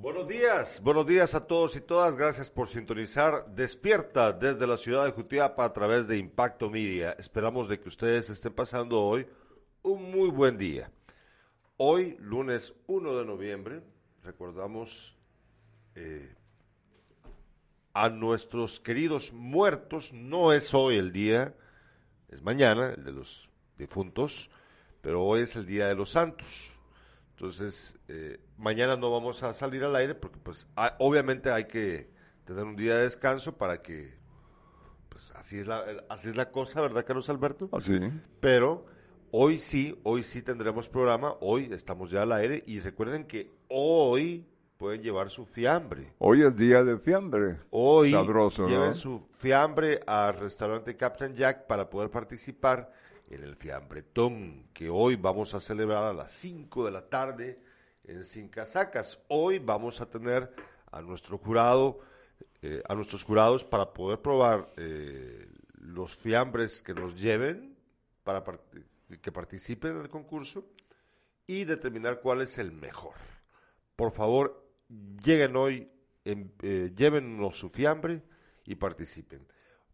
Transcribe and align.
Buenos 0.00 0.26
días, 0.26 0.80
buenos 0.82 1.06
días 1.06 1.34
a 1.34 1.46
todos 1.46 1.76
y 1.76 1.82
todas. 1.82 2.16
Gracias 2.16 2.48
por 2.48 2.68
sintonizar 2.68 3.54
Despierta 3.54 4.32
desde 4.32 4.66
la 4.66 4.78
ciudad 4.78 5.04
de 5.04 5.10
Jutiapa 5.10 5.62
a 5.62 5.74
través 5.74 6.08
de 6.08 6.16
Impacto 6.16 6.70
Media. 6.70 7.12
Esperamos 7.18 7.68
de 7.68 7.78
que 7.78 7.90
ustedes 7.90 8.30
estén 8.30 8.54
pasando 8.54 8.98
hoy 8.98 9.26
un 9.82 10.10
muy 10.10 10.30
buen 10.30 10.56
día. 10.56 10.90
Hoy, 11.76 12.16
lunes 12.18 12.72
1 12.86 13.18
de 13.18 13.26
noviembre, 13.26 13.82
recordamos 14.22 15.18
eh, 15.94 16.34
a 17.92 18.08
nuestros 18.08 18.80
queridos 18.80 19.34
muertos. 19.34 20.14
No 20.14 20.54
es 20.54 20.72
hoy 20.72 20.96
el 20.96 21.12
día, 21.12 21.54
es 22.30 22.40
mañana, 22.40 22.94
el 22.94 23.04
de 23.04 23.12
los 23.12 23.50
difuntos, 23.76 24.48
pero 25.02 25.22
hoy 25.22 25.42
es 25.42 25.56
el 25.56 25.66
día 25.66 25.88
de 25.88 25.94
los 25.94 26.08
santos. 26.08 26.79
Entonces, 27.40 27.98
eh, 28.08 28.38
mañana 28.58 28.98
no 28.98 29.10
vamos 29.10 29.42
a 29.42 29.54
salir 29.54 29.82
al 29.82 29.96
aire 29.96 30.14
porque 30.14 30.38
pues 30.42 30.68
obviamente 30.98 31.50
hay 31.50 31.64
que 31.64 32.10
tener 32.44 32.64
un 32.64 32.76
día 32.76 32.96
de 32.96 33.04
descanso 33.04 33.56
para 33.56 33.80
que, 33.80 34.12
pues 35.08 35.32
así 35.34 35.58
es 35.58 35.66
la, 35.66 35.82
así 36.10 36.28
es 36.28 36.36
la 36.36 36.50
cosa, 36.50 36.82
¿verdad, 36.82 37.02
Carlos 37.06 37.30
Alberto? 37.30 37.70
Así. 37.72 37.98
Pero 38.40 38.84
hoy 39.30 39.56
sí, 39.56 39.98
hoy 40.02 40.22
sí 40.22 40.42
tendremos 40.42 40.90
programa, 40.90 41.34
hoy 41.40 41.70
estamos 41.72 42.10
ya 42.10 42.24
al 42.24 42.32
aire 42.32 42.62
y 42.66 42.78
recuerden 42.80 43.24
que 43.24 43.50
hoy 43.68 44.46
pueden 44.76 45.00
llevar 45.00 45.30
su 45.30 45.46
fiambre. 45.46 46.12
Hoy 46.18 46.42
es 46.42 46.54
día 46.54 46.84
de 46.84 46.98
fiambre. 46.98 47.56
Hoy 47.70 48.10
lleven 48.68 48.92
su 48.92 49.26
fiambre 49.38 50.00
al 50.06 50.34
restaurante 50.34 50.94
Captain 50.94 51.34
Jack 51.34 51.66
para 51.66 51.88
poder 51.88 52.10
participar 52.10 52.92
en 53.30 53.44
el 53.44 53.56
fiambretón 53.56 54.68
que 54.74 54.90
hoy 54.90 55.16
vamos 55.16 55.54
a 55.54 55.60
celebrar 55.60 56.04
a 56.04 56.12
las 56.12 56.32
5 56.32 56.84
de 56.84 56.90
la 56.90 57.08
tarde 57.08 57.62
en 58.04 58.24
Sin 58.24 58.48
Casacas. 58.48 59.20
Hoy 59.28 59.60
vamos 59.60 60.00
a 60.00 60.10
tener 60.10 60.52
a 60.90 61.00
nuestro 61.00 61.38
jurado, 61.38 62.00
eh, 62.60 62.82
a 62.88 62.94
nuestros 62.94 63.22
jurados 63.22 63.64
para 63.64 63.92
poder 63.92 64.20
probar 64.20 64.72
eh, 64.76 65.48
los 65.78 66.16
fiambres 66.16 66.82
que 66.82 66.92
nos 66.92 67.18
lleven 67.18 67.76
para 68.24 68.44
que 69.22 69.32
participen 69.32 69.92
en 69.92 70.02
el 70.02 70.08
concurso 70.08 70.64
y 71.46 71.64
determinar 71.64 72.20
cuál 72.20 72.42
es 72.42 72.58
el 72.58 72.72
mejor. 72.72 73.14
Por 73.94 74.10
favor, 74.10 74.68
lleguen 75.22 75.54
hoy, 75.56 75.88
eh, 76.24 76.92
llévenos 76.96 77.56
su 77.56 77.70
fiambre 77.70 78.22
y 78.64 78.74
participen. 78.74 79.46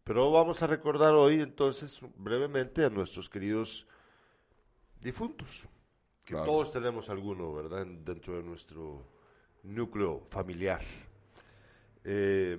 Pero 0.06 0.30
vamos 0.30 0.62
a 0.62 0.68
recordar 0.68 1.14
hoy 1.14 1.40
entonces 1.40 1.98
brevemente 2.16 2.84
a 2.84 2.90
nuestros 2.90 3.28
queridos 3.28 3.88
difuntos, 5.00 5.68
que 6.24 6.36
todos 6.36 6.70
tenemos 6.70 7.10
alguno, 7.10 7.52
¿verdad?, 7.52 7.84
dentro 8.04 8.36
de 8.36 8.44
nuestro 8.44 9.02
núcleo 9.64 10.22
familiar. 10.30 10.80
Eh, 12.04 12.56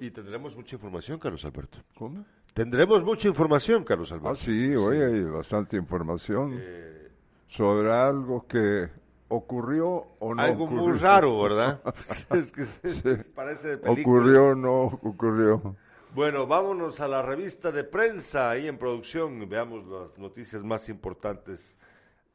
y 0.00 0.10
tendremos 0.10 0.56
mucha 0.56 0.74
información, 0.76 1.18
Carlos 1.18 1.44
Alberto. 1.44 1.76
¿Cómo? 1.96 2.24
Tendremos 2.54 3.04
mucha 3.04 3.28
información, 3.28 3.84
Carlos 3.84 4.10
Alberto. 4.10 4.30
Ah, 4.30 4.34
sí, 4.34 4.74
hoy 4.74 5.02
hay 5.02 5.22
bastante 5.24 5.76
información 5.76 6.58
eh, 6.58 7.10
sobre 7.46 7.92
algo 7.92 8.46
que 8.46 8.88
ocurrió 9.28 10.06
o 10.18 10.34
no 10.34 10.42
Algo 10.42 10.66
muy 10.66 10.96
raro, 10.96 11.42
¿verdad? 11.42 11.82
es 12.30 12.50
que 12.50 13.16
parece 13.34 13.68
de 13.68 13.76
película. 13.76 14.16
Ocurrió 14.16 14.46
o 14.46 14.54
no 14.54 14.84
ocurrió. 14.84 15.76
Bueno, 16.14 16.46
vámonos 16.46 17.00
a 17.00 17.08
la 17.08 17.22
revista 17.22 17.72
de 17.72 17.84
prensa 17.84 18.50
ahí 18.50 18.68
en 18.68 18.76
producción. 18.76 19.48
Veamos 19.48 19.86
las 19.86 20.18
noticias 20.18 20.62
más 20.62 20.90
importantes 20.90 21.74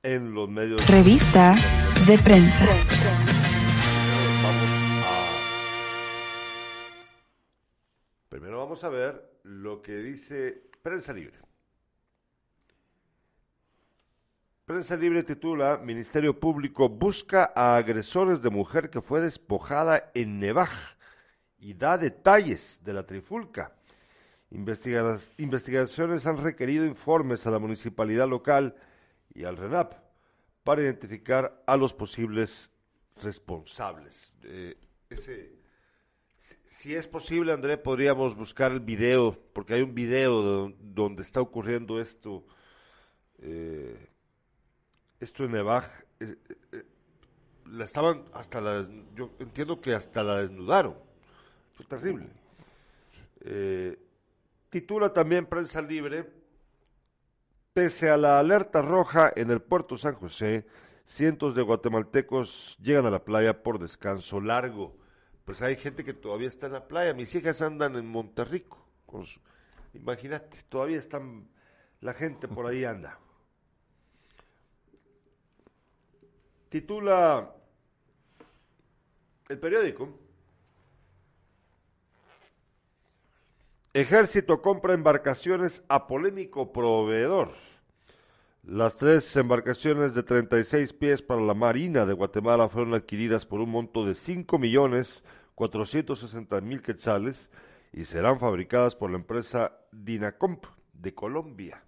en 0.01 0.33
los 0.33 0.49
medios. 0.49 0.83
Revista 0.87 1.53
de 2.07 2.17
prensa. 2.17 2.65
Primero 8.29 8.57
vamos 8.57 8.83
a 8.83 8.89
ver 8.89 9.39
lo 9.43 9.83
que 9.83 9.97
dice 9.97 10.63
Prensa 10.81 11.13
Libre. 11.13 11.37
Prensa 14.65 14.95
Libre 14.97 15.21
titula 15.21 15.77
Ministerio 15.77 16.39
Público 16.39 16.89
busca 16.89 17.51
a 17.55 17.77
agresores 17.77 18.41
de 18.41 18.49
mujer 18.49 18.89
que 18.89 19.01
fue 19.01 19.21
despojada 19.21 20.09
en 20.15 20.39
Nevaj 20.39 20.96
y 21.59 21.73
da 21.73 21.97
detalles 21.97 22.79
de 22.83 22.93
la 22.93 23.05
trifulca. 23.05 23.73
investigaciones 24.51 26.25
han 26.25 26.43
requerido 26.43 26.85
informes 26.85 27.45
a 27.45 27.51
la 27.51 27.59
municipalidad 27.59 28.27
local 28.27 28.75
y 29.33 29.43
al 29.43 29.57
RENAP 29.57 29.93
para 30.63 30.81
identificar 30.81 31.63
a 31.65 31.77
los 31.77 31.93
posibles 31.93 32.69
responsables. 33.21 34.33
Eh, 34.43 34.77
si 36.65 36.95
es 36.95 37.07
posible, 37.07 37.51
André, 37.51 37.77
podríamos 37.77 38.35
buscar 38.35 38.71
el 38.71 38.79
video, 38.79 39.37
porque 39.53 39.73
hay 39.73 39.81
un 39.81 39.95
video 39.95 40.71
donde 40.79 41.23
está 41.23 41.41
ocurriendo 41.41 41.99
esto, 41.99 42.45
eh, 43.39 44.09
esto 45.19 45.43
en 45.43 45.51
Nevaj. 45.51 45.85
Eh, 46.19 46.35
la 47.65 47.83
estaban 47.83 48.23
hasta 48.33 48.61
la, 48.61 48.87
yo 49.15 49.31
entiendo 49.39 49.81
que 49.81 49.93
hasta 49.93 50.23
la 50.23 50.37
desnudaron 50.37 51.06
terrible. 51.85 52.27
Eh, 53.41 53.97
titula 54.69 55.13
también 55.13 55.45
Prensa 55.45 55.81
Libre, 55.81 56.29
pese 57.73 58.09
a 58.09 58.17
la 58.17 58.39
alerta 58.39 58.81
roja 58.81 59.31
en 59.35 59.51
el 59.51 59.61
puerto 59.61 59.97
San 59.97 60.15
José, 60.15 60.65
cientos 61.05 61.55
de 61.55 61.61
guatemaltecos 61.61 62.77
llegan 62.81 63.05
a 63.05 63.11
la 63.11 63.23
playa 63.23 63.61
por 63.63 63.79
descanso 63.79 64.41
largo. 64.41 64.97
Pues 65.45 65.61
hay 65.61 65.77
gente 65.77 66.03
que 66.03 66.13
todavía 66.13 66.49
está 66.49 66.67
en 66.67 66.73
la 66.73 66.87
playa. 66.87 67.13
Mis 67.13 67.33
hijas 67.33 67.61
andan 67.61 67.95
en 67.95 68.05
Monterrico. 68.05 68.85
Con 69.05 69.25
Imagínate, 69.93 70.57
todavía 70.67 70.97
están, 70.97 71.47
la 72.01 72.13
gente 72.13 72.47
por 72.47 72.67
ahí 72.67 72.83
anda. 72.83 73.17
Titula 76.69 77.53
el 79.47 79.59
periódico 79.59 80.26
Ejército 83.97 84.61
compra 84.61 84.93
embarcaciones 84.93 85.81
a 85.89 86.05
polémico 86.05 86.71
proveedor. 86.71 87.55
Las 88.61 88.95
tres 88.95 89.35
embarcaciones 89.35 90.13
de 90.13 90.21
36 90.21 90.93
pies 90.93 91.23
para 91.23 91.41
la 91.41 91.55
Marina 91.55 92.05
de 92.05 92.13
Guatemala 92.13 92.69
fueron 92.69 92.93
adquiridas 92.93 93.47
por 93.47 93.59
un 93.59 93.71
monto 93.71 94.05
de 94.05 94.13
5 94.13 94.59
millones 94.59 95.23
460 95.55 96.61
mil 96.61 96.83
quetzales 96.83 97.49
y 97.91 98.05
serán 98.05 98.39
fabricadas 98.39 98.95
por 98.95 99.09
la 99.09 99.17
empresa 99.17 99.75
Dinacomp 99.91 100.63
de 100.93 101.15
Colombia. 101.15 101.83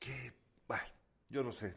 ¿Qué? 0.00 0.32
Bueno, 0.66 0.82
yo 1.28 1.44
no 1.44 1.52
sé. 1.52 1.76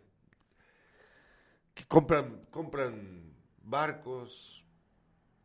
Que 1.76 1.86
compran, 1.86 2.46
compran 2.50 3.32
barcos, 3.62 4.61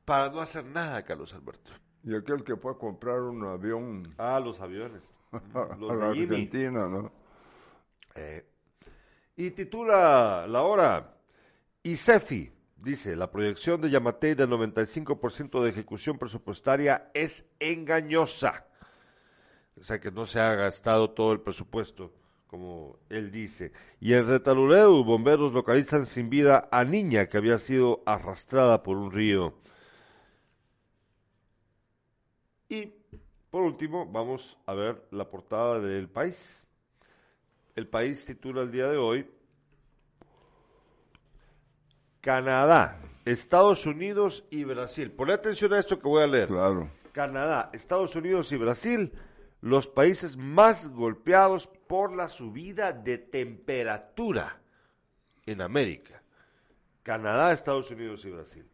para 0.06 0.30
no 0.30 0.40
hacer 0.40 0.64
nada, 0.64 1.02
Carlos 1.02 1.34
Alberto. 1.34 1.72
Y 2.04 2.14
aquel 2.14 2.44
que 2.44 2.56
fue 2.56 2.72
a 2.72 2.76
comprar 2.76 3.20
un 3.20 3.44
avión. 3.44 4.14
Ah, 4.16 4.40
los 4.42 4.60
aviones. 4.60 5.02
los 5.78 5.90
a 5.90 5.94
la 5.94 6.06
Argentina, 6.10 6.88
¿no? 6.88 7.12
Eh, 8.14 8.46
y 9.36 9.50
titula 9.50 10.46
la 10.48 10.62
hora. 10.62 11.16
ICEFI 11.82 12.50
dice: 12.76 13.16
la 13.16 13.30
proyección 13.30 13.80
de 13.80 13.90
Yamatei 13.90 14.34
del 14.34 14.48
95% 14.48 15.62
de 15.62 15.70
ejecución 15.70 16.16
presupuestaria 16.16 17.10
es 17.12 17.44
engañosa. 17.58 18.64
O 19.78 19.82
sea 19.82 20.00
que 20.00 20.10
no 20.10 20.24
se 20.24 20.40
ha 20.40 20.54
gastado 20.54 21.10
todo 21.10 21.32
el 21.32 21.40
presupuesto, 21.40 22.12
como 22.46 22.98
él 23.10 23.32
dice. 23.32 23.72
Y 24.00 24.14
en 24.14 24.26
Retaluleu, 24.26 25.02
bomberos 25.04 25.52
localizan 25.52 26.06
sin 26.06 26.30
vida 26.30 26.68
a 26.70 26.84
niña 26.84 27.26
que 27.26 27.36
había 27.36 27.58
sido 27.58 28.02
arrastrada 28.06 28.84
por 28.84 28.96
un 28.96 29.10
río. 29.10 29.54
Y 32.68 32.92
por 33.50 33.62
último, 33.62 34.06
vamos 34.06 34.58
a 34.66 34.74
ver 34.74 35.06
la 35.10 35.30
portada 35.30 35.80
del 35.80 36.08
país. 36.08 36.36
El 37.74 37.88
país 37.88 38.24
titula 38.24 38.62
el 38.62 38.70
día 38.70 38.88
de 38.88 38.96
hoy 38.96 39.30
Canadá, 42.20 43.00
Estados 43.24 43.86
Unidos 43.86 44.44
y 44.50 44.64
Brasil. 44.64 45.12
Ponle 45.12 45.34
atención 45.34 45.72
a 45.72 45.78
esto 45.78 45.98
que 45.98 46.08
voy 46.08 46.24
a 46.24 46.26
leer. 46.26 46.48
Claro. 46.48 46.90
Canadá, 47.12 47.70
Estados 47.72 48.16
Unidos 48.16 48.50
y 48.50 48.56
Brasil, 48.56 49.12
los 49.60 49.86
países 49.86 50.36
más 50.36 50.88
golpeados 50.88 51.68
por 51.86 52.14
la 52.14 52.28
subida 52.28 52.92
de 52.92 53.18
temperatura 53.18 54.60
en 55.46 55.62
América. 55.62 56.20
Canadá, 57.02 57.52
Estados 57.52 57.90
Unidos 57.90 58.24
y 58.24 58.30
Brasil. 58.30 58.66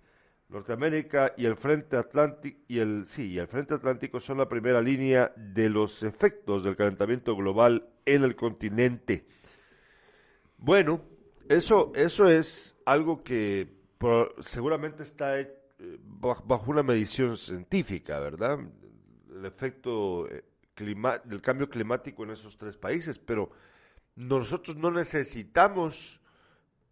Norteamérica 0.53 1.33
y 1.37 1.47
el 1.47 1.57
Frente 1.57 1.97
Atlántico 1.97 2.61
y 2.69 2.79
el 2.79 3.07
sí, 3.09 3.39
el 3.39 3.49
Frente 3.49 3.75
Atlántico 3.75 4.21
son 4.21 4.39
la 4.39 4.49
primera 4.49 4.81
línea 4.81 5.33
de 5.37 5.69
los 5.69 6.03
efectos 6.03 6.63
del 6.63 6.77
calentamiento 6.77 7.35
global 7.35 7.89
en 8.05 8.23
el 8.23 8.37
continente. 8.37 9.25
Bueno, 10.59 11.01
Eso, 11.49 11.93
eso 11.95 12.29
es 12.29 12.77
algo 12.87 13.23
que 13.23 13.69
seguramente 14.41 15.03
está 15.03 15.41
eh, 15.41 15.49
bajo 16.01 16.71
una 16.71 16.83
medición 16.83 17.37
científica, 17.37 18.21
¿verdad? 18.21 18.59
El 19.31 19.45
efecto 19.45 20.29
eh, 20.29 20.45
del 21.25 21.41
cambio 21.43 21.69
climático 21.69 22.25
en 22.25 22.31
esos 22.31 22.57
tres 22.57 22.77
países, 22.77 23.19
pero 23.19 23.51
nosotros 24.15 24.77
no 24.77 24.91
necesitamos 24.91 26.21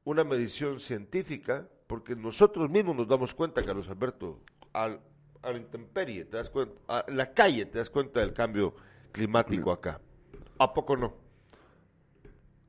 una 0.05 0.25
medición 0.25 0.81
científica 0.81 1.69
porque 1.91 2.15
nosotros 2.15 2.71
mismos 2.71 2.95
nos 2.95 3.09
damos 3.09 3.35
cuenta, 3.35 3.65
Carlos 3.65 3.89
Alberto, 3.89 4.39
al, 4.73 5.01
a 5.43 5.51
la 5.51 5.59
intemperie, 5.59 6.25
te 6.25 6.37
das 6.37 6.49
cuenta, 6.49 6.81
a 6.87 7.05
la 7.11 7.33
calle 7.33 7.67
te 7.67 7.79
das 7.79 7.91
cuenta 7.91 8.21
del 8.21 8.33
cambio 8.33 8.77
climático 9.11 9.73
acá. 9.73 10.01
¿A 10.61 10.73
poco 10.73 10.97
no? 10.97 11.13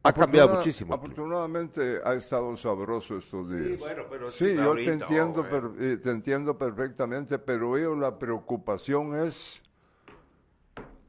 Ha 0.02 0.12
cambiado 0.12 0.56
muchísimo. 0.56 0.96
Afortunadamente 0.96 2.02
ha 2.04 2.16
estado 2.16 2.58
sabroso 2.58 3.18
estos 3.18 3.48
días. 3.52 3.68
Sí, 3.68 3.76
bueno, 3.76 4.04
pero 4.10 4.32
sí, 4.32 4.56
yo 4.56 4.74
te 4.74 4.90
entiendo, 4.90 5.46
eh, 5.80 5.98
te 6.02 6.10
entiendo 6.10 6.58
perfectamente, 6.58 7.38
pero 7.38 7.78
yo 7.78 7.94
la 7.94 8.18
preocupación 8.18 9.24
es 9.24 9.62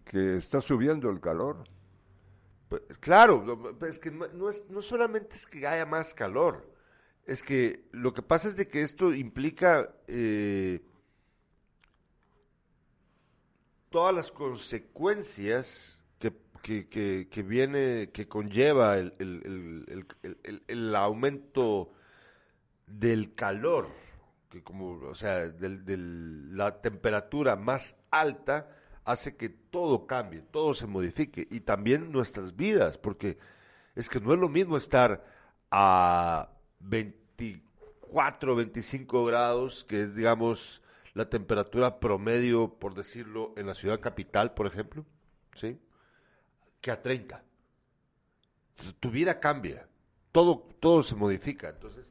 que 0.05 0.37
está 0.37 0.61
subiendo 0.61 1.09
el 1.09 1.19
calor. 1.19 1.65
Pues, 2.69 2.83
claro, 3.01 3.75
es 3.89 3.99
que 3.99 4.11
no, 4.11 4.51
es, 4.51 4.69
no 4.69 4.83
solamente 4.83 5.35
es 5.35 5.47
que 5.47 5.67
haya 5.67 5.87
más 5.87 6.13
calor, 6.13 6.72
es 7.27 7.43
que 7.43 7.85
lo 7.93 8.13
que 8.13 8.23
pasa 8.23 8.49
es 8.49 8.57
de 8.57 8.69
que 8.69 8.83
esto 8.83 9.15
implica 9.15 9.95
eh, 10.07 10.81
todas 13.91 14.15
las 14.15 14.33
consecuencias 14.33 16.01
que, 16.63 16.89
que, 16.89 17.29
que, 17.29 17.43
viene, 17.43 18.11
que 18.13 18.29
conlleva 18.29 18.97
el, 18.99 19.15
el, 19.19 20.07
el, 20.23 20.63
el, 20.69 20.97
aumento 20.97 21.93
del 22.87 23.35
calor, 23.35 23.89
que 24.49 24.63
como, 24.63 24.93
o 25.09 25.15
sea, 25.15 25.49
de 25.49 25.97
la 25.97 26.81
temperatura 26.81 27.57
más 27.57 27.97
alta 28.11 28.69
hace 29.05 29.37
que 29.37 29.49
todo 29.49 30.07
cambie, 30.07 30.43
todo 30.53 30.75
se 30.75 30.87
modifique 30.87 31.49
y 31.51 31.61
también 31.61 32.13
nuestras 32.13 32.55
vidas, 32.55 32.97
porque 32.97 33.39
es 33.97 34.09
que 34.09 34.21
no 34.21 34.33
es 34.33 34.39
lo 34.39 34.49
mismo 34.49 34.77
estar 34.77 35.25
a 35.71 36.51
24, 36.83 38.57
25 38.57 39.25
grados, 39.25 39.85
que 39.85 40.03
es, 40.03 40.15
digamos, 40.15 40.83
la 41.15 41.29
temperatura 41.29 42.01
promedio, 42.01 42.75
por 42.79 42.95
decirlo, 42.95 43.53
en 43.57 43.67
la 43.67 43.75
ciudad 43.75 44.01
capital, 44.01 44.55
por 44.55 44.67
ejemplo, 44.67 45.05
¿sí? 45.55 45.79
que 46.81 46.91
a 46.91 47.03
30. 47.03 47.43
Tu 48.99 49.11
vida 49.11 49.39
cambia, 49.39 49.87
todo, 50.33 50.69
todo 50.81 51.03
se 51.03 51.15
modifica. 51.15 51.69
Entonces, 51.69 52.07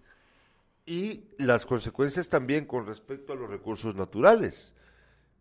y 0.86 1.26
las 1.38 1.66
consecuencias 1.66 2.30
también 2.30 2.66
con 2.66 2.86
respecto 2.86 3.34
a 3.34 3.36
los 3.36 3.50
recursos 3.50 3.96
naturales, 3.96 4.74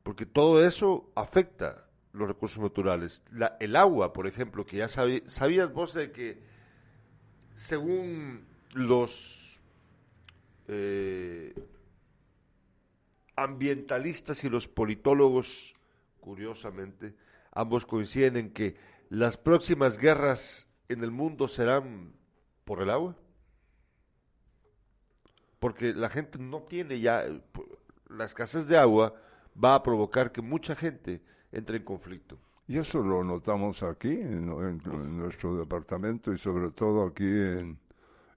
porque 0.03 0.27
todo 0.27 0.65
eso 0.65 1.11
afecta 1.15 1.87
los 2.13 2.29
recursos 2.29 2.59
naturales. 2.59 3.23
El 3.61 3.77
agua, 3.77 4.13
por 4.13 4.27
ejemplo, 4.27 4.67
que 4.67 4.79
ya 4.79 4.89
sabías 4.89 5.73
vos 5.73 5.95
de 5.95 6.11
que 6.11 6.43
según 7.55 8.47
los 8.73 9.59
eh, 10.69 11.55
ambientalistas 13.37 14.45
y 14.45 14.49
los 14.49 14.69
politólogos, 14.69 15.75
curiosamente, 16.21 17.15
ambos 17.53 17.87
coinciden 17.87 18.37
en 18.37 18.53
que 18.53 18.77
las 19.09 19.37
próximas 19.37 19.99
guerras 19.99 20.69
en 20.89 21.03
el 21.03 21.11
mundo 21.11 21.49
serán 21.49 22.13
por 22.65 22.83
el 22.83 22.91
agua. 22.91 23.17
Porque 25.59 25.93
la 25.93 26.09
gente 26.09 26.39
no 26.39 26.63
tiene 26.63 27.01
ya, 27.01 27.25
la 28.09 28.25
escasez 28.25 28.67
de 28.67 28.79
agua 28.79 29.15
va 29.63 29.75
a 29.75 29.83
provocar 29.83 30.33
que 30.33 30.41
mucha 30.41 30.75
gente 30.75 31.21
entre 31.53 31.79
en 31.79 31.85
conflicto. 31.85 32.39
Y 32.67 32.79
eso 32.79 33.03
lo 33.03 33.25
notamos 33.25 33.83
aquí, 33.83 34.13
en, 34.13 34.47
nuestro 35.17 35.57
departamento 35.57 36.33
y 36.33 36.39
sobre 36.39 36.71
todo 36.71 37.05
aquí 37.05 37.25
en, 37.25 37.77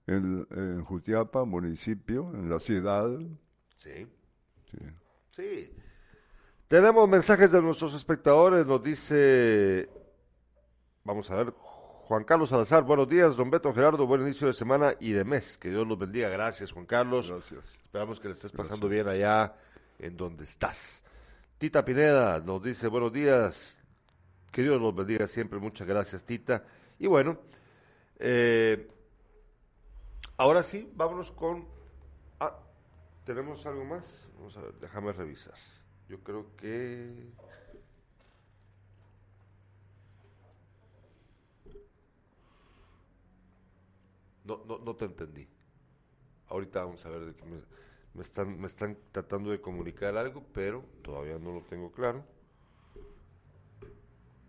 en, 0.06 0.84
Jutiapa, 0.84 1.44
municipio, 1.44 2.30
en 2.34 2.50
la 2.50 2.58
ciudad. 2.58 3.08
Sí. 3.76 4.06
Sí. 4.70 4.78
sí. 5.32 5.70
Tenemos 6.68 7.08
mensajes 7.08 7.50
de 7.52 7.62
nuestros 7.62 7.94
espectadores, 7.94 8.66
nos 8.66 8.82
dice 8.82 9.88
Vamos 11.04 11.30
a 11.30 11.36
ver, 11.36 11.52
Juan 12.06 12.24
Carlos 12.24 12.48
Salazar, 12.48 12.82
buenos 12.82 13.06
días, 13.06 13.36
don 13.36 13.50
Beto 13.50 13.74
Gerardo, 13.74 14.06
buen 14.06 14.22
inicio 14.22 14.46
de 14.46 14.54
semana 14.54 14.94
y 15.00 15.12
de 15.12 15.22
mes. 15.22 15.58
Que 15.58 15.68
Dios 15.68 15.86
los 15.86 15.98
bendiga. 15.98 16.30
Gracias, 16.30 16.72
Juan 16.72 16.86
Carlos. 16.86 17.30
Gracias. 17.30 17.78
Esperamos 17.82 18.18
que 18.18 18.28
le 18.28 18.34
estés 18.34 18.52
pasando 18.52 18.88
bien 18.88 19.06
allá 19.06 19.54
en 19.98 20.16
donde 20.16 20.44
estás. 20.44 21.02
Tita 21.58 21.84
Pineda 21.84 22.40
nos 22.40 22.62
dice 22.62 22.88
buenos 22.88 23.12
días. 23.12 23.54
Que 24.50 24.62
Dios 24.62 24.80
los 24.80 24.94
bendiga 24.94 25.26
siempre. 25.26 25.58
Muchas 25.58 25.86
gracias, 25.86 26.22
Tita. 26.24 26.64
Y 26.98 27.06
bueno, 27.06 27.36
eh, 28.18 28.88
ahora 30.36 30.62
sí, 30.62 30.90
vámonos 30.94 31.30
con. 31.32 31.66
Ah, 32.40 32.58
¿tenemos 33.24 33.64
algo 33.66 33.84
más? 33.84 34.04
Vamos 34.36 34.56
a 34.56 34.62
ver, 34.62 34.74
déjame 34.74 35.12
revisar. 35.12 35.54
Yo 36.08 36.22
creo 36.22 36.54
que. 36.56 37.32
No, 44.44 44.62
no, 44.66 44.78
no 44.78 44.94
te 44.96 45.06
entendí. 45.06 45.48
Ahorita 46.48 46.84
vamos 46.84 47.04
a 47.06 47.08
ver 47.08 47.24
de 47.24 47.34
qué 47.34 47.44
me, 47.46 48.22
están, 48.22 48.60
me 48.60 48.66
están 48.66 48.98
tratando 49.10 49.50
de 49.50 49.60
comunicar 49.60 50.16
algo, 50.16 50.44
pero 50.52 50.84
todavía 51.02 51.38
no 51.38 51.54
lo 51.54 51.62
tengo 51.62 51.90
claro. 51.92 52.24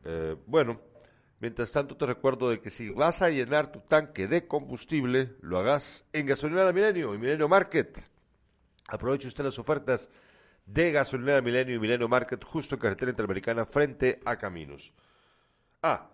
Eh, 0.04 0.36
bueno, 0.46 0.80
mientras 1.40 1.72
tanto 1.72 1.98
te 1.98 2.06
recuerdo 2.06 2.50
de 2.50 2.62
que 2.62 2.70
si 2.70 2.90
vas 2.90 3.22
a 3.22 3.30
llenar 3.30 3.72
tu 3.72 3.82
tanque 3.82 4.28
de 4.28 4.48
combustible, 4.48 5.36
lo 5.42 5.58
hagas 5.58 6.06
en 6.14 6.26
Gasolinera 6.26 6.72
Milenio 6.72 7.14
y 7.14 7.18
Milenio 7.18 7.48
Market. 7.48 8.00
Aproveche 8.88 9.28
usted 9.28 9.44
las 9.44 9.60
ofertas 9.60 10.10
de 10.66 10.92
Gasolinera 10.92 11.42
Milenio 11.42 11.76
y 11.76 11.80
Milenio 11.80 12.08
Market 12.08 12.44
justo 12.44 12.76
en 12.76 12.82
carretera 12.82 13.12
interamericana 13.12 13.66
frente 13.66 14.20
a 14.26 14.38
Caminos. 14.38 14.94
Ah, 15.82 16.10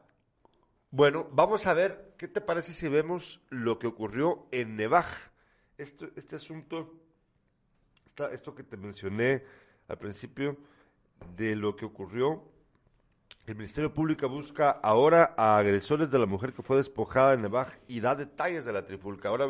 bueno, 0.90 1.30
vamos 1.32 1.68
a 1.68 1.74
ver, 1.74 2.14
¿qué 2.18 2.28
te 2.28 2.42
parece 2.42 2.74
si 2.74 2.90
vemos 2.90 3.40
lo 3.50 3.80
que 3.80 3.88
ocurrió 3.88 4.48
en 4.52 4.76
Nevaj? 4.76 5.08
Este, 5.78 6.12
este 6.18 6.36
asunto, 6.36 6.94
esto 8.32 8.54
que 8.54 8.64
te 8.64 8.76
mencioné 8.76 9.46
al 9.88 9.98
principio, 9.98 10.58
de 11.38 11.56
lo 11.56 11.76
que 11.76 11.86
ocurrió, 11.86 12.44
el 13.48 13.56
Ministerio 13.56 13.94
Público 13.94 14.30
busca 14.30 14.72
ahora 14.72 15.34
a 15.36 15.58
agresores 15.58 16.10
de 16.10 16.20
la 16.20 16.26
mujer 16.26 16.54
que 16.54 16.62
fue 16.62 16.78
despojada 16.78 17.34
en 17.34 17.42
Nevaj 17.42 17.68
y 17.88 18.00
da 18.00 18.16
detalles 18.16 18.66
de 18.66 18.74
la 18.74 18.86
trifulca. 18.86 19.30
Ahora 19.30 19.48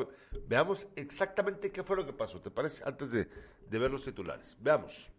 veamos 0.47 0.88
exactamente 0.95 1.71
qué 1.71 1.83
fue 1.83 1.97
lo 1.97 2.05
que 2.05 2.13
pasó, 2.13 2.39
¿te 2.39 2.50
parece? 2.50 2.81
Antes 2.85 3.11
de, 3.11 3.27
de 3.69 3.79
ver 3.79 3.91
los 3.91 4.03
titulares. 4.03 4.57
Veamos. 4.59 5.09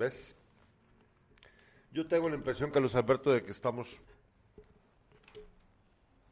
¿Ves? 0.00 0.34
Yo 1.92 2.06
tengo 2.06 2.30
la 2.30 2.34
impresión, 2.34 2.70
Carlos 2.70 2.94
Alberto, 2.94 3.32
de 3.32 3.42
que 3.42 3.50
estamos 3.50 3.86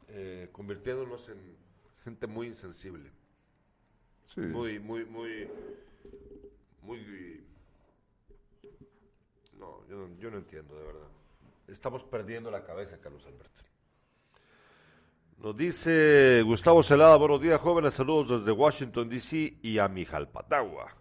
eh, 0.07 0.49
convirtiéndonos 0.51 1.29
en 1.29 1.37
gente 2.03 2.25
muy 2.25 2.47
insensible. 2.47 3.11
Sí. 4.25 4.41
Muy, 4.41 4.79
muy, 4.79 5.05
muy, 5.05 5.47
muy... 6.81 7.43
No 9.59 9.87
yo, 9.87 9.97
no, 9.97 10.17
yo 10.17 10.31
no 10.31 10.37
entiendo, 10.37 10.75
de 10.75 10.85
verdad. 10.85 11.07
Estamos 11.67 12.03
perdiendo 12.03 12.49
la 12.49 12.63
cabeza, 12.63 12.97
Carlos 12.99 13.23
Alberto. 13.27 13.61
Nos 15.37 15.55
dice 15.55 16.41
Gustavo 16.43 16.81
Celada, 16.81 17.17
buenos 17.17 17.39
días 17.39 17.61
jóvenes, 17.61 17.93
saludos 17.93 18.39
desde 18.39 18.51
Washington, 18.51 19.07
D.C. 19.07 19.59
y 19.61 19.77
a 19.77 19.87
Mijalpatagua. 19.87 20.99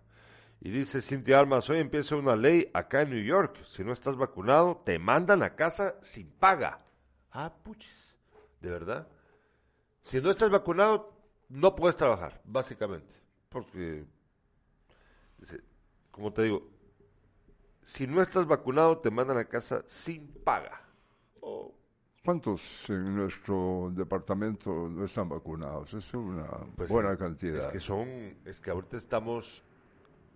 Y 0.61 0.71
dice 0.71 1.03
Cintia 1.03 1.39
Armas, 1.39 1.69
hoy 1.71 1.79
empieza 1.79 2.17
una 2.17 2.35
ley 2.35 2.69
acá 2.75 3.03
en 3.03 3.11
New 3.11 3.23
York. 3.23 3.65
Si 3.67 3.85
no 3.85 3.93
estás 3.93 4.17
vacunado, 4.17 4.83
te 4.85 4.99
mandan 4.99 5.43
a 5.43 5.55
casa 5.55 5.95
sin 6.01 6.31
paga. 6.31 6.85
Ah, 7.31 7.53
puches. 7.63 8.17
¿De 8.61 8.71
verdad? 8.71 9.07
Si 10.01 10.21
no 10.21 10.31
estás 10.31 10.51
vacunado, 10.51 11.13
no 11.49 11.75
puedes 11.77 11.97
trabajar, 11.97 12.41
básicamente. 12.45 13.15
porque, 13.49 14.05
como 16.11 16.33
te 16.33 16.43
digo, 16.43 16.69
si 17.83 18.07
no 18.07 18.21
estás 18.21 18.47
vacunado 18.47 18.99
te 18.99 19.11
mandan 19.11 19.39
a 19.39 19.45
casa 19.45 19.85
sin 19.87 20.27
paga. 20.45 20.83
¿Cuántos 22.25 22.61
en 22.91 23.17
nuestro 23.17 23.91
departamento 23.95 24.71
no 24.71 25.05
están 25.05 25.31
vacunados? 25.31 25.95
Es 25.95 26.13
una 26.13 26.47
pues 26.77 26.91
buena 26.91 27.17
cantidad. 27.17 27.57
Es 27.57 27.67
que 27.69 27.81
son, 27.81 28.07
es 28.45 28.61
que 28.61 28.71
ahorita 28.71 28.99
estamos, 28.99 29.65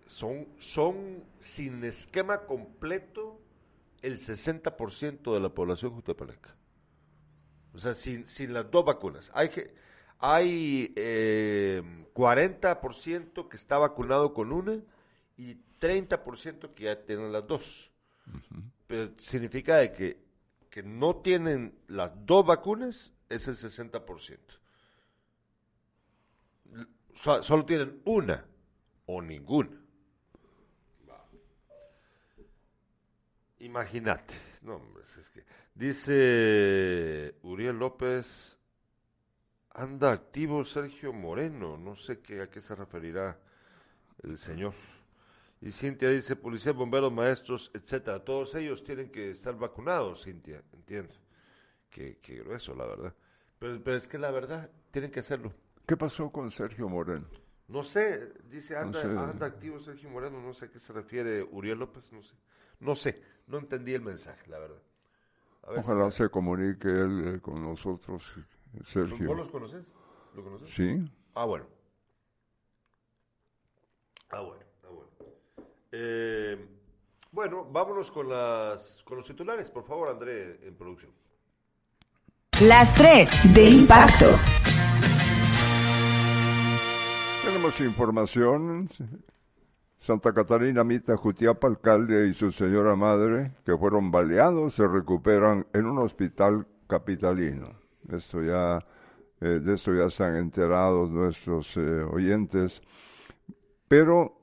son, 0.05 0.47
son 0.57 1.23
sin 1.39 1.83
esquema 1.83 2.45
completo 2.45 3.39
el 4.01 4.17
60% 4.17 5.33
de 5.33 5.39
la 5.39 5.49
población 5.49 5.91
jutepaleca. 5.91 6.55
O 7.73 7.77
sea, 7.77 7.93
sin, 7.93 8.27
sin 8.27 8.53
las 8.53 8.69
dos 8.69 8.85
vacunas. 8.85 9.31
Hay 9.33 9.49
que, 9.49 9.73
hay 10.19 10.93
eh, 10.95 11.81
40% 12.13 13.47
que 13.47 13.57
está 13.57 13.77
vacunado 13.77 14.33
con 14.33 14.51
una 14.51 14.81
y 15.37 15.55
30% 15.79 16.73
que 16.73 16.83
ya 16.83 17.03
tienen 17.03 17.31
las 17.31 17.47
dos. 17.47 17.91
Pero 18.87 19.11
significa 19.17 19.77
de 19.77 19.91
que 19.91 20.23
que 20.73 20.81
no 20.81 21.17
tienen 21.17 21.77
las 21.85 22.11
dos 22.25 22.47
vacunas 22.47 23.13
es 23.29 23.47
el 23.47 23.55
60%. 23.55 24.39
solo 27.13 27.63
tienen 27.63 28.01
una 28.05 28.43
o 29.05 29.21
ninguna. 29.21 29.82
Imagínate. 33.63 34.33
No, 34.61 34.81
es 35.17 35.29
que 35.29 35.43
dice 35.73 37.35
Uriel 37.43 37.79
López, 37.79 38.57
anda 39.71 40.11
activo 40.11 40.65
Sergio 40.65 41.13
Moreno. 41.13 41.77
No 41.77 41.95
sé 41.95 42.19
qué, 42.19 42.41
a 42.41 42.49
qué 42.49 42.61
se 42.61 42.75
referirá 42.75 43.39
el 44.21 44.37
señor. 44.37 44.73
Y 45.61 45.71
Cintia 45.71 46.09
dice, 46.09 46.35
policía, 46.35 46.73
bomberos, 46.73 47.13
maestros, 47.13 47.71
etcétera. 47.73 48.19
Todos 48.19 48.53
ellos 48.55 48.83
tienen 48.83 49.09
que 49.09 49.31
estar 49.31 49.57
vacunados, 49.57 50.25
Cintia, 50.25 50.61
entiendo. 50.73 51.15
Qué, 51.89 52.19
qué 52.21 52.39
grueso, 52.39 52.75
la 52.75 52.85
verdad. 52.85 53.13
Pero, 53.59 53.81
pero, 53.81 53.95
es 53.95 54.09
que 54.09 54.17
la 54.17 54.31
verdad, 54.31 54.69
tienen 54.91 55.09
que 55.09 55.21
hacerlo. 55.21 55.53
¿Qué 55.87 55.95
pasó 55.95 56.29
con 56.29 56.51
Sergio 56.51 56.89
Moreno? 56.89 57.27
No 57.69 57.81
sé, 57.81 58.33
dice, 58.49 58.75
anda, 58.75 59.01
anda 59.03 59.45
activo 59.45 59.79
Sergio 59.79 60.09
Moreno, 60.09 60.41
no 60.41 60.53
sé 60.53 60.65
a 60.65 60.69
qué 60.69 60.79
se 60.79 60.91
refiere 60.91 61.41
Uriel 61.43 61.79
López, 61.79 62.11
no 62.11 62.21
sé. 62.21 62.35
No 62.83 62.95
sé, 62.95 63.21
no 63.47 63.57
entendí 63.57 63.93
el 63.93 64.01
mensaje, 64.01 64.49
la 64.49 64.59
verdad. 64.59 64.81
Ojalá 65.77 66.11
se 66.11 66.29
comunique 66.29 66.87
él 66.87 67.35
eh, 67.35 67.39
con 67.41 67.63
nosotros, 67.63 68.21
Sergio. 68.85 69.27
¿Vos 69.27 69.37
los 69.37 69.49
conoces? 69.49 69.85
¿Lo 70.35 70.43
conoces? 70.43 70.69
Sí. 70.69 71.09
Ah, 71.35 71.45
bueno. 71.45 71.65
Ah, 74.29 74.41
bueno. 74.41 74.63
Eh, 75.95 76.57
bueno, 77.31 77.65
vámonos 77.65 78.11
con, 78.11 78.27
las, 78.27 79.03
con 79.03 79.17
los 79.17 79.27
titulares, 79.27 79.69
por 79.69 79.85
favor, 79.85 80.09
André, 80.09 80.59
en 80.67 80.75
producción. 80.75 81.11
Las 82.61 82.93
tres 82.95 83.29
de 83.53 83.69
impacto. 83.69 84.25
Tenemos 87.43 87.79
información. 87.79 88.89
Santa 90.03 90.33
Catarina 90.33 90.83
Mita 90.83 91.15
Jutiapa, 91.15 91.65
alcalde 91.65 92.27
y 92.27 92.33
su 92.33 92.51
señora 92.51 92.93
madre, 92.93 93.53
que 93.65 93.77
fueron 93.77 94.11
baleados, 94.11 94.75
se 94.75 94.85
recuperan 94.85 95.65
en 95.71 95.85
un 95.85 95.97
hospital 95.97 96.67
capitalino. 96.87 97.69
Esto 98.11 98.43
ya, 98.43 98.85
eh, 99.39 99.61
de 99.61 99.73
esto 99.75 99.93
ya 99.93 100.07
están 100.07 100.35
enterados 100.35 101.09
nuestros 101.09 101.77
eh, 101.77 102.03
oyentes. 102.03 102.81
Pero 103.87 104.37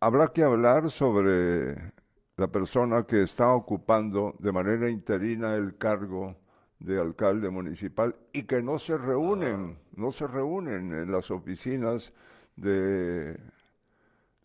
habrá 0.00 0.26
que 0.32 0.42
hablar 0.42 0.90
sobre 0.90 1.92
la 2.36 2.48
persona 2.48 3.04
que 3.04 3.22
está 3.22 3.54
ocupando 3.54 4.34
de 4.40 4.50
manera 4.50 4.90
interina 4.90 5.54
el 5.54 5.78
cargo 5.78 6.34
de 6.80 7.00
alcalde 7.00 7.48
municipal 7.48 8.16
y 8.32 8.42
que 8.42 8.60
no 8.60 8.80
se 8.80 8.98
reúnen, 8.98 9.78
no 9.94 10.10
se 10.10 10.26
reúnen 10.26 10.92
en 10.92 11.12
las 11.12 11.30
oficinas 11.30 12.12
de 12.56 13.38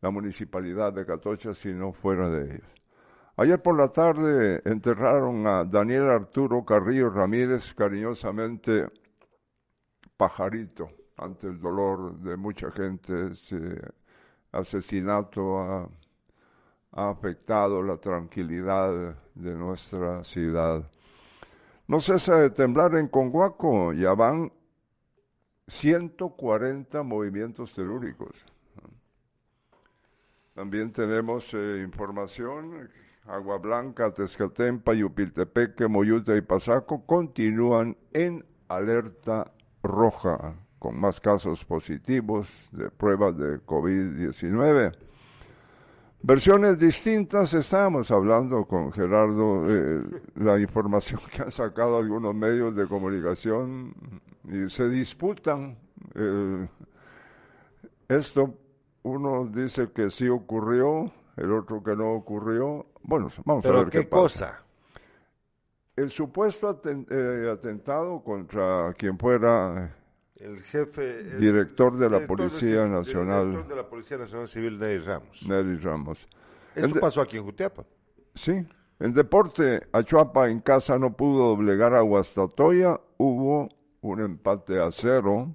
la 0.02 0.10
municipalidad 0.10 0.94
de 0.94 1.06
Catocha, 1.06 1.54
sino 1.54 1.94
fuera 1.94 2.30
de 2.30 2.56
ellas. 2.56 2.72
Ayer 3.38 3.62
por 3.62 3.78
la 3.78 3.88
tarde 3.88 4.62
enterraron 4.66 5.48
a 5.48 5.64
Daniel 5.64 6.10
Arturo 6.10 6.66
Carrillo 6.66 7.10
Ramírez, 7.10 7.74
cariñosamente 7.74 8.88
pajarito, 10.18 10.90
ante 11.18 11.48
el 11.48 11.60
dolor 11.60 12.20
de 12.20 12.36
mucha 12.36 12.72
gente 12.72 13.32
asesinato 14.52 15.60
ha, 15.60 15.90
afectado 16.94 17.82
la 17.82 17.96
tranquilidad 17.98 19.16
de 19.34 19.56
nuestra 19.56 20.26
ciudad. 20.26 20.84
No 21.88 22.02
cesa 22.02 22.36
de 22.36 22.50
temblar 22.50 22.96
en 22.96 23.08
Conguaco, 23.08 23.94
ya 23.94 24.14
van 24.14 24.52
140 25.68 27.02
movimientos 27.04 27.74
telúricos. 27.74 28.51
También 30.54 30.92
tenemos 30.92 31.54
eh, 31.54 31.82
información, 31.84 32.90
Agua 33.26 33.58
Blanca, 33.58 34.14
Tezcatempa, 34.14 34.94
Yupiltepeque, 34.94 35.88
Moyuta 35.88 36.36
y 36.36 36.42
Pasaco 36.42 37.06
continúan 37.06 37.96
en 38.12 38.46
alerta 38.68 39.52
roja 39.82 40.56
con 40.80 41.00
más 41.00 41.20
casos 41.22 41.64
positivos 41.64 42.50
de 42.72 42.90
pruebas 42.90 43.38
de 43.38 43.60
COVID-19. 43.60 44.98
Versiones 46.24 46.78
distintas, 46.78 47.54
estábamos 47.54 48.12
hablando 48.12 48.66
con 48.66 48.92
Gerardo, 48.92 49.66
eh, 49.70 50.04
la 50.36 50.60
información 50.60 51.20
que 51.32 51.44
han 51.44 51.52
sacado 51.52 51.98
algunos 51.98 52.36
medios 52.36 52.76
de 52.76 52.88
comunicación 52.88 53.94
y 54.44 54.70
se 54.70 54.90
disputan. 54.90 55.78
Eh, 56.14 56.68
esto, 58.08 58.54
uno 59.04 59.46
dice 59.46 59.92
que 59.92 60.10
sí 60.10 60.30
ocurrió, 60.30 61.12
el 61.38 61.52
otro 61.52 61.84
que 61.84 61.96
no 61.96 62.14
ocurrió. 62.14 62.86
Bueno, 63.04 63.30
vamos 63.46 63.66
a 63.66 63.72
ver 63.72 63.90
qué, 63.90 64.08
cosa. 64.08 64.64
El 65.96 66.10
supuesto 66.10 66.82
eh, 66.86 67.52
atentado 67.52 68.24
contra 68.24 68.94
quien 68.98 69.18
fuera 69.18 69.96
el 70.36 70.62
jefe... 70.62 71.38
director 71.38 71.98
de 71.98 72.10
la 72.10 72.26
Policía 72.26 72.88
Nacional. 72.88 73.52
Director 73.52 73.76
de 73.76 73.82
la 73.82 73.90
Policía 73.90 74.18
Nacional 74.18 74.48
Civil, 74.48 74.80
Nery 74.80 75.00
Ramos. 75.00 75.48
Nery 75.48 75.78
Ramos. 75.78 76.28
Esto 76.76 77.00
pasó 77.00 77.22
aquí 77.22 77.38
en 77.38 77.44
Jutiapa. 77.44 77.84
Sí. 78.36 78.66
En 79.00 79.14
deporte, 79.14 79.88
Achuapa 79.92 80.50
en 80.50 80.60
casa 80.60 80.98
no 80.98 81.14
pudo 81.16 81.50
doblegar 81.50 81.94
a 81.94 82.02
Guastatoya. 82.02 83.00
Hubo 83.18 83.70
un 84.02 84.22
empate 84.22 84.80
a 84.80 84.92
cero. 84.92 85.54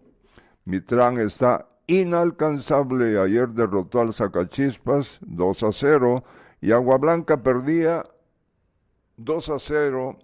Mitrán 0.65 1.19
está 1.19 1.67
inalcanzable. 1.87 3.19
Ayer 3.21 3.49
derrotó 3.49 4.01
al 4.01 4.15
Zacachispas 4.15 5.19
2 5.23 5.63
a 5.63 5.73
0. 5.73 6.25
Y 6.61 6.73
Agua 6.73 6.99
Blanca 6.99 7.43
perdía 7.43 8.05
2 9.17 9.51
a 9.51 9.59
0 9.59 10.19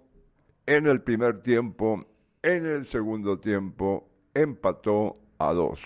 en 0.65 0.87
el 0.87 1.01
primer 1.01 1.41
tiempo. 1.41 2.05
En 2.41 2.65
el 2.65 2.85
segundo 2.85 3.39
tiempo 3.39 4.09
empató 4.33 5.17
a 5.37 5.53
dos. 5.53 5.81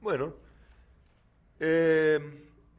Bueno, 0.00 0.34
eh, 1.58 2.18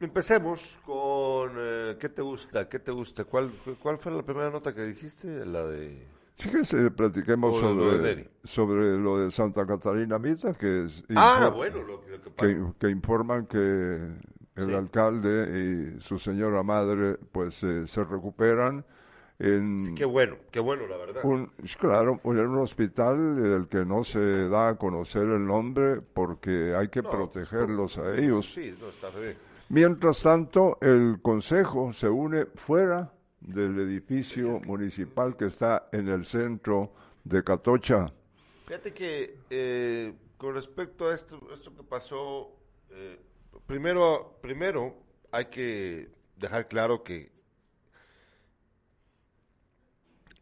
empecemos 0.00 0.78
con 0.84 1.52
eh, 1.56 1.96
¿qué 1.98 2.08
te 2.08 2.22
gusta? 2.22 2.68
¿Qué 2.68 2.78
te 2.78 2.92
gusta? 2.92 3.24
¿Cuál, 3.24 3.50
¿Cuál 3.82 3.98
fue 3.98 4.12
la 4.12 4.22
primera 4.22 4.50
nota 4.50 4.74
que 4.74 4.84
dijiste? 4.84 5.44
La 5.46 5.64
de... 5.66 6.06
Sí 6.36 6.50
que 6.50 6.64
se 6.64 6.90
platiquemos 6.90 7.58
sobre, 7.58 8.28
sobre 8.44 8.98
lo 8.98 9.18
de 9.18 9.30
Santa 9.30 9.66
Catarina 9.66 10.18
Mita, 10.18 10.52
que 10.52 10.84
es... 10.84 11.02
Ah, 11.14 11.50
bueno, 11.54 11.82
lo, 11.82 12.02
que, 12.36 12.60
que, 12.78 12.90
informan 12.90 13.46
que 13.46 13.98
el 14.54 14.74
alcalde 14.74 15.96
y 15.96 16.00
su 16.00 16.18
señora 16.18 16.62
madre 16.62 17.16
pues 17.32 17.62
eh, 17.62 17.86
se 17.86 18.04
recuperan 18.04 18.84
en 19.38 19.94
qué 19.94 20.06
bueno, 20.06 20.36
qué 20.50 20.60
bueno, 20.60 20.86
la 20.86 20.96
verdad. 20.96 21.24
Un, 21.24 21.50
claro, 21.78 22.20
en 22.24 22.38
un 22.38 22.58
hospital 22.58 23.42
del 23.42 23.68
que 23.68 23.84
no 23.84 24.02
se 24.02 24.48
da 24.48 24.68
a 24.68 24.74
conocer 24.76 25.24
el 25.24 25.46
nombre 25.46 26.00
porque 26.00 26.74
hay 26.74 26.88
que 26.88 27.02
protegerlos 27.02 27.98
a 27.98 28.14
ellos. 28.14 28.52
Sí, 28.52 28.74
no, 28.80 28.88
está 28.88 29.10
bien. 29.10 29.36
Mientras 29.68 30.22
tanto, 30.22 30.78
el 30.80 31.18
consejo 31.20 31.92
se 31.92 32.08
une 32.08 32.46
fuera 32.46 33.12
del 33.40 33.78
edificio 33.80 34.60
municipal 34.66 35.36
que 35.36 35.46
está 35.46 35.88
en 35.92 36.08
el 36.08 36.24
centro 36.26 36.92
de 37.24 37.42
Catocha. 37.44 38.12
Fíjate 38.66 38.92
que 38.92 39.38
eh, 39.50 40.14
con 40.36 40.54
respecto 40.54 41.08
a 41.08 41.14
esto, 41.14 41.40
esto 41.52 41.74
que 41.74 41.82
pasó, 41.82 42.56
eh, 42.90 43.20
primero, 43.66 44.38
primero 44.42 44.96
hay 45.30 45.46
que 45.46 46.08
dejar 46.36 46.68
claro 46.68 47.02
que 47.02 47.30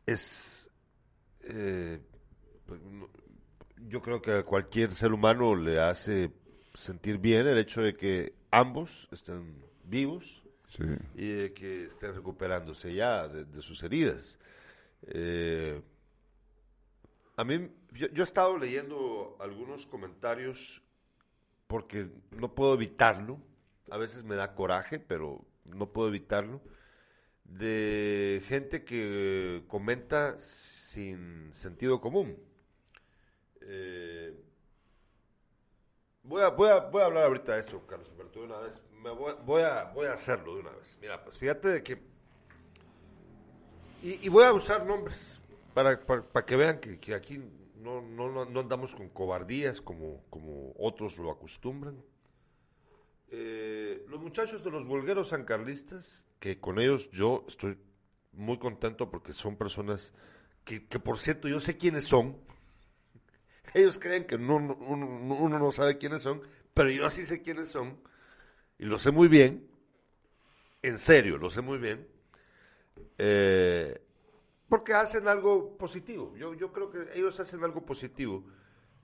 es, 0.06 0.70
eh, 1.42 2.00
pues, 2.66 2.80
yo 3.88 4.02
creo 4.02 4.20
que 4.20 4.32
a 4.32 4.42
cualquier 4.42 4.92
ser 4.92 5.12
humano 5.12 5.54
le 5.54 5.80
hace 5.80 6.32
sentir 6.74 7.18
bien 7.18 7.46
el 7.46 7.58
hecho 7.58 7.82
de 7.82 7.94
que 7.96 8.34
ambos 8.50 9.08
estén 9.12 9.62
vivos 9.84 10.43
Y 11.14 11.28
de 11.28 11.54
que 11.54 11.84
estén 11.84 12.14
recuperándose 12.14 12.94
ya 12.94 13.28
de, 13.28 13.62
sus 13.62 13.82
heridas. 13.82 14.38
Eh, 15.02 15.80
a 17.36 17.44
mí, 17.44 17.68
yo, 17.92 18.08
he 18.14 18.22
estado 18.22 18.56
leyendo 18.58 19.36
algunos 19.40 19.86
comentarios 19.86 20.82
porque 21.66 22.08
no 22.30 22.54
puedo 22.54 22.74
evitarlo. 22.74 23.38
A 23.90 23.96
veces 23.98 24.24
me 24.24 24.34
da 24.34 24.54
coraje, 24.54 24.98
pero 24.98 25.44
no 25.64 25.92
puedo 25.92 26.08
evitarlo. 26.08 26.60
De 27.44 28.42
gente 28.46 28.84
que 28.84 29.64
comenta 29.68 30.38
sin 30.40 31.52
sentido 31.52 32.00
común. 32.00 32.36
Eh, 33.60 34.34
voy, 36.22 36.42
a, 36.42 36.48
voy, 36.50 36.68
a, 36.68 36.78
voy 36.78 37.02
a 37.02 37.06
hablar 37.06 37.24
ahorita 37.24 37.54
de 37.54 37.60
esto, 37.60 37.86
Carlos 37.86 38.08
Alberto, 38.10 38.40
de 38.40 38.46
una 38.46 38.58
vez. 38.58 38.74
Me 39.04 39.10
voy, 39.10 39.34
voy, 39.44 39.62
a, 39.62 39.84
voy 39.94 40.06
a 40.06 40.14
hacerlo 40.14 40.54
de 40.54 40.60
una 40.62 40.70
vez. 40.70 40.96
Mira, 40.98 41.22
pues 41.22 41.36
fíjate 41.36 41.68
de 41.68 41.82
que... 41.82 41.98
Y, 44.02 44.28
voy 44.30 44.44
a 44.44 44.52
usar 44.52 44.86
nombres 44.86 45.40
para, 45.74 45.98
para, 46.00 46.44
que 46.44 46.56
vean 46.56 46.78
que, 46.78 47.14
aquí 47.14 47.38
no, 47.76 48.00
no, 48.00 48.44
no, 48.46 48.60
andamos 48.60 48.94
con 48.94 49.08
cobardías 49.10 49.80
como, 49.80 50.24
como 50.30 50.72
otros 50.78 51.18
lo 51.18 51.30
acostumbran. 51.30 52.02
Eh, 53.30 54.04
los 54.08 54.20
muchachos 54.20 54.64
de 54.64 54.70
los 54.70 54.86
volgueros 54.86 55.28
sancarlistas, 55.28 56.24
que 56.38 56.58
con 56.58 56.78
ellos 56.78 57.10
yo 57.10 57.44
estoy 57.48 57.78
muy 58.32 58.58
contento 58.58 59.10
porque 59.10 59.32
son 59.32 59.56
personas 59.56 60.12
que, 60.64 60.86
que 60.86 60.98
por 60.98 61.18
cierto 61.18 61.48
yo 61.48 61.60
sé 61.60 61.76
quiénes 61.76 62.04
son, 62.04 62.36
ellos 63.74 63.98
creen 63.98 64.26
que 64.26 64.38
no, 64.38 64.56
uno, 64.56 65.48
no 65.48 65.72
sabe 65.72 65.98
quiénes 65.98 66.22
son, 66.22 66.42
pero 66.72 66.90
yo 66.90 67.08
sí 67.10 67.24
sé 67.24 67.42
quiénes 67.42 67.68
son, 67.68 67.98
y 68.78 68.84
lo 68.84 68.98
sé 68.98 69.10
muy 69.10 69.28
bien, 69.28 69.68
en 70.82 70.98
serio, 70.98 71.38
lo 71.38 71.50
sé 71.50 71.60
muy 71.60 71.78
bien, 71.78 72.06
eh, 73.18 74.00
porque 74.68 74.94
hacen 74.94 75.28
algo 75.28 75.76
positivo. 75.76 76.34
Yo, 76.36 76.54
yo 76.54 76.72
creo 76.72 76.90
que 76.90 77.06
ellos 77.14 77.38
hacen 77.40 77.62
algo 77.64 77.84
positivo, 77.86 78.44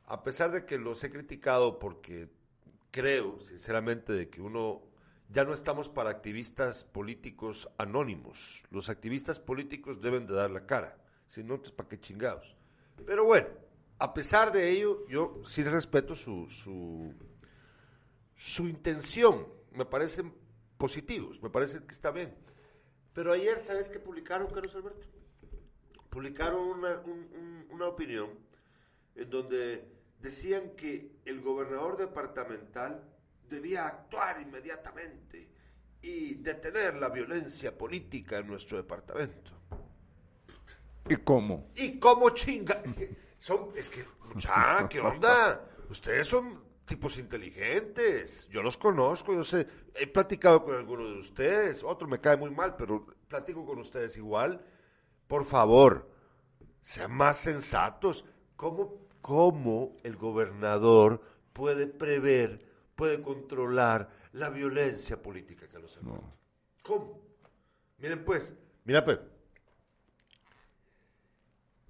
a 0.06 0.22
pesar 0.22 0.50
de 0.50 0.64
que 0.66 0.78
los 0.78 1.02
he 1.04 1.10
criticado 1.10 1.78
porque 1.78 2.28
creo, 2.90 3.40
sinceramente, 3.40 4.12
de 4.12 4.28
que 4.28 4.40
uno 4.40 4.82
ya 5.28 5.44
no 5.44 5.52
estamos 5.52 5.88
para 5.88 6.10
activistas 6.10 6.82
políticos 6.82 7.68
anónimos. 7.78 8.64
Los 8.70 8.88
activistas 8.88 9.38
políticos 9.38 10.00
deben 10.00 10.26
de 10.26 10.34
dar 10.34 10.50
la 10.50 10.66
cara, 10.66 10.98
si 11.26 11.44
no, 11.44 11.62
¿para 11.62 11.88
qué 11.88 12.00
chingados? 12.00 12.56
Pero 13.06 13.24
bueno, 13.24 13.46
a 13.98 14.12
pesar 14.12 14.50
de 14.50 14.70
ello, 14.70 15.06
yo 15.08 15.40
sí 15.44 15.62
respeto 15.62 16.16
su, 16.16 16.48
su 18.36 18.68
intención. 18.68 19.46
Me 19.72 19.84
parecen 19.84 20.32
positivos, 20.76 21.42
me 21.42 21.50
parece 21.50 21.84
que 21.84 21.92
está 21.92 22.10
bien. 22.10 22.34
Pero 23.12 23.32
ayer, 23.32 23.58
¿sabes 23.58 23.88
qué 23.88 23.98
publicaron, 23.98 24.48
Carlos 24.48 24.74
Alberto? 24.74 25.06
Publicaron 26.08 26.60
una, 26.60 27.02
una 27.70 27.86
opinión 27.86 28.30
en 29.14 29.30
donde 29.30 29.88
decían 30.20 30.70
que 30.76 31.12
el 31.24 31.40
gobernador 31.40 31.96
departamental 31.96 33.02
debía 33.48 33.86
actuar 33.86 34.40
inmediatamente 34.40 35.48
y 36.02 36.34
detener 36.34 36.94
la 36.94 37.08
violencia 37.08 37.76
política 37.76 38.38
en 38.38 38.46
nuestro 38.46 38.76
departamento. 38.76 39.52
¿Y 41.08 41.16
cómo? 41.16 41.70
¿Y 41.74 41.98
cómo 41.98 42.30
chinga? 42.30 42.82
Son, 43.38 43.70
es 43.76 43.88
que, 43.88 44.04
mucha, 44.32 44.88
¿qué 44.88 45.00
onda? 45.00 45.68
Ustedes 45.88 46.26
son 46.26 46.62
tipos 46.90 47.18
inteligentes, 47.18 48.48
yo 48.48 48.64
los 48.64 48.76
conozco, 48.76 49.32
yo 49.32 49.44
sé, 49.44 49.64
he 49.94 50.08
platicado 50.08 50.64
con 50.64 50.74
algunos 50.74 51.08
de 51.12 51.18
ustedes, 51.20 51.84
otro 51.84 52.08
me 52.08 52.20
cae 52.20 52.36
muy 52.36 52.50
mal, 52.50 52.74
pero 52.74 53.06
platico 53.28 53.64
con 53.64 53.78
ustedes 53.78 54.16
igual. 54.16 54.60
Por 55.28 55.44
favor, 55.44 56.10
sean 56.82 57.12
más 57.12 57.36
sensatos. 57.36 58.24
¿Cómo, 58.56 59.06
cómo 59.20 59.98
el 60.02 60.16
gobernador 60.16 61.22
puede 61.52 61.86
prever, 61.86 62.66
puede 62.96 63.22
controlar 63.22 64.10
la 64.32 64.50
violencia 64.50 65.22
política 65.22 65.68
que 65.68 65.78
los 65.78 66.02
no. 66.02 66.34
¿Cómo? 66.82 67.20
Miren 67.98 68.24
pues, 68.24 68.52
mira 68.84 69.04
pues, 69.04 69.20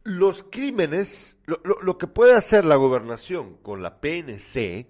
los 0.02 0.42
crímenes, 0.44 1.36
lo, 1.46 1.98
que 1.98 2.06
puede 2.06 2.34
hacer 2.34 2.64
la 2.64 2.76
gobernación 2.76 3.56
con 3.58 3.82
la 3.82 4.00
PNC, 4.00 4.86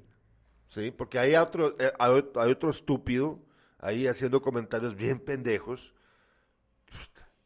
¿sí? 0.69 0.91
porque 0.97 1.19
hay 1.19 1.35
otro, 1.35 1.77
eh, 1.79 1.93
hay, 1.99 2.51
otro 2.51 2.71
estúpido 2.71 3.41
ahí 3.79 4.07
haciendo 4.07 4.41
comentarios 4.41 4.95
bien 4.95 5.19
pendejos, 5.19 5.93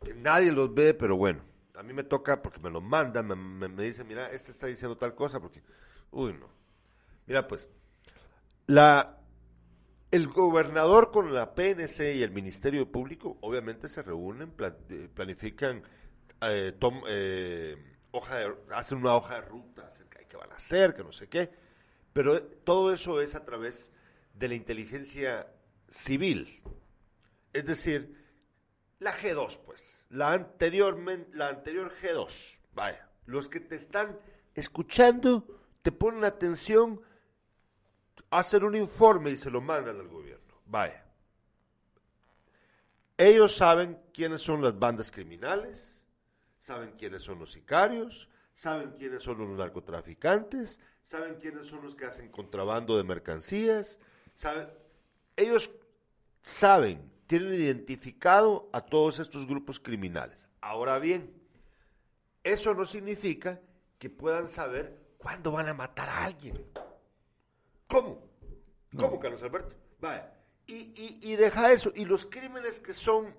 que 0.03 0.15
nadie 0.15 0.53
los 0.53 0.75
ve, 0.75 0.93
pero 0.93 1.17
bueno, 1.17 1.43
a 1.75 1.83
mí 1.83 1.93
me 1.93 2.05
toca 2.05 2.43
porque 2.43 2.61
me 2.61 2.71
lo 2.71 2.81
mandan, 2.81 3.27
me, 3.27 3.69
me, 3.69 3.83
dicen, 3.83 4.07
mira, 4.07 4.31
este 4.31 4.51
está 4.51 4.67
diciendo 4.67 4.97
tal 4.97 5.15
cosa, 5.15 5.41
porque, 5.41 5.63
uy, 6.11 6.35
no. 6.35 6.49
Mira, 7.27 7.49
pues, 7.49 7.69
la, 8.67 9.19
el 10.11 10.29
gobernador 10.29 11.11
con 11.11 11.33
la 11.33 11.55
PNC 11.55 12.17
y 12.17 12.23
el 12.23 12.31
Ministerio 12.31 12.91
Público 12.91 13.39
obviamente 13.41 13.89
se 13.89 14.03
reúnen, 14.03 14.53
eh, 14.91 15.09
planifican 15.15 15.83
eh, 16.43 16.77
eh, 17.09 17.77
hoja 18.11 18.39
hacen 18.75 18.99
una 18.99 19.17
hoja 19.17 19.37
de 19.37 19.41
ruta 19.43 19.87
acerca 19.87 20.19
de 20.19 20.27
qué 20.27 20.37
van 20.37 20.53
a 20.53 20.57
hacer, 20.57 20.95
que 20.95 21.05
no 21.05 21.13
sé 21.13 21.29
qué, 21.29 21.51
pero 22.13 22.43
todo 22.43 22.93
eso 22.93 23.21
es 23.21 23.35
a 23.35 23.45
través 23.45 23.91
de 24.35 24.49
la 24.49 24.55
inteligencia 24.55 25.49
civil, 25.89 26.63
es 27.53 27.65
decir, 27.65 28.23
la 28.99 29.13
G2, 29.17 29.59
pues, 29.65 30.01
la 30.11 30.31
la 30.31 31.49
anterior 31.49 31.93
G2, 32.01 32.59
vaya, 32.75 33.09
los 33.27 33.49
que 33.49 33.61
te 33.61 33.77
están 33.77 34.19
escuchando, 34.55 35.47
te 35.83 35.93
ponen 35.93 36.25
atención, 36.25 37.01
hacen 38.31 38.65
un 38.65 38.77
informe 38.77 39.31
y 39.31 39.37
se 39.37 39.51
lo 39.51 39.61
mandan 39.61 39.99
al 39.99 40.09
gobierno, 40.09 40.55
vaya. 40.67 41.05
Ellos 43.17 43.55
saben 43.55 43.99
quiénes 44.13 44.43
son 44.43 44.63
las 44.63 44.77
bandas 44.77 45.11
criminales, 45.11 45.94
saben 46.65 46.93
quiénes 46.93 47.23
son 47.23 47.39
los 47.39 47.53
sicarios, 47.53 48.29
saben 48.55 48.93
quiénes 48.99 49.23
son 49.23 49.39
los 49.39 49.51
narcotraficantes, 49.51 50.81
saben 51.05 51.37
quiénes 51.37 51.67
son 51.67 51.83
los 51.83 51.95
que 51.95 52.07
hacen 52.07 52.31
contrabando 52.31 52.97
de 52.97 53.05
mercancías, 53.05 53.99
saben, 54.35 54.69
ellos 55.37 55.71
saben, 56.43 57.13
tienen 57.27 57.55
identificado 57.55 58.71
a 58.73 58.81
todos 58.81 59.19
estos 59.19 59.47
grupos 59.47 59.79
criminales. 59.79 60.49
Ahora 60.63 60.99
bien, 60.99 61.31
eso 62.43 62.75
no 62.75 62.87
significa 62.87 63.61
que 63.99 64.09
puedan 64.09 64.49
saber 64.49 64.99
cuándo 65.19 65.53
van 65.53 65.69
a 65.69 65.75
matar 65.75 66.09
a 66.09 66.25
alguien. 66.25 66.65
¿Cómo? 67.87 68.23
¿Cómo, 68.97 69.21
Carlos 69.21 69.43
Alberto? 69.43 69.77
Vaya. 70.01 70.33
Y, 70.67 70.75
y, 70.75 71.19
y 71.21 71.37
deja 71.37 71.73
eso. 71.73 71.93
Y 71.95 72.07
los 72.07 72.25
crímenes 72.25 72.81
que 72.81 72.95
son 72.95 73.35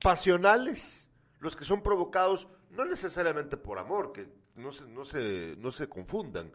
pasionales, 0.00 1.07
los 1.40 1.56
que 1.56 1.64
son 1.64 1.82
provocados 1.82 2.48
no 2.70 2.84
necesariamente 2.84 3.56
por 3.56 3.78
amor, 3.78 4.12
que 4.12 4.28
no 4.56 4.72
se, 4.72 4.86
no 4.86 5.04
se, 5.04 5.54
no 5.58 5.70
se 5.70 5.88
confundan. 5.88 6.52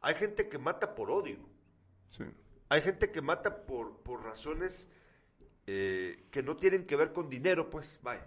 Hay 0.00 0.14
gente 0.14 0.48
que 0.48 0.58
mata 0.58 0.94
por 0.94 1.10
odio. 1.10 1.38
Hay 2.68 2.80
gente 2.82 3.10
que 3.10 3.20
mata 3.20 3.66
por, 3.66 3.98
por 3.98 4.22
razones 4.24 4.88
eh, 5.66 6.26
que 6.30 6.42
no 6.42 6.56
tienen 6.56 6.86
que 6.86 6.96
ver 6.96 7.12
con 7.12 7.28
dinero, 7.28 7.68
pues 7.68 7.98
vaya. 8.02 8.26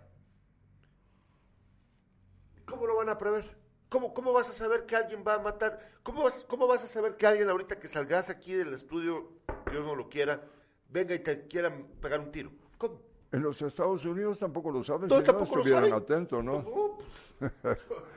¿Cómo 2.66 2.86
lo 2.86 2.98
van 2.98 3.10
a 3.10 3.18
prever? 3.18 3.58
¿Cómo, 3.90 4.14
¿Cómo 4.14 4.34
vas 4.34 4.50
a 4.50 4.54
saber 4.54 4.86
que 4.86 4.96
alguien 4.96 5.24
va 5.26 5.36
a 5.36 5.40
matar? 5.40 5.92
¿Cómo 6.04 6.24
vas, 6.24 6.46
¿Cómo 6.48 6.68
vas 6.68 6.84
a 6.84 6.88
saber 6.88 7.16
que 7.16 7.28
alguien 7.28 7.50
ahorita 7.50 7.80
que 7.80 7.88
salgas 7.88 8.30
aquí 8.30 8.54
del 8.54 8.74
estudio, 8.74 9.32
Dios 9.70 9.86
no 9.86 9.96
lo 9.96 10.10
quiera, 10.10 10.44
venga 10.90 11.14
y 11.14 11.20
te 11.20 11.48
quiera 11.48 11.74
pegar 12.02 12.20
un 12.20 12.32
tiro? 12.32 12.52
¿Cómo? 12.78 13.13
En 13.34 13.42
los 13.42 13.60
Estados 13.64 14.06
Unidos 14.06 14.38
tampoco 14.38 14.70
lo 14.70 14.84
saben, 14.84 15.10
no, 15.10 15.20
si 15.20 15.32
no 15.32 15.44
estuvieran 15.44 15.92
atentos, 15.92 16.44
¿no? 16.44 17.00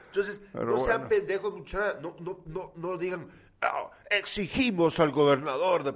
Entonces, 0.09 0.43
no 0.53 0.85
sean 0.85 1.09
pendejos, 1.09 1.55
muchachos, 1.55 2.03
no, 2.03 2.15
no, 2.21 2.41
no, 2.45 2.73
no 2.77 2.99
digan, 2.99 3.27
ah, 3.63 3.91
exigimos 4.11 5.01
al 5.01 5.13
gobernador 5.13 5.85
de 5.85 5.95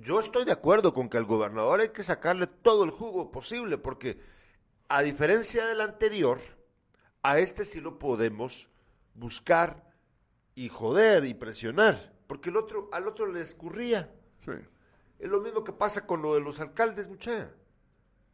Yo 0.00 0.20
estoy 0.20 0.46
de 0.46 0.52
acuerdo 0.52 0.94
con 0.94 1.10
que 1.10 1.18
al 1.18 1.26
gobernador 1.26 1.80
hay 1.80 1.90
que 1.90 2.02
sacarle 2.02 2.46
todo 2.46 2.84
el 2.84 2.92
jugo 2.92 3.30
posible, 3.30 3.76
porque 3.76 4.18
a 4.88 5.02
diferencia 5.02 5.66
del 5.66 5.82
anterior, 5.82 6.38
a 7.22 7.38
este 7.38 7.62
sí 7.66 7.82
lo 7.82 7.98
podemos 7.98 8.70
buscar 9.12 9.84
y 10.54 10.70
joder 10.70 11.26
y 11.26 11.34
presionar, 11.34 12.14
porque 12.26 12.48
el 12.48 12.56
otro, 12.56 12.88
al 12.90 13.06
otro 13.06 13.26
le 13.26 13.42
escurría. 13.42 14.10
Sí. 14.46 14.52
Es 15.18 15.28
lo 15.28 15.42
mismo 15.42 15.62
que 15.62 15.74
pasa 15.74 16.06
con 16.06 16.22
lo 16.22 16.32
de 16.32 16.40
los 16.40 16.58
alcaldes, 16.58 17.06
muchachos 17.06 17.50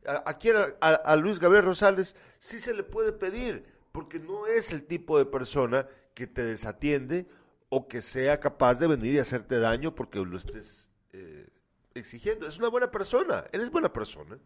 aquí 0.06 0.50
a, 0.80 1.16
Luis 1.16 1.38
Gabriel 1.38 1.64
Rosales 1.64 2.16
sí 2.38 2.60
se 2.60 2.74
le 2.74 2.82
puede 2.82 3.12
pedir, 3.12 3.64
porque 3.92 4.18
no 4.18 4.46
es 4.46 4.72
el 4.72 4.84
tipo 4.84 5.18
de 5.18 5.26
persona 5.26 5.86
que 6.14 6.26
te 6.26 6.42
desatiende 6.42 7.26
o 7.68 7.88
que 7.88 8.02
sea 8.02 8.40
capaz 8.40 8.74
de 8.74 8.86
venir 8.86 9.14
y 9.14 9.18
hacerte 9.18 9.58
daño 9.58 9.94
porque 9.94 10.18
lo 10.18 10.36
estés 10.36 10.90
eh, 11.12 11.48
exigiendo. 11.94 12.46
Es 12.46 12.58
una 12.58 12.68
buena 12.68 12.90
persona, 12.90 13.44
él 13.52 13.62
es 13.62 13.70
buena 13.70 13.92
persona. 13.92 14.38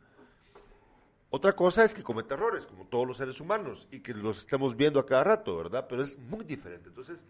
Otra 1.31 1.55
cosa 1.55 1.85
es 1.85 1.93
que 1.93 2.03
comete 2.03 2.35
errores, 2.35 2.67
como 2.67 2.87
todos 2.87 3.07
los 3.07 3.17
seres 3.17 3.41
humanos, 3.41 3.89
y 3.91 4.01
que 4.01 4.15
los 4.15 4.39
estemos 4.39 4.77
viendo 4.77 5.01
a 5.01 5.07
cada 5.07 5.25
rato, 5.25 5.57
¿verdad? 5.57 5.87
Pero 5.89 6.03
es 6.03 6.17
muy 6.19 6.45
diferente. 6.45 6.89
Entonces, 6.89 7.25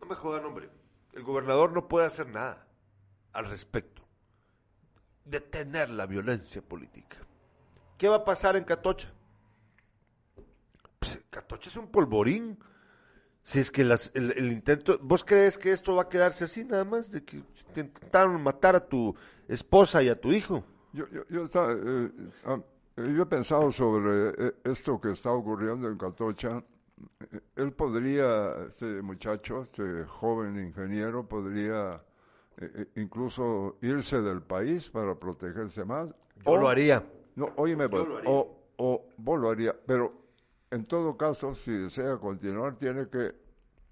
no 0.00 0.06
me 0.06 0.14
jodan, 0.14 0.44
hombre. 0.46 0.70
El 1.12 1.22
gobernador 1.22 1.72
no 1.72 1.86
puede 1.86 2.06
hacer 2.06 2.28
nada 2.28 2.66
al 3.32 3.44
respecto. 3.44 4.01
Detener 5.24 5.90
la 5.90 6.06
violencia 6.06 6.62
política. 6.62 7.16
¿Qué 7.96 8.08
va 8.08 8.16
a 8.16 8.24
pasar 8.24 8.56
en 8.56 8.64
Catocha? 8.64 9.12
Pues, 10.98 11.20
Catocha 11.30 11.70
es 11.70 11.76
un 11.76 11.88
polvorín. 11.88 12.58
Si 13.42 13.58
es 13.58 13.70
que 13.70 13.82
el, 13.82 14.52
intento, 14.52 14.98
¿vos 15.02 15.24
crees 15.24 15.58
que 15.58 15.72
esto 15.72 15.96
va 15.96 16.02
a 16.02 16.08
quedarse 16.08 16.44
así 16.44 16.64
nada 16.64 16.84
más? 16.84 17.10
De 17.10 17.24
que 17.24 17.42
intentaron 17.68 18.40
matar 18.42 18.76
a 18.76 18.86
tu 18.86 19.14
esposa 19.48 20.02
y 20.02 20.08
a 20.08 20.20
tu 20.20 20.32
hijo. 20.32 20.64
Yo, 20.92 21.08
yo, 21.08 21.22
yo, 21.28 21.44
eh, 21.44 22.10
ah, 22.44 22.60
yo 22.96 23.22
he 23.22 23.26
pensado 23.26 23.72
sobre 23.72 24.30
eh, 24.30 24.54
esto 24.64 25.00
que 25.00 25.12
está 25.12 25.32
ocurriendo 25.32 25.88
en 25.88 25.98
Catocha. 25.98 26.62
Él 27.56 27.72
podría, 27.72 28.66
este 28.68 29.02
muchacho, 29.02 29.62
este 29.62 30.04
joven 30.04 30.58
ingeniero, 30.58 31.26
podría 31.26 32.00
eh, 32.58 32.86
incluso 32.96 33.76
irse 33.82 34.20
del 34.20 34.42
país 34.42 34.88
para 34.90 35.14
protegerse 35.14 35.84
más. 35.84 36.08
Yo 36.44 36.56
lo 36.56 36.68
haría. 36.68 37.02
No, 37.34 37.50
oíme, 37.56 37.88
pues, 37.88 38.06
o, 38.26 38.56
o 38.76 39.04
vos 39.16 39.40
lo 39.40 39.50
haría, 39.50 39.74
pero 39.86 40.12
en 40.70 40.86
todo 40.86 41.16
caso, 41.16 41.54
si 41.54 41.70
desea 41.70 42.16
continuar, 42.16 42.76
tiene 42.76 43.08
que, 43.08 43.34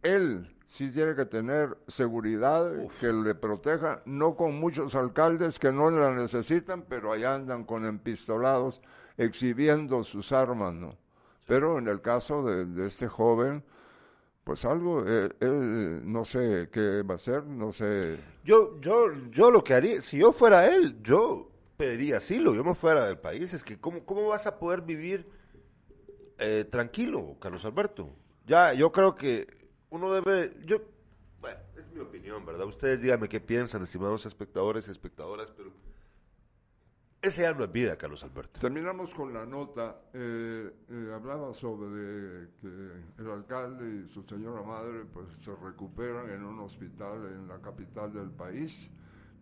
él 0.02 0.54
sí 0.66 0.90
tiene 0.90 1.14
que 1.14 1.26
tener 1.26 1.76
seguridad 1.88 2.70
que 3.00 3.12
le 3.12 3.34
proteja, 3.34 4.02
no 4.06 4.36
con 4.36 4.58
muchos 4.58 4.94
alcaldes 4.94 5.58
que 5.58 5.72
no 5.72 5.90
la 5.90 6.12
necesitan, 6.12 6.84
pero 6.88 7.12
allá 7.12 7.34
andan 7.34 7.64
con 7.64 7.84
empistolados 7.84 8.80
exhibiendo 9.16 10.04
sus 10.04 10.32
armas, 10.32 10.74
¿no? 10.74 10.96
Pero 11.46 11.78
en 11.78 11.88
el 11.88 12.00
caso 12.00 12.44
de, 12.44 12.86
este 12.86 13.08
joven, 13.08 13.64
pues 14.50 14.64
algo, 14.64 15.06
él, 15.06 15.32
él, 15.38 16.12
no 16.12 16.24
sé 16.24 16.68
qué 16.72 17.02
va 17.02 17.14
a 17.14 17.16
hacer, 17.18 17.44
no 17.44 17.70
sé. 17.70 18.18
Yo, 18.42 18.80
yo, 18.80 19.12
yo 19.30 19.48
lo 19.48 19.62
que 19.62 19.74
haría, 19.74 20.02
si 20.02 20.18
yo 20.18 20.32
fuera 20.32 20.66
él, 20.66 21.00
yo 21.04 21.48
pediría 21.76 22.16
asilo, 22.16 22.52
yo 22.52 22.64
me 22.64 22.74
fuera 22.74 23.06
del 23.06 23.16
país, 23.16 23.54
es 23.54 23.62
que 23.62 23.78
cómo, 23.78 24.04
cómo 24.04 24.26
vas 24.26 24.48
a 24.48 24.58
poder 24.58 24.80
vivir 24.80 25.24
eh, 26.40 26.64
tranquilo, 26.68 27.36
Carlos 27.38 27.64
Alberto. 27.64 28.10
Ya, 28.44 28.72
yo 28.72 28.90
creo 28.90 29.14
que 29.14 29.46
uno 29.88 30.12
debe, 30.12 30.52
yo, 30.64 30.78
bueno, 31.40 31.60
es 31.78 31.88
mi 31.92 32.00
opinión, 32.00 32.44
¿verdad? 32.44 32.66
Ustedes 32.66 33.00
díganme 33.00 33.28
qué 33.28 33.38
piensan, 33.38 33.84
estimados 33.84 34.26
espectadores 34.26 34.88
y 34.88 34.90
espectadoras, 34.90 35.52
pero 35.56 35.70
ese 37.22 37.54
no 37.54 37.64
es 37.64 37.72
vida, 37.72 37.96
Carlos 37.96 38.22
Alberto. 38.24 38.60
Terminamos 38.60 39.12
con 39.14 39.32
la 39.32 39.44
nota. 39.44 39.96
Eh, 40.14 40.70
eh, 40.88 41.12
hablaba 41.14 41.52
sobre 41.54 42.48
que 42.60 42.68
el 43.18 43.30
alcalde 43.30 44.06
y 44.06 44.14
su 44.14 44.22
señora 44.22 44.62
madre 44.62 45.04
pues 45.12 45.26
se 45.44 45.54
recuperan 45.54 46.30
en 46.30 46.44
un 46.44 46.60
hospital 46.60 47.26
en 47.26 47.48
la 47.48 47.58
capital 47.60 48.12
del 48.12 48.30
país, 48.30 48.72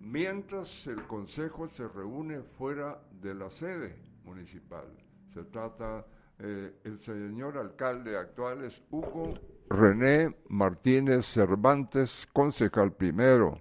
mientras 0.01 0.87
el 0.87 1.07
consejo 1.07 1.69
se 1.69 1.87
reúne 1.87 2.43
fuera 2.59 3.01
de 3.21 3.35
la 3.35 3.51
sede 3.51 3.97
municipal. 4.25 4.87
Se 5.33 5.45
trata 5.45 6.05
eh, 6.41 6.73
el 6.85 7.01
señor 7.01 7.59
alcalde 7.59 8.17
actual 8.17 8.65
es 8.65 8.81
Hugo 8.91 9.35
René 9.71 10.35
Martínez 10.49 11.27
Cervantes, 11.27 12.29
concejal 12.33 12.93
primero. 12.93 13.61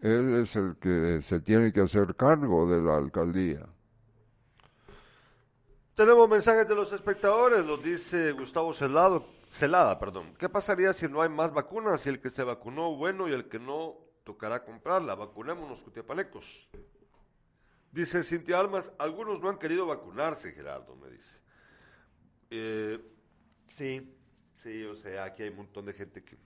Él 0.00 0.42
es 0.42 0.54
el 0.56 0.76
que 0.76 1.20
se 1.22 1.40
tiene 1.40 1.72
que 1.72 1.80
hacer 1.80 2.14
cargo 2.14 2.68
de 2.68 2.82
la 2.82 2.96
alcaldía. 2.96 3.66
Tenemos 5.94 6.28
mensajes 6.28 6.68
de 6.68 6.74
los 6.74 6.92
espectadores, 6.92 7.64
nos 7.64 7.82
dice 7.82 8.32
Gustavo 8.32 8.74
Celado, 8.74 9.26
Celada. 9.52 9.98
Perdón. 9.98 10.34
¿Qué 10.38 10.48
pasaría 10.48 10.92
si 10.92 11.08
no 11.08 11.22
hay 11.22 11.30
más 11.30 11.54
vacunas? 11.54 12.02
Si 12.02 12.10
el 12.10 12.20
que 12.20 12.28
se 12.28 12.42
vacunó, 12.42 12.94
bueno, 12.94 13.28
y 13.28 13.32
el 13.32 13.48
que 13.48 13.58
no, 13.58 13.96
tocará 14.22 14.62
comprarla. 14.62 15.14
Vacunémonos, 15.14 15.82
cutiapalecos. 15.82 16.68
Dice 17.90 18.22
Cintia 18.22 18.60
Almas, 18.60 18.92
algunos 18.98 19.40
no 19.40 19.48
han 19.48 19.58
querido 19.58 19.86
vacunarse, 19.86 20.52
Gerardo, 20.52 20.96
me 20.96 21.08
dice. 21.08 21.40
Eh, 22.50 23.00
sí, 23.68 24.14
sí, 24.56 24.84
o 24.84 24.94
sea, 24.96 25.24
aquí 25.24 25.44
hay 25.44 25.48
un 25.48 25.56
montón 25.56 25.86
de 25.86 25.94
gente 25.94 26.22
que 26.22 26.36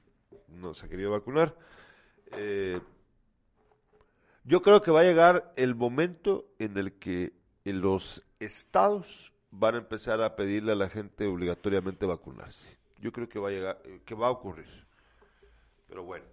no 0.47 0.75
se 0.75 0.87
ha 0.87 0.89
querido 0.89 1.11
vacunar. 1.11 1.57
Eh, 2.33 2.81
yo 4.51 4.63
creo 4.63 4.83
que 4.83 4.91
va 4.91 5.01
a 5.01 5.05
llegar 5.05 5.53
el 5.55 5.77
momento 5.77 6.45
en 6.59 6.77
el 6.77 6.95
que 6.95 7.33
los 7.65 8.21
estados 8.41 9.33
van 9.53 9.77
a 9.77 9.79
empezar 9.79 10.21
a 10.23 10.35
pedirle 10.35 10.73
a 10.73 10.75
la 10.75 10.89
gente 10.89 11.29
obligatoriamente 11.29 12.05
vacunarse. 12.05 12.77
Yo 12.99 13.13
creo 13.13 13.29
que 13.29 13.39
va 13.39 13.51
a 13.51 13.53
llegar, 13.53 13.81
que 14.05 14.15
va 14.17 14.27
a 14.27 14.31
ocurrir. 14.31 14.67
Pero 15.89 16.03
bueno, 16.03 16.25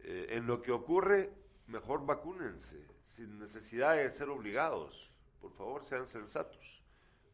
eh, 0.00 0.30
en 0.30 0.48
lo 0.48 0.60
que 0.60 0.72
ocurre, 0.72 1.30
mejor 1.68 2.04
vacúnense, 2.04 2.76
sin 3.06 3.38
necesidad 3.38 3.94
de 3.94 4.10
ser 4.10 4.30
obligados. 4.30 5.08
Por 5.40 5.52
favor, 5.52 5.84
sean 5.84 6.08
sensatos. 6.08 6.82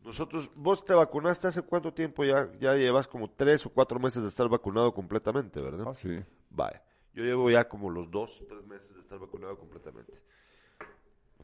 Nosotros, 0.05 0.51
vos 0.55 0.85
te 0.85 0.93
vacunaste 0.93 1.49
hace 1.49 1.63
cuánto 1.63 1.95
tiempo 1.95 2.25
ya, 2.25 2.53
ya 2.61 2.75
llevas 2.75 3.09
como 3.09 3.31
tres 3.31 3.65
o 3.65 3.71
cuatro 3.71 3.99
meses 3.99 4.23
de 4.23 4.29
estar 4.29 4.51
vacunado 4.51 4.93
completamente, 4.93 5.63
¿verdad? 5.63 5.87
Ah, 5.89 5.95
sí. 5.95 6.23
Vale. 6.51 6.83
Yo 7.17 7.25
llevo 7.25 7.51
ya 7.51 7.67
como 7.67 7.89
los 7.89 8.11
dos, 8.11 8.45
tres 8.47 8.63
meses 8.67 8.95
de 8.95 9.01
estar 9.01 9.19
vacunado 9.19 9.57
completamente. 9.59 10.13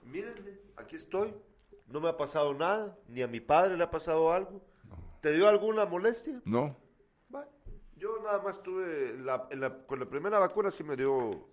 Mírenme, 0.04 0.58
aquí 0.76 0.96
estoy. 0.96 1.34
No 1.88 1.98
me 1.98 2.10
ha 2.10 2.16
pasado 2.18 2.52
nada, 2.52 2.98
ni 3.08 3.22
a 3.22 3.26
mi 3.26 3.40
padre 3.40 3.78
le 3.78 3.84
ha 3.84 3.90
pasado 3.90 4.30
algo. 4.30 4.60
¿Te 5.22 5.32
dio 5.32 5.48
alguna 5.48 5.86
molestia? 5.86 6.42
No. 6.44 6.76
Vale. 7.30 7.48
Yo 7.96 8.22
nada 8.22 8.42
más 8.42 8.62
tuve, 8.62 9.16
la, 9.18 9.48
con 9.86 9.98
la 9.98 10.04
primera 10.04 10.38
vacuna 10.38 10.70
sí 10.70 10.84
me 10.84 10.94
dio, 10.94 11.48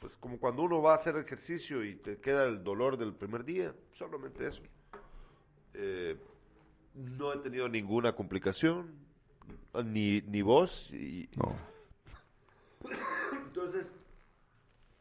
pues 0.00 0.18
como 0.18 0.38
cuando 0.38 0.62
uno 0.62 0.82
va 0.82 0.92
a 0.92 0.96
hacer 0.96 1.16
ejercicio 1.16 1.82
y 1.82 1.96
te 1.96 2.20
queda 2.20 2.44
el 2.44 2.62
dolor 2.62 2.98
del 2.98 3.14
primer 3.14 3.42
día, 3.42 3.74
solamente 3.90 4.46
eso. 4.46 4.60
Eh, 5.72 6.18
no 6.94 7.32
he 7.32 7.38
tenido 7.38 7.70
ninguna 7.70 8.14
complicación, 8.14 8.94
ni, 9.82 10.20
ni 10.20 10.42
vos. 10.42 10.92
Y... 10.92 11.30
No. 11.36 11.56
Entonces, 13.66 13.90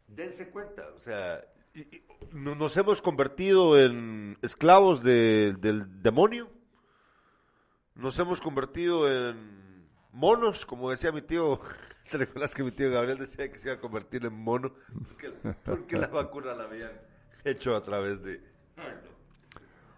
dense 0.08 0.50
cuenta, 0.50 0.88
o 0.96 1.00
sea, 1.00 1.46
nos 2.32 2.76
hemos 2.78 3.00
convertido 3.00 3.80
en 3.80 4.40
esclavos 4.42 5.04
del 5.04 6.02
demonio, 6.02 6.50
nos 7.94 8.18
hemos 8.18 8.42
convertido 8.42 9.08
en 9.08 9.88
monos, 10.12 10.66
como 10.66 10.90
decía 10.90 11.12
mi 11.12 11.22
tío, 11.22 11.60
¿te 12.10 12.18
recuerdas 12.18 12.56
que 12.56 12.64
mi 12.64 12.72
tío 12.72 12.90
Gabriel 12.90 13.20
decía 13.20 13.52
que 13.52 13.60
se 13.60 13.68
iba 13.68 13.78
a 13.78 13.80
convertir 13.80 14.26
en 14.26 14.34
mono? 14.34 14.74
Porque, 15.64 15.98
la 15.98 16.08
vacuna 16.08 16.56
la 16.56 16.64
habían 16.64 16.94
hecho 17.44 17.76
a 17.76 17.84
través 17.84 18.24
de... 18.24 18.42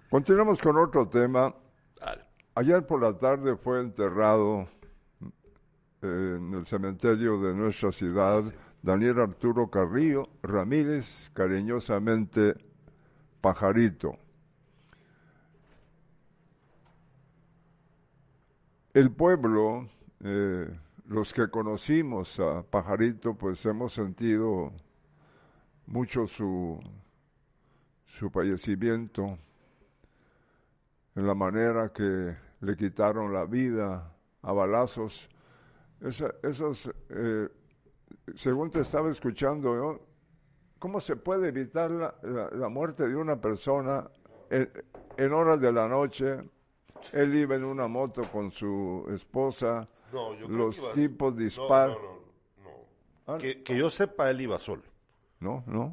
Continuamos 0.10 0.60
con 0.60 0.77
otro 0.77 1.08
tema. 1.08 1.56
Ayer 2.56 2.86
por 2.86 3.01
la 3.01 3.17
tarde 3.17 3.56
fue 3.56 3.80
enterrado 3.80 4.67
en 6.02 6.54
el 6.54 6.66
cementerio 6.66 7.42
de 7.42 7.54
nuestra 7.54 7.92
ciudad 7.92 8.44
Daniel 8.82 9.20
Arturo 9.20 9.70
Carrillo 9.70 10.30
Ramírez, 10.44 11.30
cariñosamente 11.34 12.56
Pajarito. 13.42 14.18
El 18.94 19.12
pueblo, 19.12 19.88
eh, 20.24 20.68
los 21.08 21.34
que 21.34 21.50
conocimos 21.50 22.40
a 22.40 22.64
Pajarito, 22.64 23.36
pues 23.36 23.66
hemos 23.66 23.94
sentido 23.94 24.72
mucho 25.86 26.28
su, 26.28 26.80
su 28.06 28.30
fallecimiento 28.30 29.38
en 31.16 31.28
la 31.28 31.34
manera 31.34 31.92
que 31.94 32.36
le 32.62 32.76
quitaron 32.76 33.34
la 33.34 33.46
vida 33.46 34.14
a 34.42 34.52
balazos. 34.52 35.30
Esos, 36.02 36.92
eh, 37.10 37.48
según 38.36 38.70
te 38.70 38.82
estaba 38.82 39.10
escuchando, 39.10 40.00
¿cómo 40.80 41.00
se 41.00 41.16
puede 41.16 41.50
evitar 41.50 41.92
la, 41.92 42.70
muerte 42.70 43.08
de 43.08 43.16
una 43.16 43.40
persona 43.40 44.10
en, 44.50 45.34
horas 45.34 45.60
de 45.60 45.72
la 45.72 45.88
noche? 45.88 46.38
Él 47.14 47.36
iba 47.36 47.56
en 47.56 47.64
una 47.64 47.88
moto 47.88 48.24
con 48.32 48.52
su 48.52 49.06
esposa, 49.14 49.88
los 50.48 50.92
tipos 50.94 51.36
disparan. 51.36 51.98
Ah, 53.28 53.38
que, 53.38 53.62
yo 53.76 53.90
sepa, 53.90 54.30
él 54.30 54.42
iba 54.42 54.58
solo. 54.58 54.84
No, 55.40 55.64
no. 55.68 55.92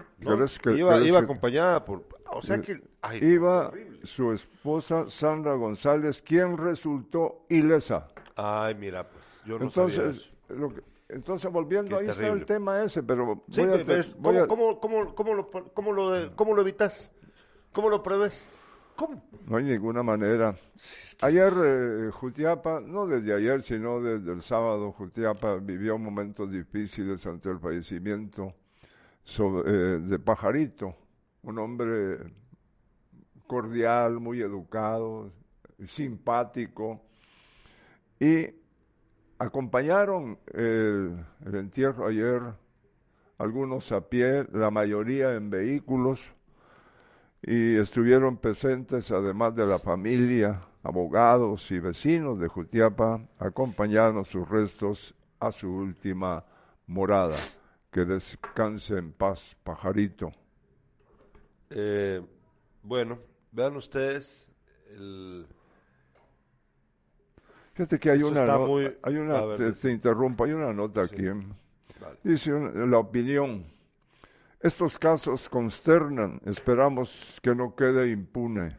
que, 0.63 0.73
iba, 0.73 1.01
iba 1.01 1.19
acompañada 1.19 1.85
por... 1.85 2.05
O 2.31 2.41
sea 2.41 2.61
que... 2.61 2.81
iba 3.21 3.73
su 4.03 4.33
esposa 4.33 5.09
Sandra 5.09 5.55
González, 5.55 6.23
quien 6.23 6.57
resultó 6.57 7.45
ilesa. 7.49 8.09
Ay, 8.37 8.75
mira, 8.75 9.07
yo 9.47 9.59
no 9.59 9.67
Entonces, 9.67 10.33
Lo 10.49 10.69
que, 10.71 10.83
entonces 11.09 11.51
volviendo, 11.53 11.99
ahí 11.99 12.09
está 12.09 12.27
el 12.29 12.47
tema 12.47 12.83
ese, 12.83 13.03
pero 13.03 13.45
¿cómo, 14.49 14.77
lo, 15.93 16.61
evitas? 16.61 17.11
¿Cómo 17.73 17.91
lo 17.91 18.03
prevés? 18.03 18.49
¿Cómo? 18.97 19.23
No 19.47 19.57
hay 19.57 19.65
ninguna 19.65 20.03
manera. 20.03 20.57
Ayer 21.21 21.53
eh, 21.63 22.11
Jutiapa, 22.11 22.81
no 22.81 23.07
desde 23.07 23.35
ayer, 23.35 23.63
sino 23.63 24.01
desde 24.01 24.33
el 24.33 24.43
sábado, 24.43 24.93
Jutiapa 24.93 25.57
vivió 25.57 25.99
momentos 25.99 26.51
difíciles 26.51 27.27
ante 27.27 27.51
el 27.51 27.59
fallecimiento 27.59 28.55
eh, 29.39 29.99
de 30.01 30.19
Pajarito, 30.19 30.97
un 31.43 31.59
hombre 31.59 32.19
cordial, 33.47 34.21
muy 34.21 34.41
educado, 34.41 35.33
simpático, 35.85 37.03
y 38.19 38.64
acompañaron 39.45 40.39
el, 40.53 41.25
el 41.45 41.55
entierro 41.55 42.07
ayer 42.07 42.41
algunos 43.39 43.93
a 43.93 44.01
pie, 44.01 44.47
la 44.53 44.71
mayoría 44.71 45.35
en 45.35 45.51
vehículos, 45.51 46.21
y 47.43 47.77
estuvieron 47.77 48.39
presentes, 48.39 49.11
además 49.11 49.55
de 49.55 49.67
la 49.67 49.79
familia, 49.79 50.63
abogados 50.83 51.71
y 51.71 51.79
vecinos 51.79 52.39
de 52.39 52.49
Jutiapa, 52.49 53.21
acompañando 53.39 54.25
sus 54.25 54.49
restos 54.49 55.15
a 55.41 55.53
su 55.53 55.69
última 55.71 56.45
morada. 56.87 57.39
Que 57.91 58.05
descanse 58.05 58.99
en 58.99 59.13
paz, 59.13 59.57
pajarito. 59.63 60.33
Eh, 61.71 62.21
bueno, 62.83 63.19
vean 63.53 63.77
ustedes 63.77 64.51
el... 64.91 65.47
Fíjate 67.75 67.99
que 67.99 68.11
hay 68.11 68.23
una, 68.23 68.43
hay 69.03 69.17
una 69.17 69.57
te, 69.57 69.91
interrumpo, 69.91 70.45
hay 70.45 70.53
una 70.53 70.73
nota 70.73 71.03
aquí. 71.03 71.25
Dice 72.23 72.53
la 72.53 72.99
opinión 72.99 73.65
estos 74.65 74.99
casos 74.99 75.47
consternan, 75.51 76.41
esperamos 76.47 77.39
que 77.43 77.55
no 77.55 77.77
quede 77.77 78.11
impune. 78.11 78.75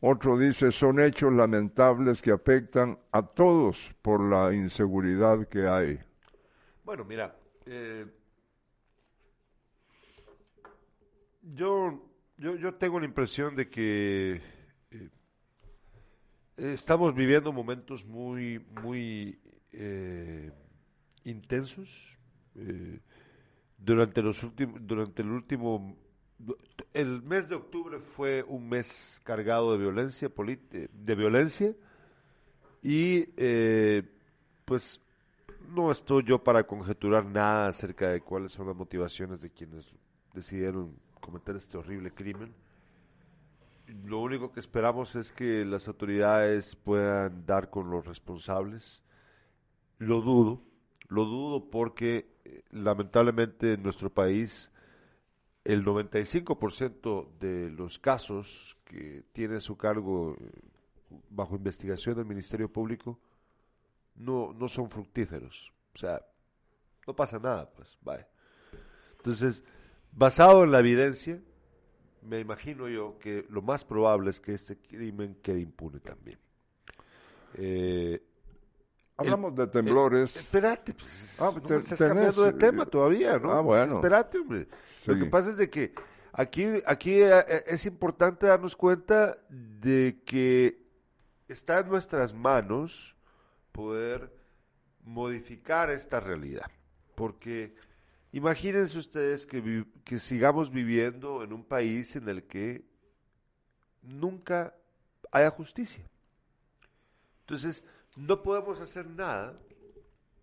Otro 0.00 0.38
dice, 0.38 0.70
son 0.70 1.00
hechos 1.00 1.32
lamentables 1.32 2.22
que 2.22 2.30
afectan 2.30 2.96
a 3.10 3.20
todos 3.20 3.92
por 4.00 4.20
la 4.20 4.54
inseguridad 4.54 5.48
que 5.48 5.66
hay. 5.66 5.98
Bueno, 6.84 7.04
mira, 7.04 7.36
eh, 7.66 8.06
yo, 11.52 12.00
yo, 12.38 12.54
yo, 12.54 12.74
tengo 12.74 13.00
la 13.00 13.06
impresión 13.06 13.56
de 13.56 13.68
que 13.68 14.40
estamos 16.60 17.14
viviendo 17.14 17.52
momentos 17.52 18.04
muy, 18.04 18.58
muy 18.82 19.38
eh, 19.72 20.50
intensos 21.24 21.88
durante 23.78 24.22
los 24.22 24.42
últimos 24.42 24.86
durante 24.86 25.22
el 25.22 25.30
último 25.30 25.96
el 26.92 27.22
mes 27.22 27.48
de 27.48 27.54
octubre 27.54 27.98
fue 27.98 28.42
un 28.42 28.68
mes 28.68 29.20
cargado 29.24 29.72
de 29.72 29.78
violencia 29.78 30.30
de 30.30 31.14
violencia 31.14 31.74
y 32.82 33.28
eh, 33.36 34.02
pues 34.64 35.00
no 35.68 35.90
estoy 35.90 36.24
yo 36.24 36.42
para 36.42 36.64
conjeturar 36.64 37.24
nada 37.24 37.68
acerca 37.68 38.08
de 38.08 38.20
cuáles 38.20 38.52
son 38.52 38.66
las 38.66 38.76
motivaciones 38.76 39.40
de 39.40 39.50
quienes 39.50 39.92
decidieron 40.32 40.96
cometer 41.20 41.56
este 41.56 41.76
horrible 41.76 42.10
crimen. 42.12 42.54
Lo 44.04 44.20
único 44.20 44.52
que 44.52 44.60
esperamos 44.60 45.16
es 45.16 45.32
que 45.32 45.64
las 45.64 45.88
autoridades 45.88 46.76
puedan 46.76 47.44
dar 47.46 47.70
con 47.70 47.90
los 47.90 48.06
responsables. 48.06 49.02
Lo 49.98 50.20
dudo, 50.20 50.62
lo 51.08 51.24
dudo 51.24 51.70
porque 51.70 52.34
eh, 52.44 52.62
lamentablemente 52.70 53.74
en 53.74 53.82
nuestro 53.82 54.10
país 54.10 54.70
el 55.64 55.84
95% 55.84 57.38
de 57.38 57.70
los 57.70 57.98
casos 57.98 58.76
que 58.84 59.24
tiene 59.32 59.60
su 59.60 59.76
cargo 59.76 60.36
eh, 60.40 60.50
bajo 61.28 61.56
investigación 61.56 62.16
del 62.16 62.26
Ministerio 62.26 62.72
Público 62.72 63.18
no, 64.14 64.52
no 64.52 64.68
son 64.68 64.88
fructíferos. 64.90 65.72
O 65.94 65.98
sea, 65.98 66.24
no 67.06 67.14
pasa 67.14 67.38
nada, 67.38 67.68
pues, 67.70 67.98
vaya. 68.02 68.28
Entonces, 69.16 69.64
basado 70.12 70.64
en 70.64 70.70
la 70.70 70.78
evidencia, 70.78 71.40
me 72.22 72.40
imagino 72.40 72.88
yo 72.88 73.18
que 73.18 73.46
lo 73.48 73.62
más 73.62 73.84
probable 73.84 74.30
es 74.30 74.40
que 74.40 74.52
este 74.54 74.76
crimen 74.76 75.36
quede 75.42 75.60
impune 75.60 76.00
también. 76.00 76.38
Eh, 77.54 78.22
Hablamos 79.16 79.54
de 79.54 79.66
temblores. 79.66 80.34
espérate, 80.34 80.94
pues, 80.94 81.36
ah, 81.40 81.52
no 81.52 81.76
estás 81.76 81.98
cambiando 81.98 82.42
de 82.42 82.52
tema 82.54 82.86
todavía, 82.86 83.38
¿no? 83.38 83.52
Ah, 83.52 83.60
bueno. 83.60 83.96
espérate, 83.96 84.38
hombre. 84.38 84.66
Lo 85.04 85.16
que 85.16 85.26
pasa 85.26 85.50
es 85.50 85.56
de 85.56 85.68
que 85.68 85.92
aquí, 86.32 86.66
aquí 86.86 87.20
eh, 87.20 87.44
eh, 87.46 87.64
es 87.66 87.84
importante 87.86 88.46
darnos 88.46 88.76
cuenta 88.76 89.38
de 89.48 90.22
que 90.24 90.82
está 91.48 91.80
en 91.80 91.88
nuestras 91.88 92.32
manos 92.32 93.16
poder 93.72 94.32
modificar 95.04 95.90
esta 95.90 96.20
realidad. 96.20 96.70
Porque 97.14 97.74
imagínense 98.32 98.98
ustedes 98.98 99.46
que, 99.46 99.84
que 100.04 100.18
sigamos 100.18 100.70
viviendo 100.70 101.42
en 101.42 101.52
un 101.52 101.64
país 101.64 102.14
en 102.16 102.28
el 102.28 102.44
que 102.44 102.84
nunca 104.02 104.74
haya 105.30 105.50
justicia. 105.50 106.04
Entonces, 107.40 107.84
no 108.16 108.42
podemos 108.42 108.80
hacer 108.80 109.08
nada, 109.08 109.58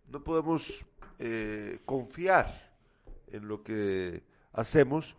no 0.08 0.24
podemos 0.24 0.86
eh, 1.20 1.80
confiar 1.86 2.74
en 3.28 3.48
lo 3.48 3.64
que 3.64 4.24
hacemos, 4.54 5.16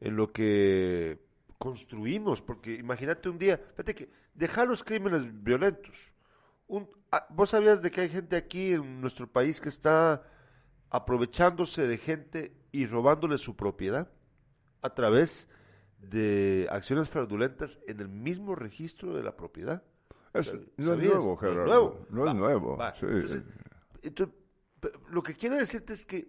en 0.00 0.16
lo 0.16 0.32
que 0.32 1.18
construimos, 1.58 2.40
porque 2.40 2.74
imagínate 2.74 3.28
un 3.28 3.38
día, 3.38 3.58
fíjate 3.58 3.94
que 3.94 4.10
dejar 4.34 4.68
los 4.68 4.84
crímenes 4.84 5.26
violentos. 5.42 5.96
Un, 6.66 6.88
ah, 7.10 7.26
¿Vos 7.30 7.50
sabías 7.50 7.82
de 7.82 7.90
que 7.90 8.02
hay 8.02 8.08
gente 8.08 8.36
aquí 8.36 8.72
en 8.74 9.00
nuestro 9.00 9.26
país 9.26 9.60
que 9.60 9.68
está 9.68 10.22
aprovechándose 10.90 11.86
de 11.86 11.98
gente 11.98 12.52
y 12.72 12.86
robándole 12.86 13.38
su 13.38 13.56
propiedad 13.56 14.10
a 14.82 14.94
través 14.94 15.48
de 15.98 16.68
acciones 16.70 17.08
fraudulentas 17.08 17.78
en 17.86 18.00
el 18.00 18.08
mismo 18.08 18.54
registro 18.54 19.14
de 19.14 19.22
la 19.22 19.36
propiedad? 19.36 19.82
no 20.76 20.92
es 20.94 20.98
nuevo, 20.98 21.36
Gerardo. 21.36 22.06
No 22.10 22.28
es 22.28 22.34
nuevo. 22.34 22.78
lo 25.10 25.22
que 25.22 25.34
quiero 25.34 25.56
decirte 25.56 25.92
es 25.92 26.06
que, 26.06 26.28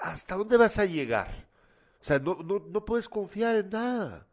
¿hasta 0.00 0.36
dónde 0.36 0.56
vas 0.56 0.78
a 0.78 0.84
llegar? 0.84 1.48
O 2.00 2.04
sea, 2.04 2.18
no, 2.18 2.36
no, 2.44 2.60
no 2.60 2.84
puedes 2.84 3.08
confiar 3.08 3.56
en 3.56 3.70
nada. 3.70 4.26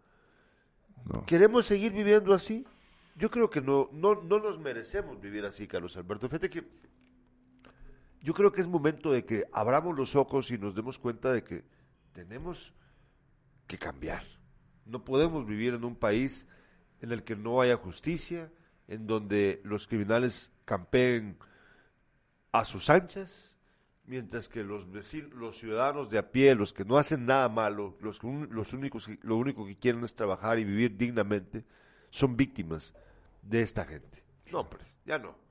¿Queremos 1.25 1.65
seguir 1.65 1.91
viviendo 1.91 2.33
así? 2.33 2.65
Yo 3.15 3.31
creo 3.31 3.49
que 3.49 3.61
no, 3.61 3.89
no, 3.91 4.15
no 4.15 4.39
nos 4.39 4.59
merecemos 4.59 5.19
vivir 5.21 5.45
así, 5.45 5.67
Carlos 5.67 5.95
Alberto. 5.97 6.27
Fíjate 6.27 6.49
que 6.49 6.63
yo 8.25 8.33
creo 8.33 8.51
que 8.51 8.59
es 8.59 8.67
momento 8.67 9.11
de 9.11 9.23
que 9.23 9.45
abramos 9.53 9.95
los 9.95 10.15
ojos 10.15 10.49
y 10.49 10.57
nos 10.57 10.73
demos 10.73 10.97
cuenta 10.97 11.31
de 11.31 11.43
que 11.43 11.63
tenemos 12.11 12.73
que 13.67 13.77
cambiar. 13.77 14.23
No 14.83 15.05
podemos 15.05 15.45
vivir 15.45 15.75
en 15.75 15.85
un 15.85 15.95
país 15.95 16.47
en 17.01 17.11
el 17.11 17.23
que 17.23 17.35
no 17.35 17.61
haya 17.61 17.77
justicia, 17.77 18.51
en 18.87 19.05
donde 19.05 19.61
los 19.63 19.85
criminales 19.85 20.51
campeen 20.65 21.37
a 22.51 22.65
sus 22.65 22.89
anchas, 22.89 23.59
mientras 24.07 24.49
que 24.49 24.63
los 24.63 24.91
vecinos, 24.91 25.31
los 25.33 25.59
ciudadanos 25.59 26.09
de 26.09 26.17
a 26.17 26.31
pie, 26.31 26.55
los 26.55 26.73
que 26.73 26.83
no 26.83 26.97
hacen 26.97 27.27
nada 27.27 27.47
malo, 27.47 27.95
los, 28.01 28.23
los 28.23 28.73
únicos, 28.73 29.07
lo 29.21 29.37
único 29.37 29.67
que 29.67 29.77
quieren 29.77 30.03
es 30.03 30.15
trabajar 30.15 30.57
y 30.57 30.63
vivir 30.63 30.97
dignamente, 30.97 31.63
son 32.09 32.35
víctimas 32.35 32.91
de 33.43 33.61
esta 33.61 33.85
gente. 33.85 34.23
No, 34.51 34.61
hombre, 34.61 34.83
ya 35.05 35.19
no. 35.19 35.44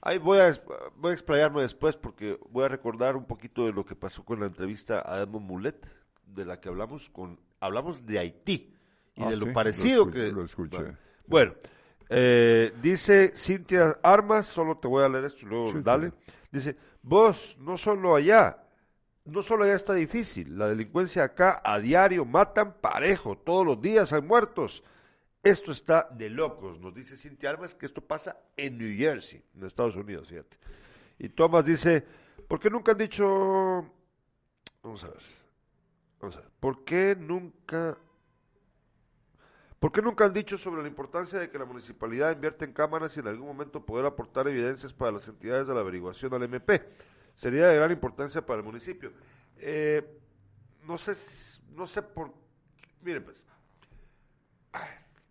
Ahí 0.00 0.18
voy 0.18 0.38
a, 0.38 0.52
voy 0.96 1.10
a 1.10 1.14
explayarme 1.14 1.62
después 1.62 1.96
porque 1.96 2.38
voy 2.50 2.64
a 2.64 2.68
recordar 2.68 3.16
un 3.16 3.24
poquito 3.24 3.66
de 3.66 3.72
lo 3.72 3.84
que 3.84 3.96
pasó 3.96 4.24
con 4.24 4.40
la 4.40 4.46
entrevista 4.46 5.02
a 5.04 5.20
Edmond 5.20 5.46
Mulet, 5.46 5.86
de 6.24 6.44
la 6.44 6.60
que 6.60 6.68
hablamos 6.68 7.10
con, 7.10 7.38
hablamos 7.60 8.06
de 8.06 8.18
Haití 8.18 8.74
y 9.16 9.22
ah, 9.22 9.30
de 9.30 9.36
lo 9.36 9.52
parecido 9.52 10.10
que... 10.10 10.30
Lo 10.30 10.44
escuché. 10.44 10.94
Bueno, 11.26 11.54
eh, 12.08 12.72
dice 12.80 13.32
Cintia 13.34 13.98
Armas, 14.02 14.46
solo 14.46 14.78
te 14.78 14.88
voy 14.88 15.04
a 15.04 15.08
leer 15.08 15.24
esto 15.24 15.40
y 15.42 15.48
luego 15.48 15.72
dale. 15.80 16.12
Dice, 16.50 16.76
vos, 17.02 17.56
no 17.60 17.76
solo 17.76 18.14
allá, 18.14 18.64
no 19.24 19.42
solo 19.42 19.64
allá 19.64 19.74
está 19.74 19.94
difícil, 19.94 20.56
la 20.56 20.68
delincuencia 20.68 21.24
acá 21.24 21.60
a 21.62 21.78
diario 21.78 22.24
matan 22.24 22.74
parejo, 22.80 23.36
todos 23.36 23.66
los 23.66 23.82
días 23.82 24.12
hay 24.12 24.22
muertos. 24.22 24.82
Esto 25.42 25.72
está 25.72 26.08
de 26.10 26.28
locos, 26.28 26.80
nos 26.80 26.94
dice 26.94 27.16
Cintia 27.16 27.50
Armas 27.50 27.74
que 27.74 27.86
esto 27.86 28.00
pasa 28.00 28.38
en 28.56 28.76
New 28.76 28.96
Jersey, 28.96 29.42
en 29.54 29.64
Estados 29.64 29.96
Unidos, 29.96 30.28
fíjate. 30.28 30.56
Y 31.18 31.28
Thomas 31.28 31.64
dice, 31.64 32.04
¿por 32.46 32.60
qué 32.60 32.70
nunca 32.70 32.92
han 32.92 32.98
dicho... 32.98 33.24
Vamos 34.82 35.04
a 35.04 35.08
ver. 35.08 35.22
Vamos 36.20 36.36
a 36.36 36.40
ver. 36.40 36.50
¿Por 36.60 36.84
qué 36.84 37.16
nunca 37.18 37.96
¿Por 39.78 39.92
qué 39.92 40.02
nunca 40.02 40.24
han 40.24 40.32
dicho 40.32 40.58
sobre 40.58 40.82
la 40.82 40.88
importancia 40.88 41.38
de 41.38 41.50
que 41.50 41.58
la 41.58 41.64
municipalidad 41.64 42.32
invierte 42.32 42.64
en 42.64 42.72
cámaras 42.72 43.16
y 43.16 43.20
en 43.20 43.28
algún 43.28 43.46
momento 43.46 43.84
poder 43.86 44.06
aportar 44.06 44.48
evidencias 44.48 44.92
para 44.92 45.12
las 45.12 45.28
entidades 45.28 45.68
de 45.68 45.74
la 45.74 45.80
averiguación 45.80 46.34
al 46.34 46.42
MP? 46.42 46.82
Sería 47.36 47.68
de 47.68 47.76
gran 47.76 47.92
importancia 47.92 48.44
para 48.44 48.58
el 48.58 48.64
municipio. 48.64 49.12
Eh, 49.56 50.18
no 50.84 50.98
sé, 50.98 51.14
no 51.70 51.86
sé 51.86 52.02
por... 52.02 52.32
Miren, 53.02 53.22
pues, 53.22 53.46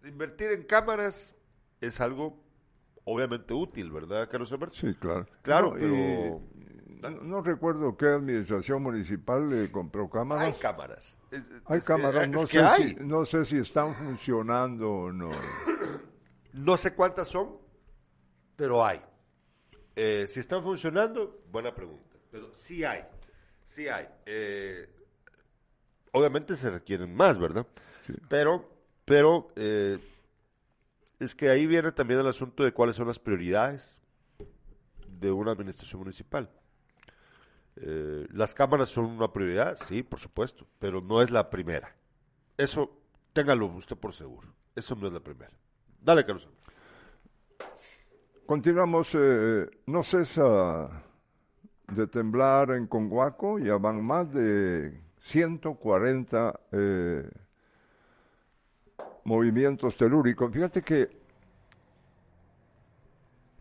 invertir 0.08 0.52
en 0.52 0.64
cámaras 0.64 1.36
es 1.82 2.00
algo 2.02 2.44
obviamente 3.04 3.54
útil, 3.54 3.92
¿verdad, 3.92 4.30
Carlos 4.30 4.52
Alberto? 4.52 4.76
Sí, 4.76 4.94
claro. 4.96 5.26
Claro, 5.42 5.74
pero... 5.78 6.42
No, 7.22 7.42
recuerdo 7.42 7.96
qué 7.96 8.08
administración 8.08 8.82
municipal 8.82 9.50
le 9.50 9.72
compró 9.72 10.10
cámaras. 10.10 10.46
Hay 10.46 10.60
cámaras. 10.60 11.18
hay 11.66 11.82
cámaras, 11.82 12.28
no, 12.28 12.48
sé 12.48 12.68
Si, 12.78 12.96
no 12.96 13.24
sé 13.24 13.46
si 13.46 13.58
están 13.58 13.94
funcionando 13.96 14.92
o 14.92 15.12
no. 15.12 15.30
No 16.54 16.76
sé 16.76 16.96
cuántas 16.96 17.28
son, 17.28 17.56
pero 18.56 18.84
hay. 18.84 19.00
Eh, 19.96 20.26
si 20.28 20.40
están 20.40 20.64
funcionando, 20.64 21.44
buena 21.52 21.76
pregunta. 21.76 22.18
Pero 22.32 22.56
sí 22.56 22.84
hay, 22.84 23.04
sí 23.76 23.88
hay. 23.88 24.08
Eh, 24.26 24.90
obviamente 26.14 26.56
se 26.56 26.72
requieren 26.72 27.14
más, 27.14 27.38
¿verdad? 27.38 27.68
Pero, 28.28 28.77
pero 29.08 29.48
eh, 29.56 30.00
es 31.18 31.34
que 31.34 31.50
ahí 31.50 31.66
viene 31.66 31.94
también 31.94 32.20
el 32.20 32.28
asunto 32.28 32.66
de 32.66 32.74
cuáles 32.74 32.98
son 32.98 33.08
las 33.08 33.18
prioridades 33.18 33.98
de 35.08 35.32
una 35.32 35.54
administración 35.54 36.02
municipal. 36.02 36.50
Eh, 37.78 38.28
las 38.34 38.54
cámaras 38.54 38.90
son 38.90 39.06
una 39.06 39.32
prioridad, 39.32 39.78
sí, 39.88 40.04
por 40.04 40.20
supuesto, 40.20 40.68
pero 40.78 41.00
no 41.00 41.22
es 41.22 41.32
la 41.32 41.50
primera. 41.50 41.96
Eso, 42.58 42.92
téngalo 43.32 43.68
usted 43.68 43.96
por 43.96 44.12
seguro. 44.12 44.50
Eso 44.76 44.94
no 44.96 45.08
es 45.08 45.14
la 45.14 45.22
primera. 45.22 45.54
Dale, 46.02 46.26
Carlos. 46.26 46.50
Continuamos, 48.46 49.12
eh, 49.14 49.70
no 49.86 50.04
cesa 50.04 51.02
de 51.88 52.08
temblar 52.08 52.72
en 52.72 52.88
Conguaco, 52.88 53.58
ya 53.58 53.78
van 53.78 54.04
más 54.04 54.34
de 54.34 55.00
140 55.20 56.60
eh, 56.74 57.30
movimientos 59.28 59.98
telúricos. 59.98 60.52
Fíjate 60.54 60.82
que 60.82 61.10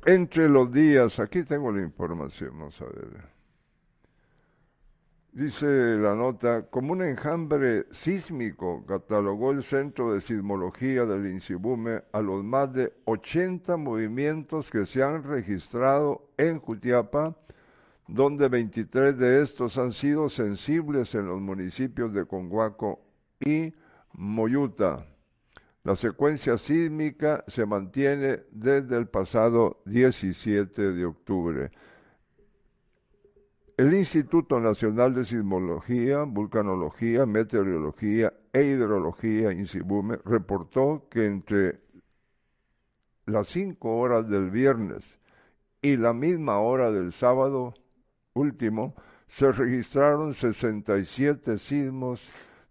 entre 0.06 0.48
los 0.48 0.72
días, 0.72 1.18
aquí 1.18 1.42
tengo 1.42 1.72
la 1.72 1.82
información, 1.82 2.50
vamos 2.56 2.80
a 2.80 2.84
ver. 2.84 3.36
Dice 5.32 5.66
la 5.96 6.14
nota, 6.14 6.66
como 6.70 6.92
un 6.92 7.02
enjambre 7.02 7.86
sísmico, 7.90 8.86
catalogó 8.86 9.50
el 9.50 9.64
Centro 9.64 10.12
de 10.12 10.20
Sismología 10.20 11.04
del 11.04 11.26
INSIBUME 11.26 12.04
a 12.12 12.20
los 12.20 12.44
más 12.44 12.72
de 12.72 12.92
80 13.04 13.76
movimientos 13.76 14.70
que 14.70 14.86
se 14.86 15.02
han 15.02 15.24
registrado 15.24 16.30
en 16.36 16.60
Jutiapa, 16.60 17.34
donde 18.06 18.48
23 18.48 19.18
de 19.18 19.42
estos 19.42 19.76
han 19.78 19.92
sido 19.92 20.28
sensibles 20.28 21.12
en 21.16 21.26
los 21.26 21.40
municipios 21.40 22.14
de 22.14 22.24
Conguaco 22.24 23.00
y 23.40 23.74
Moyuta. 24.12 25.04
La 25.86 25.94
secuencia 25.94 26.58
sísmica 26.58 27.44
se 27.46 27.64
mantiene 27.64 28.40
desde 28.50 28.96
el 28.98 29.06
pasado 29.06 29.82
17 29.84 30.92
de 30.92 31.04
octubre. 31.04 31.70
El 33.76 33.94
Instituto 33.94 34.58
Nacional 34.58 35.14
de 35.14 35.24
Sismología, 35.24 36.24
Vulcanología, 36.24 37.24
Meteorología 37.24 38.34
e 38.52 38.64
Hidrología, 38.64 39.52
INSIBUME, 39.52 40.18
reportó 40.24 41.06
que 41.08 41.24
entre 41.24 41.78
las 43.26 43.46
5 43.46 43.96
horas 43.96 44.28
del 44.28 44.50
viernes 44.50 45.04
y 45.82 45.96
la 45.96 46.12
misma 46.12 46.58
hora 46.58 46.90
del 46.90 47.12
sábado 47.12 47.74
último, 48.34 48.96
se 49.28 49.52
registraron 49.52 50.34
67 50.34 51.58
sismos 51.58 52.20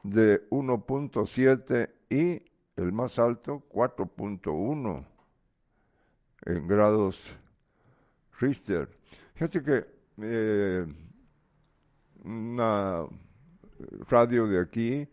de 0.03 0.45
1.7 0.49 1.91
y 2.09 2.54
el 2.77 2.91
más 2.91 3.17
alto 3.19 3.63
4.1 3.71 5.05
en 6.45 6.67
grados 6.67 7.21
Richter. 8.39 8.89
Fíjate 9.33 9.63
que 9.63 9.85
eh, 10.21 10.85
una 12.23 13.05
radio 14.09 14.47
de 14.47 14.59
aquí 14.59 15.07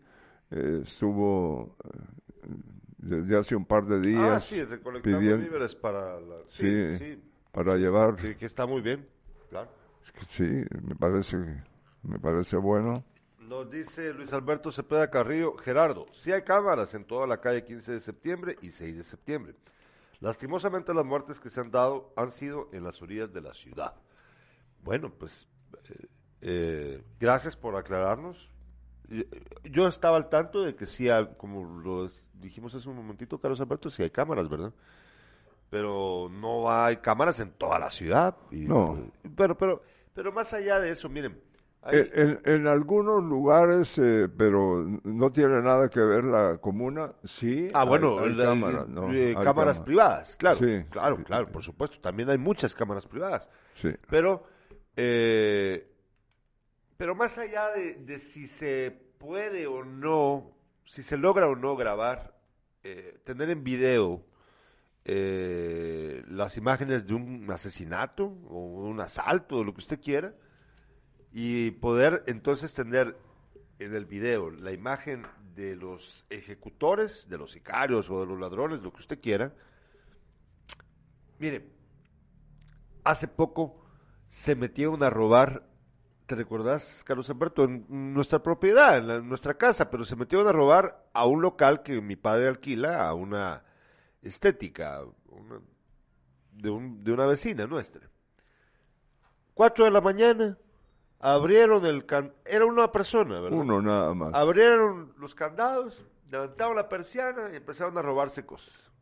eh, 0.51 0.81
estuvo 0.83 1.75
eh, 1.83 2.49
desde 2.97 3.37
hace 3.37 3.55
un 3.55 3.65
par 3.65 3.85
de 3.85 3.99
días 3.99 4.35
ah, 4.35 4.39
sí, 4.39 4.63
pidiendo, 5.01 5.37
víveres 5.37 5.75
para 5.75 6.19
sí, 6.49 7.21
para 7.51 7.75
llevar. 7.75 8.19
Sí, 8.19 8.35
que 8.35 8.45
está 8.45 8.65
muy 8.65 8.81
bien 8.81 9.07
claro. 9.49 9.69
Sí 10.27 10.43
me 10.81 10.95
parece 10.95 11.37
me 12.01 12.19
parece 12.19 12.57
bueno 12.57 13.03
nos 13.47 13.69
dice 13.69 14.13
Luis 14.13 14.31
Alberto 14.33 14.71
Cepeda 14.71 15.09
Carrillo 15.09 15.57
Gerardo 15.57 16.07
sí 16.13 16.31
hay 16.31 16.43
cámaras 16.43 16.93
en 16.93 17.05
toda 17.05 17.27
la 17.27 17.39
calle 17.39 17.63
15 17.63 17.91
de 17.93 17.99
septiembre 17.99 18.57
y 18.61 18.69
6 18.71 18.97
de 18.97 19.03
septiembre 19.03 19.55
lastimosamente 20.19 20.93
las 20.93 21.05
muertes 21.05 21.39
que 21.39 21.49
se 21.49 21.59
han 21.59 21.71
dado 21.71 22.13
han 22.15 22.31
sido 22.31 22.69
en 22.71 22.83
las 22.83 23.01
orillas 23.01 23.33
de 23.33 23.41
la 23.41 23.53
ciudad 23.53 23.93
bueno, 24.83 25.11
pues 25.17 25.47
eh, 25.89 26.07
eh, 26.41 27.03
gracias 27.19 27.55
por 27.55 27.75
aclararnos. 27.75 28.49
Yo 29.63 29.87
estaba 29.87 30.17
al 30.17 30.29
tanto 30.29 30.61
de 30.63 30.75
que 30.75 30.85
sí, 30.85 31.07
como 31.37 31.63
lo 31.79 32.09
dijimos 32.33 32.73
hace 32.75 32.89
un 32.89 32.95
momentito, 32.95 33.37
Carlos 33.37 33.61
Alberto, 33.61 33.89
sí 33.89 34.03
hay 34.03 34.09
cámaras, 34.09 34.49
¿verdad? 34.49 34.73
Pero 35.69 36.29
no 36.29 36.71
hay 36.71 36.97
cámaras 36.97 37.39
en 37.39 37.51
toda 37.51 37.79
la 37.79 37.89
ciudad. 37.89 38.35
no. 38.51 39.11
Pero, 39.35 39.57
pero, 39.57 39.83
pero 40.13 40.31
más 40.31 40.53
allá 40.53 40.79
de 40.79 40.91
eso, 40.91 41.09
miren. 41.09 41.39
En, 41.91 42.67
algunos 42.67 43.21
lugares, 43.23 43.97
eh, 43.97 44.29
pero 44.37 44.85
no 45.03 45.31
tiene 45.31 45.61
nada 45.61 45.89
que 45.89 45.99
ver 45.99 46.23
la 46.23 46.57
comuna, 46.57 47.11
sí. 47.23 47.69
Ah, 47.73 47.83
bueno, 47.83 48.17
cámaras, 48.37 48.87
no, 48.87 49.09
cámaras 49.43 49.79
privadas, 49.81 50.37
claro. 50.37 50.59
claro, 50.89 51.23
claro, 51.23 51.51
por 51.51 51.61
supuesto. 51.61 51.99
También 51.99 52.29
hay 52.29 52.37
muchas 52.37 52.73
cámaras 52.73 53.05
privadas. 53.05 53.49
Sí. 53.75 53.89
Pero 54.09 54.45
eh, 54.95 55.89
pero 56.97 57.15
más 57.15 57.37
allá 57.37 57.69
de, 57.71 58.19
si 58.19 58.47
se 58.47 58.91
puede 59.17 59.67
o 59.67 59.83
no, 59.83 60.55
si 60.85 61.03
se 61.03 61.17
logra 61.17 61.47
o 61.47 61.55
no 61.55 61.75
grabar, 61.75 62.37
eh, 62.83 63.19
tener 63.23 63.49
en 63.49 63.63
video 63.63 64.23
eh, 65.05 66.23
las 66.27 66.55
imágenes 66.57 67.07
de 67.07 67.15
un 67.15 67.49
asesinato 67.51 68.25
o 68.47 68.59
un 68.59 68.99
asalto, 68.99 69.57
o 69.57 69.63
lo 69.63 69.73
que 69.73 69.79
usted 69.79 69.99
quiera, 69.99 70.33
y 71.33 71.71
poder 71.71 72.23
entonces 72.27 72.73
tener 72.73 73.17
en 73.79 73.95
el 73.95 74.05
video 74.05 74.51
la 74.51 74.71
imagen 74.71 75.25
de 75.55 75.75
los 75.75 76.25
ejecutores, 76.29 77.27
de 77.27 77.39
los 77.39 77.51
sicarios 77.51 78.09
o 78.11 78.19
de 78.19 78.27
los 78.27 78.39
ladrones, 78.39 78.81
lo 78.81 78.93
que 78.93 78.99
usted 78.99 79.19
quiera. 79.19 79.51
Mire, 81.39 81.67
hace 83.03 83.27
poco 83.27 83.83
se 84.29 84.55
metieron 84.55 85.01
a 85.01 85.09
robar, 85.09 85.67
¿te 86.27 86.35
recordás, 86.35 87.03
Carlos 87.03 87.29
Alberto? 87.31 87.63
En 87.63 88.13
nuestra 88.13 88.43
propiedad, 88.43 88.97
en, 88.97 89.27
nuestra 89.27 89.55
casa, 89.55 89.89
pero 89.89 90.03
se 90.05 90.15
metieron 90.15 90.47
a 90.47 90.51
robar 90.51 91.07
a 91.13 91.25
un 91.25 91.41
local 91.41 91.81
que 91.81 91.99
mi 91.99 92.15
padre 92.15 92.47
alquila 92.47 93.07
a 93.07 93.15
una 93.15 93.63
estética 94.21 95.01
de, 96.51 96.69
un, 96.69 97.03
de 97.03 97.11
una 97.11 97.25
vecina 97.25 97.65
nuestra. 97.65 98.07
Cuatro 99.55 99.85
de 99.85 99.91
la 99.91 100.01
mañana, 100.01 100.57
abrieron 101.23 101.85
el 101.85 102.05
can 102.05 102.33
era 102.45 102.65
una 102.65 102.91
persona, 102.91 103.39
¿verdad? 103.39 103.57
Uno 103.57 103.81
nada 103.81 104.13
más. 104.13 104.33
Abrieron 104.33 105.13
los 105.17 105.33
candados, 105.33 106.05
levantaron 106.29 106.75
la 106.75 106.89
persiana 106.89 107.49
y 107.51 107.57
empezaron 107.57 107.97
a 107.97 108.01
robarse 108.01 108.45
cosas 108.45 108.93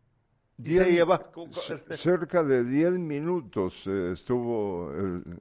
cerca 1.95 2.43
de 2.43 2.63
10 2.63 2.93
minutos 2.93 3.83
eh, 3.85 4.11
estuvo 4.13 4.91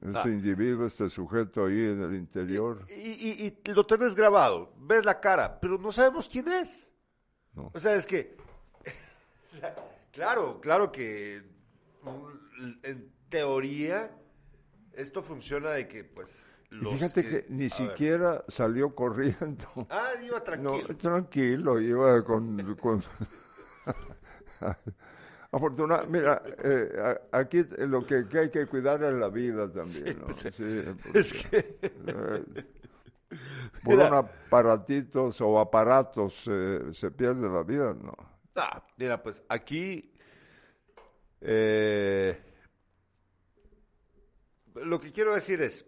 este 0.02 0.18
ah. 0.18 0.28
individuo, 0.28 0.86
este 0.86 1.10
sujeto 1.10 1.66
ahí 1.66 1.86
en 1.86 2.02
el 2.02 2.14
interior. 2.14 2.86
Y, 2.88 3.52
lo 3.72 3.84
tenés 3.84 4.14
grabado, 4.14 4.72
ves 4.78 5.04
la 5.04 5.20
cara, 5.20 5.58
pero 5.60 5.78
no 5.78 5.92
sabemos 5.92 6.28
quién 6.28 6.48
es. 6.48 6.86
O 7.54 7.78
sea, 7.78 7.94
es 7.94 8.06
que, 8.06 8.36
claro, 10.12 10.60
claro 10.60 10.90
que 10.90 11.42
en 12.82 13.12
teoría 13.28 14.10
esto 14.92 15.22
funciona 15.22 15.70
de 15.70 15.88
que 15.88 16.04
pues... 16.04 16.46
Fíjate 16.70 17.22
que, 17.22 17.46
ni 17.48 17.68
siquiera 17.68 18.44
salió 18.48 18.94
corriendo. 18.94 19.66
Ah, 19.90 20.12
iba 20.22 20.42
tranquilo. 20.42 20.96
tranquilo, 20.96 21.80
iba 21.80 22.24
con 22.24 22.56
Afortunadamente, 25.52 26.18
mira, 26.18 26.42
eh, 26.62 27.18
aquí 27.32 27.64
lo 27.78 28.06
que, 28.06 28.24
hay 28.38 28.50
que 28.50 28.66
cuidar 28.66 29.02
es 29.02 29.12
la 29.14 29.28
vida 29.28 29.68
también, 29.68 30.20
¿no? 30.20 30.32
Sí, 30.34 30.84
es 31.12 31.32
que... 31.32 31.78
Eh, 31.82 32.44
por 33.84 33.94
un 33.94 34.14
aparatitos 34.14 35.40
o 35.40 35.58
aparatos 35.58 36.34
se 36.92 37.10
pierde 37.10 37.48
la 37.48 37.64
vida, 37.64 37.94
no. 37.94 38.14
Ah, 38.54 38.80
mira, 38.96 39.20
pues 39.20 39.42
aquí 39.48 40.12
eh, 41.40 42.38
lo 44.74 45.00
que 45.00 45.12
quiero 45.12 45.34
decir 45.34 45.62
es, 45.62 45.84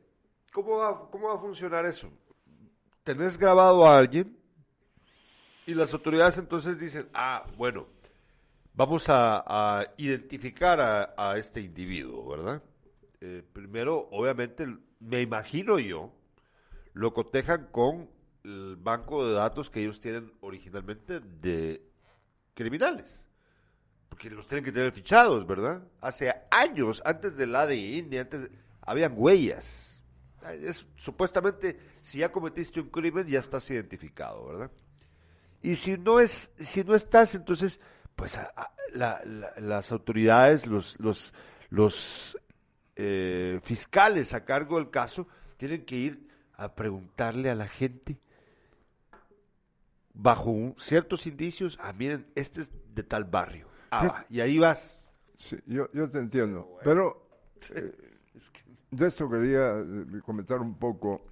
¿cómo 0.52 0.78
va, 0.78 1.10
¿cómo 1.10 1.28
va 1.28 1.34
a 1.34 1.38
funcionar 1.38 1.84
eso? 1.86 2.08
Tenés 3.04 3.36
grabado 3.36 3.86
a 3.86 3.98
alguien 3.98 4.36
y 5.66 5.74
las 5.74 5.92
autoridades 5.92 6.38
entonces 6.38 6.78
dicen, 6.78 7.08
ah, 7.14 7.46
bueno, 7.56 7.86
vamos 8.74 9.06
a, 9.08 9.86
identificar 9.96 11.14
a, 11.16 11.36
este 11.36 11.60
individuo, 11.60 12.28
¿verdad? 12.28 12.62
Eh, 13.20 13.42
primero, 13.52 14.08
obviamente, 14.10 14.66
me 15.00 15.20
imagino 15.20 15.78
yo, 15.78 16.12
lo 16.92 17.14
cotejan 17.14 17.68
con 17.70 18.10
el 18.44 18.76
banco 18.76 19.26
de 19.26 19.34
datos 19.34 19.70
que 19.70 19.82
ellos 19.82 20.00
tienen 20.00 20.32
originalmente 20.40 21.20
de 21.20 21.82
criminales. 22.54 23.24
Porque 24.08 24.28
los 24.28 24.46
tienen 24.46 24.64
que 24.64 24.72
tener 24.72 24.92
fichados, 24.92 25.46
¿verdad? 25.46 25.82
Hace 26.00 26.34
años, 26.50 27.00
antes 27.04 27.36
del 27.36 27.54
ADN, 27.54 28.18
antes, 28.18 28.50
habían 28.82 29.14
huellas. 29.16 29.91
Es, 30.50 30.86
supuestamente, 30.96 31.78
si 32.00 32.18
ya 32.18 32.32
cometiste 32.32 32.80
un 32.80 32.88
crimen, 32.88 33.26
ya 33.26 33.40
estás 33.40 33.70
identificado, 33.70 34.46
¿verdad? 34.46 34.70
Y 35.62 35.76
si 35.76 35.96
no 35.96 36.20
es, 36.20 36.50
si 36.58 36.82
no 36.82 36.94
estás, 36.94 37.34
entonces, 37.34 37.80
pues 38.16 38.38
las 38.94 39.92
autoridades, 39.92 40.66
los, 40.66 40.98
los, 40.98 41.32
los 41.70 42.38
eh, 42.96 43.60
fiscales 43.62 44.34
a 44.34 44.44
cargo 44.44 44.78
del 44.78 44.90
caso, 44.90 45.28
tienen 45.56 45.84
que 45.84 45.96
ir 45.96 46.28
a 46.54 46.74
preguntarle 46.74 47.50
a 47.50 47.54
la 47.54 47.68
gente 47.68 48.18
bajo 50.14 50.74
ciertos 50.78 51.26
indicios, 51.26 51.78
ah, 51.80 51.92
miren, 51.92 52.26
este 52.34 52.62
es 52.62 52.70
de 52.94 53.02
tal 53.02 53.24
barrio. 53.24 53.68
Ah, 53.90 54.24
y 54.28 54.40
ahí 54.40 54.58
vas. 54.58 55.04
Sí, 55.36 55.56
yo, 55.66 55.88
yo 55.92 56.10
te 56.10 56.18
entiendo, 56.18 56.78
pero 56.82 57.28
eh, 57.74 57.92
de 58.92 59.06
esto 59.06 59.28
quería 59.28 59.78
eh, 59.78 60.20
comentar 60.24 60.60
un 60.60 60.74
poco. 60.74 61.22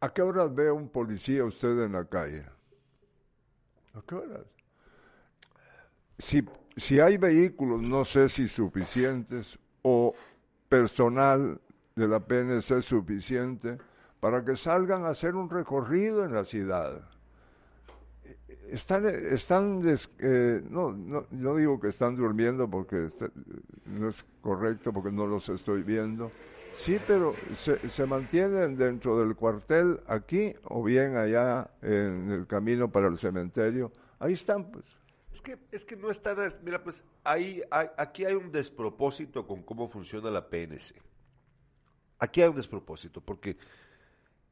¿A 0.00 0.12
qué 0.12 0.22
horas 0.22 0.52
ve 0.52 0.70
un 0.72 0.88
policía 0.88 1.44
usted 1.44 1.84
en 1.84 1.92
la 1.92 2.04
calle? 2.06 2.44
¿A 3.94 4.02
qué 4.02 4.14
horas? 4.14 4.46
Si, 6.18 6.44
si 6.76 6.98
hay 6.98 7.18
vehículos, 7.18 7.82
no 7.82 8.04
sé 8.04 8.28
si 8.28 8.48
suficientes 8.48 9.58
o 9.82 10.14
personal 10.68 11.60
de 11.94 12.08
la 12.08 12.18
PNC 12.18 12.80
suficiente 12.80 13.78
para 14.18 14.42
que 14.44 14.56
salgan 14.56 15.04
a 15.04 15.10
hacer 15.10 15.34
un 15.34 15.50
recorrido 15.50 16.24
en 16.24 16.32
la 16.32 16.44
ciudad. 16.44 17.02
Están, 18.70 19.06
están 19.06 19.82
eh, 20.18 20.62
no, 20.70 20.92
no, 20.92 21.26
no, 21.30 21.56
digo 21.56 21.78
que 21.78 21.88
están 21.88 22.16
durmiendo 22.16 22.70
porque 22.70 23.08
no 23.86 24.08
es 24.08 24.24
correcto 24.40 24.92
porque 24.92 25.12
no 25.12 25.26
los 25.26 25.48
estoy 25.48 25.82
viendo. 25.82 26.30
Sí, 26.76 26.98
pero 27.06 27.34
se, 27.54 27.88
se 27.88 28.06
mantienen 28.06 28.76
dentro 28.76 29.18
del 29.18 29.36
cuartel 29.36 30.00
aquí 30.06 30.54
o 30.64 30.82
bien 30.82 31.16
allá 31.16 31.70
en 31.82 32.30
el 32.30 32.46
camino 32.46 32.90
para 32.90 33.08
el 33.08 33.18
cementerio. 33.18 33.92
Ahí 34.18 34.32
están, 34.32 34.70
pues. 34.70 34.84
Es 35.32 35.40
que, 35.40 35.58
es 35.70 35.84
que 35.84 35.96
no 35.96 36.10
están, 36.10 36.36
mira, 36.62 36.82
pues 36.82 37.04
ahí, 37.24 37.62
aquí 37.70 38.24
hay 38.24 38.34
un 38.34 38.52
despropósito 38.52 39.46
con 39.46 39.62
cómo 39.62 39.88
funciona 39.88 40.30
la 40.30 40.48
PNC. 40.48 40.94
Aquí 42.18 42.42
hay 42.42 42.48
un 42.48 42.56
despropósito, 42.56 43.20
porque 43.20 43.56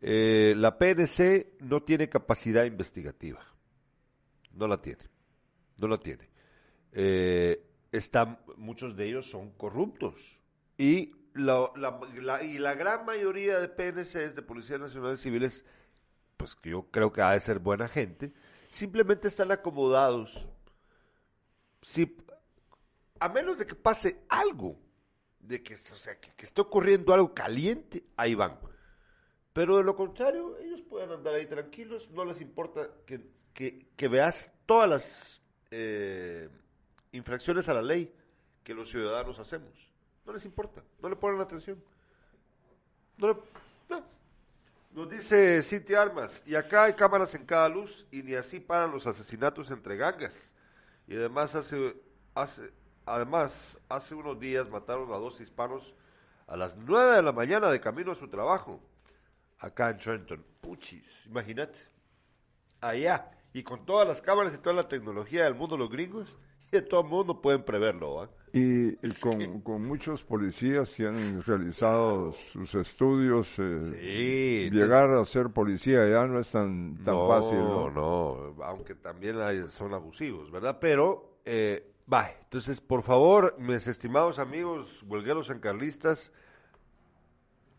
eh, 0.01 0.55
la 0.57 0.77
PNC 0.79 1.61
no 1.61 1.83
tiene 1.83 2.09
capacidad 2.09 2.65
investigativa. 2.65 3.41
No 4.53 4.67
la 4.67 4.81
tiene. 4.81 5.05
No 5.77 5.89
la 5.89 5.97
tiene. 5.97 6.29
Eh, 6.93 7.67
están, 7.93 8.39
muchos 8.57 8.97
de 8.97 9.09
ellos 9.09 9.31
son 9.31 9.51
corruptos. 9.53 10.39
Y 10.77 11.13
la, 11.35 12.75
gran 12.75 13.05
mayoría 13.05 13.59
de 13.61 13.69
PNCs, 13.69 14.35
de 14.35 14.43
Policías 14.43 14.81
Nacionales 14.81 15.21
Civiles, 15.21 15.65
pues 16.37 16.55
que 16.55 16.71
yo 16.71 16.91
creo 16.91 17.13
que 17.13 17.23
ha 17.23 17.33
de 17.33 17.41
ser 17.41 17.59
buena 17.59 17.89
gente, 17.89 18.33
simplemente 18.71 19.29
están 19.29 19.53
acomodados. 19.53 20.49
Si, 21.83 22.17
a 23.19 23.29
menos 23.29 23.59
de 23.59 23.67
que 23.67 23.75
pase 23.75 24.23
algo, 24.29 24.79
de 25.39 25.63
que, 25.63 25.75
o 25.75 25.97
sea, 25.97 26.19
que 26.19 26.45
esté 26.45 26.61
ocurriendo 26.61 27.15
algo 27.15 27.35
caliente, 27.35 28.05
ahí 28.17 28.35
van. 28.35 28.59
Pero 29.53 29.77
de 29.77 29.85
lo 29.85 29.97
contrario, 29.97 30.57
ellos 30.59 30.81
pueden 30.83 31.11
andar 31.11 31.35
ahí 31.35 31.47
tranquilos, 31.47 32.09
no 32.11 32.25
les 32.25 32.41
importa 32.41 32.89
que, 33.05 33.21
que, 33.55 34.09
veas 34.09 34.51
todas 34.67 34.89
las 34.89 35.43
eh, 35.71 36.49
infracciones 37.13 37.69
a 37.69 37.75
la 37.75 37.83
ley 37.83 38.15
que 38.65 38.75
los 38.75 38.91
ciudadanos 38.91 39.39
hacemos. 39.39 39.91
No 40.27 40.33
les 40.33 40.45
importa, 40.45 40.83
no 41.01 41.09
le 41.09 41.17
ponen 41.17 41.41
atención. 41.41 41.83
No, 43.17 43.39
Nos 44.93 45.11
dice 45.11 45.63
Cintia 45.63 46.03
Armas, 46.03 46.31
y 46.47 46.55
acá 46.55 46.85
hay 46.85 46.95
cámaras 46.95 47.35
en 47.35 47.45
cada 47.45 47.69
luz 47.69 48.07
y 48.11 48.23
ni 48.23 48.35
así 48.35 48.61
paran 48.61 48.91
los 48.91 49.07
asesinatos 49.07 49.71
entre 49.71 49.97
gangas. 49.97 50.35
Y 51.07 51.17
además 51.17 51.55
hace, 51.55 51.97
hace, 52.35 52.73
además, 53.05 53.53
hace 53.89 54.15
unos 54.15 54.39
días 54.41 54.69
mataron 54.69 55.13
a 55.13 55.17
dos 55.17 55.41
hispanos 55.41 55.95
a 56.47 56.57
las 56.57 56.77
nueve 56.77 57.17
de 57.17 57.23
la 57.23 57.33
mañana 57.33 57.71
de 57.71 57.81
camino 57.81 58.13
a 58.13 58.17
su 58.17 58.29
trabajo 58.29 58.81
acá 59.59 59.91
en 59.91 59.99
Trenton. 59.99 60.45
Puchis, 60.61 61.27
imagínate. 61.27 61.79
Allá. 62.81 63.31
Y 63.53 63.63
con 63.63 63.85
todas 63.85 64.07
las 64.07 64.21
cámaras 64.21 64.55
y 64.55 64.59
toda 64.59 64.77
la 64.77 64.89
tecnología 64.89 65.45
del 65.45 65.55
mundo, 65.55 65.77
los 65.77 65.91
gringos, 65.91 66.39
y 66.73 66.77
de 66.77 66.83
todo 66.83 67.01
el 67.01 67.09
mundo 67.09 67.41
pueden 67.41 67.63
preverlo. 67.63 68.29
Y, 68.53 68.97
con, 69.65 69.87
muchos 69.87 70.23
policías 70.23 70.91
que 70.91 71.07
han 71.07 71.43
realizado 71.43 72.33
sus 72.53 72.75
estudios, 72.75 73.49
eh, 73.59 74.69
llegar 74.73 75.11
a 75.11 75.25
ser 75.25 75.51
policía 75.51 76.09
ya 76.09 76.27
no 76.27 76.41
es 76.41 76.51
tan, 76.51 76.97
tan 77.05 77.17
fácil. 77.27 77.59
No, 77.59 77.91
no, 77.91 78.65
aunque 78.65 78.95
también 78.95 79.41
hay, 79.41 79.65
son 79.71 79.95
abusivos, 79.95 80.51
¿verdad? 80.51 80.79
Pero, 80.81 81.39
eh, 81.45 81.87
entonces, 82.43 82.81
por 82.81 83.03
favor, 83.03 83.55
mis 83.59 83.87
estimados 83.87 84.39
amigos 84.41 85.03
huelgueros 85.05 85.47
sancarlistas, 85.47 86.33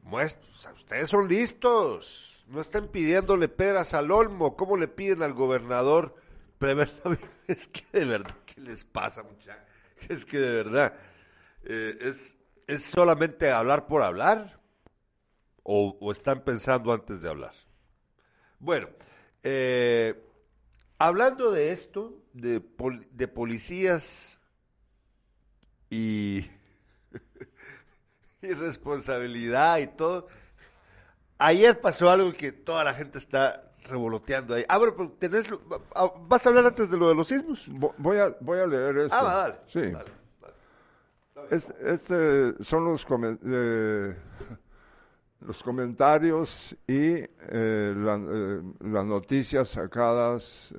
Muestros, 0.03 0.67
ustedes 0.73 1.09
son 1.09 1.27
listos. 1.27 2.30
No 2.51 2.59
están 2.59 2.89
pidiéndole 2.89 3.47
peras 3.47 3.93
al 3.93 4.11
olmo. 4.11 4.57
¿Cómo 4.57 4.75
le 4.75 4.89
piden 4.89 5.23
al 5.23 5.33
gobernador 5.33 6.15
prever 6.57 6.91
Es 7.47 7.69
que 7.69 7.85
de 7.97 8.03
verdad, 8.05 8.35
¿qué 8.45 8.59
les 8.59 8.83
pasa, 8.83 9.23
muchachos? 9.23 9.63
Es 10.09 10.25
que 10.25 10.37
de 10.37 10.51
verdad, 10.51 10.93
eh, 11.63 11.97
es, 12.01 12.35
es 12.67 12.83
solamente 12.83 13.51
hablar 13.51 13.87
por 13.87 14.03
hablar. 14.03 14.59
O, 15.63 16.11
están 16.11 16.43
pensando 16.43 16.91
antes 16.91 17.21
de 17.21 17.29
hablar. 17.29 17.53
Bueno, 18.59 18.89
eh, 19.43 20.21
hablando 20.97 21.51
de 21.51 21.71
esto, 21.71 22.21
de, 22.33 22.61
de 23.11 23.27
policías 23.29 24.39
y 25.89 26.47
irresponsabilidad 28.41 29.77
y 29.77 29.87
todo. 29.87 30.27
Ayer 31.43 31.81
pasó 31.81 32.07
algo 32.09 32.31
que 32.33 32.51
toda 32.51 32.83
la 32.83 32.93
gente 32.93 33.17
está 33.17 33.71
revoloteando 33.85 34.53
ahí. 34.53 34.63
Ah, 34.69 34.77
bueno, 34.77 35.11
tenés, 35.17 35.47
ah, 35.95 36.11
¿vas 36.27 36.45
a 36.45 36.49
hablar 36.49 36.67
antes 36.67 36.89
de 36.89 36.97
lo 36.97 37.09
de 37.09 37.15
los 37.15 37.27
sismos? 37.27 37.67
Voy 37.97 38.17
a, 38.17 38.35
voy 38.39 38.59
a 38.59 38.67
leer 38.67 38.97
esto. 38.97 39.15
Ah, 39.15 39.23
dale. 39.23 39.55
Sí. 39.65 39.91
Este, 41.49 42.63
son 42.63 42.85
los, 42.85 43.07
eh, 43.43 44.15
los 45.39 45.63
comentarios 45.63 46.75
y 46.85 47.13
eh, 47.15 47.29
eh, 47.49 48.61
las 48.81 49.05
noticias 49.05 49.69
sacadas 49.69 50.71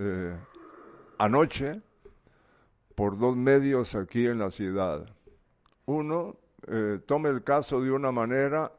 anoche 1.18 1.80
por 2.94 3.18
dos 3.18 3.36
medios 3.36 3.96
aquí 3.96 4.26
en 4.26 4.38
la 4.38 4.52
ciudad. 4.52 5.08
Uno 5.86 6.36
eh, 6.68 7.00
tome 7.06 7.30
el 7.30 7.42
caso 7.42 7.80
de 7.80 7.90
una 7.90 8.12
manera, 8.12 8.70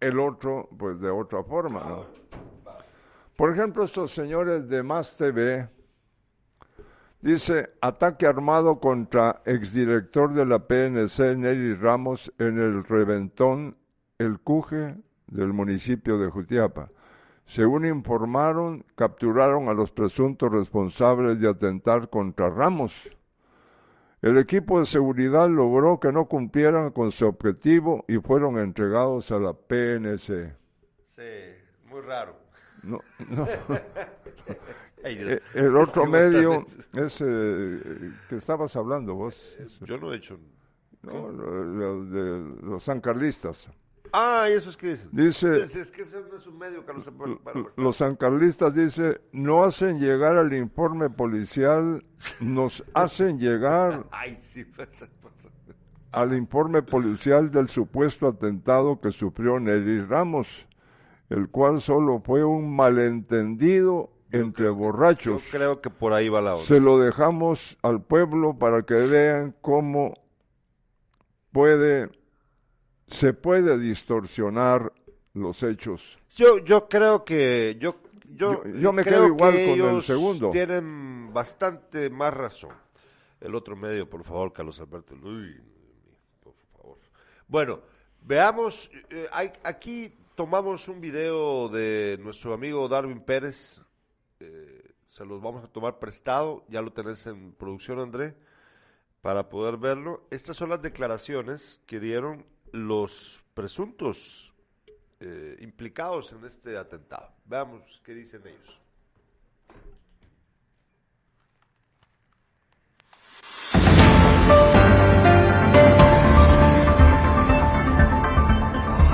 el 0.00 0.18
otro 0.18 0.68
pues 0.78 1.00
de 1.00 1.10
otra 1.10 1.42
forma. 1.42 2.04
Por 3.36 3.52
ejemplo, 3.52 3.84
estos 3.84 4.12
señores 4.12 4.68
de 4.68 4.82
Más 4.82 5.16
TV, 5.16 5.68
dice, 7.20 7.70
ataque 7.80 8.26
armado 8.26 8.80
contra 8.80 9.42
exdirector 9.44 10.34
de 10.34 10.44
la 10.44 10.66
PNC, 10.66 11.36
Nelly 11.36 11.74
Ramos, 11.74 12.32
en 12.38 12.58
el 12.58 12.84
Reventón, 12.84 13.76
el 14.18 14.40
Cuje 14.40 14.96
del 15.28 15.52
municipio 15.52 16.18
de 16.18 16.28
Jutiapa. 16.28 16.90
Según 17.46 17.86
informaron, 17.86 18.84
capturaron 18.94 19.68
a 19.68 19.72
los 19.72 19.90
presuntos 19.90 20.52
responsables 20.52 21.40
de 21.40 21.48
atentar 21.48 22.10
contra 22.10 22.50
Ramos 22.50 23.08
el 24.22 24.38
equipo 24.38 24.80
de 24.80 24.86
seguridad 24.86 25.48
logró 25.48 26.00
que 26.00 26.12
no 26.12 26.26
cumplieran 26.26 26.90
con 26.90 27.12
su 27.12 27.26
objetivo 27.26 28.04
y 28.08 28.18
fueron 28.18 28.58
entregados 28.58 29.30
a 29.30 29.38
la 29.38 29.52
PNC. 29.52 30.54
Sí, 31.10 31.22
muy 31.86 32.00
raro. 32.00 32.36
No, 32.82 33.00
no. 33.28 33.46
Eh, 35.04 35.40
el 35.54 35.76
otro 35.76 36.06
medio 36.06 36.66
es 36.92 37.20
eh, 37.20 38.10
que 38.28 38.34
estabas 38.34 38.74
hablando 38.74 39.14
vos. 39.14 39.56
Yo 39.82 39.96
no 39.96 40.12
he 40.12 40.16
hecho. 40.16 40.36
No, 41.02 41.30
de 42.04 42.66
los 42.66 42.82
sancarlistas. 42.82 43.68
Ah, 44.12 44.48
eso 44.48 44.70
es 44.70 44.76
que 44.76 44.88
dice. 44.88 45.06
Dice. 45.12 45.56
Es, 45.62 45.90
que 45.90 46.02
eso 46.02 46.24
no 46.30 46.38
es 46.38 46.46
un 46.46 46.58
medio, 46.58 46.84
Carlos. 46.84 47.06
los 47.76 47.96
sancarlistas 47.96 48.74
dice, 48.74 49.20
no 49.32 49.64
hacen 49.64 50.00
llegar 50.00 50.36
al 50.36 50.52
informe 50.54 51.10
policial, 51.10 52.04
nos 52.40 52.84
hacen 52.94 53.38
llegar 53.38 54.04
Ay, 54.10 54.38
sí, 54.42 54.64
pues, 54.64 54.88
al 56.12 56.34
informe 56.34 56.82
policial 56.82 57.50
del 57.50 57.68
supuesto 57.68 58.28
atentado 58.28 59.00
que 59.00 59.10
sufrió 59.10 59.60
Nery 59.60 60.02
Ramos, 60.02 60.66
el 61.28 61.48
cual 61.48 61.80
solo 61.80 62.20
fue 62.24 62.44
un 62.44 62.74
malentendido 62.74 64.10
entre 64.30 64.68
borrachos. 64.70 65.42
Yo 65.44 65.50
creo 65.50 65.80
que 65.80 65.90
por 65.90 66.12
ahí 66.12 66.28
va 66.28 66.40
la 66.40 66.54
otra. 66.54 66.66
Se 66.66 66.80
lo 66.80 66.98
dejamos 66.98 67.76
al 67.82 68.02
pueblo 68.02 68.58
para 68.58 68.82
que 68.82 68.94
vean 68.94 69.54
cómo 69.60 70.14
puede 71.52 72.10
se 73.08 73.32
puede 73.32 73.78
distorsionar 73.78 74.92
los 75.34 75.62
hechos. 75.62 76.18
Yo 76.36 76.58
yo 76.58 76.88
creo 76.88 77.24
que 77.24 77.76
yo 77.80 77.96
yo, 78.30 78.62
yo, 78.64 78.92
me 78.92 79.04
quedo 79.04 79.26
igual 79.26 79.52
con 79.52 79.96
el 79.96 80.02
segundo. 80.02 80.50
Tienen 80.50 81.32
bastante 81.32 82.10
más 82.10 82.32
razón. 82.32 82.72
El 83.40 83.54
otro 83.54 83.74
medio, 83.74 84.08
por 84.08 84.22
favor, 84.24 84.52
Carlos 84.52 84.78
Alberto. 84.80 85.14
Uy, 85.14 85.60
por 86.42 86.54
favor. 86.72 86.98
Bueno, 87.46 87.80
veamos. 88.22 88.90
Eh, 89.10 89.28
hay, 89.32 89.50
aquí 89.64 90.12
tomamos 90.34 90.88
un 90.88 91.00
video 91.00 91.68
de 91.68 92.18
nuestro 92.20 92.52
amigo 92.52 92.86
Darwin 92.88 93.20
Pérez. 93.20 93.80
Eh, 94.40 94.92
se 95.08 95.24
los 95.24 95.40
vamos 95.40 95.64
a 95.64 95.68
tomar 95.68 95.98
prestado. 95.98 96.64
Ya 96.68 96.82
lo 96.82 96.92
tenés 96.92 97.26
en 97.26 97.52
producción, 97.52 97.98
André, 97.98 98.34
para 99.22 99.48
poder 99.48 99.78
verlo. 99.78 100.26
Estas 100.30 100.56
son 100.56 100.68
las 100.68 100.82
declaraciones 100.82 101.80
que 101.86 101.98
dieron 101.98 102.44
los 102.72 103.42
presuntos 103.54 104.52
eh, 105.20 105.56
implicados 105.60 106.32
en 106.32 106.44
este 106.44 106.76
atentado. 106.76 107.30
Veamos 107.44 108.00
qué 108.04 108.14
dicen 108.14 108.42
ellos. 108.46 108.80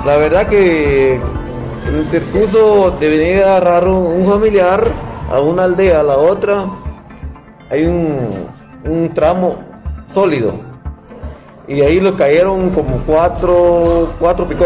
La 0.04 0.18
verdad 0.18 0.46
que 0.48 1.18
percurso 2.10 2.90
de 3.00 3.08
venir 3.08 3.42
a 3.42 3.56
agarrar 3.56 3.88
un 3.88 4.26
familiar 4.28 4.84
a 5.30 5.40
una 5.40 5.64
aldea 5.64 6.00
a 6.00 6.02
la 6.02 6.18
otra, 6.18 6.66
hay 7.70 7.84
un, 7.86 8.46
un 8.84 9.14
tramo 9.14 9.64
sólido 10.12 10.73
y 11.66 11.80
ahí 11.80 12.00
lo 12.00 12.16
cayeron 12.16 12.70
como 12.70 12.98
cuatro, 13.06 14.10
cuatro 14.18 14.46
pick 14.46 14.58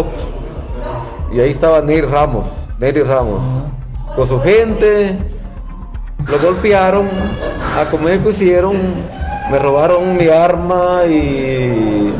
Y 1.32 1.40
ahí 1.40 1.50
estaba 1.50 1.80
Nery 1.80 2.02
Ramos, 2.02 2.46
Nery 2.78 3.02
Ramos, 3.02 3.42
con 4.16 4.26
su 4.26 4.40
gente, 4.40 5.16
lo 6.26 6.38
golpearon, 6.40 7.08
a 7.78 7.88
comer 7.90 8.20
que 8.20 8.30
hicieron, 8.30 8.76
me 9.50 9.58
robaron 9.58 10.16
mi 10.16 10.26
arma 10.28 11.02
y 11.06 12.12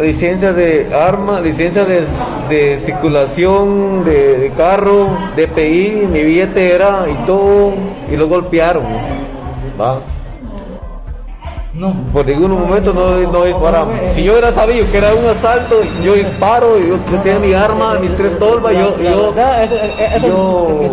licencia 0.00 0.52
de 0.52 0.92
arma, 0.92 1.40
licencia 1.40 1.84
de, 1.84 2.78
circulación 2.84 4.04
de, 4.04 4.52
carro, 4.56 5.08
DPI, 5.36 6.08
mi 6.12 6.24
billetera 6.24 7.06
y 7.08 7.26
todo, 7.26 7.74
y 8.10 8.16
lo 8.16 8.28
golpearon. 8.28 8.84
¿va? 9.80 10.00
No. 11.76 11.94
Por 12.12 12.24
ningún 12.26 12.52
momento 12.52 12.92
no, 12.92 13.18
no 13.30 13.44
disparamos. 13.44 13.94
Si 14.14 14.24
yo 14.24 14.32
hubiera 14.32 14.50
sabido 14.52 14.90
que 14.90 14.98
era 14.98 15.14
un 15.14 15.26
asalto, 15.28 15.82
yo 16.02 16.14
disparo, 16.14 16.78
yo, 16.78 16.96
tenía 17.22 17.38
mi 17.38 17.52
arma, 17.52 17.98
mis 17.98 18.16
tres 18.16 18.38
tolvas, 18.38 18.72
yo... 18.72 18.96
yo, 18.98 19.34
yo 20.22 20.86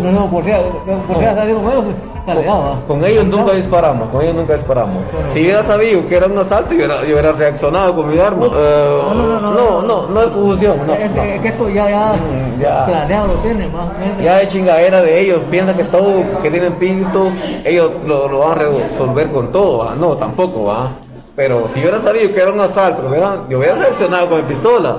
con, 2.86 3.04
ellos 3.04 3.26
nunca 3.26 3.52
disparamos, 3.52 4.08
con 4.08 4.22
ellos 4.22 4.34
nunca 4.34 4.54
disparamos. 4.54 5.04
Si 5.32 5.40
hubiera 5.40 5.62
sabido 5.62 6.08
que 6.08 6.16
era 6.16 6.26
un 6.26 6.38
asalto, 6.38 6.70
yo 6.70 6.76
hubiera, 6.76 7.00
yo 7.02 7.12
hubiera 7.12 7.32
reaccionado 7.32 7.94
con 7.94 8.10
mi 8.10 8.18
arma. 8.18 8.46
Eh, 8.46 9.02
no, 9.08 9.14
no, 9.14 9.40
no, 9.40 9.50
no, 9.52 9.82
no, 9.82 10.08
no, 10.08 10.22
es 10.22 10.30
fusión. 10.30 10.78
es, 10.90 11.40
que 11.40 11.48
esto 11.48 11.68
ya, 11.68 11.90
ya, 11.90 12.12
mm, 12.14 12.60
ya 12.60 12.86
planeado 12.86 13.26
lo 13.26 13.34
tiene, 13.34 13.68
más. 13.68 13.88
Ya 14.22 14.40
es 14.40 14.48
chingadera 14.48 15.02
de 15.02 15.20
ellos, 15.20 15.40
piensan 15.50 15.76
que 15.76 15.84
todo, 15.84 16.24
que 16.42 16.50
tienen 16.50 16.74
pisto, 16.74 17.30
ellos 17.62 17.90
lo, 18.06 18.28
lo 18.28 18.38
van 18.38 18.52
a 18.52 18.54
resolver 18.54 19.28
con 19.28 19.52
todo, 19.52 19.84
¿va? 19.84 19.94
no, 19.94 20.16
tampoco, 20.16 20.64
va. 20.64 20.88
Pero 21.36 21.68
si 21.74 21.80
yo 21.80 21.88
hubiera 21.88 22.00
sabido 22.00 22.32
que 22.32 22.40
era 22.40 22.52
un 22.52 22.60
asalto, 22.60 23.02
yo 23.50 23.58
hubiera 23.58 23.74
reaccionado 23.74 24.28
con 24.30 24.38
mi 24.38 24.44
pistola, 24.44 24.96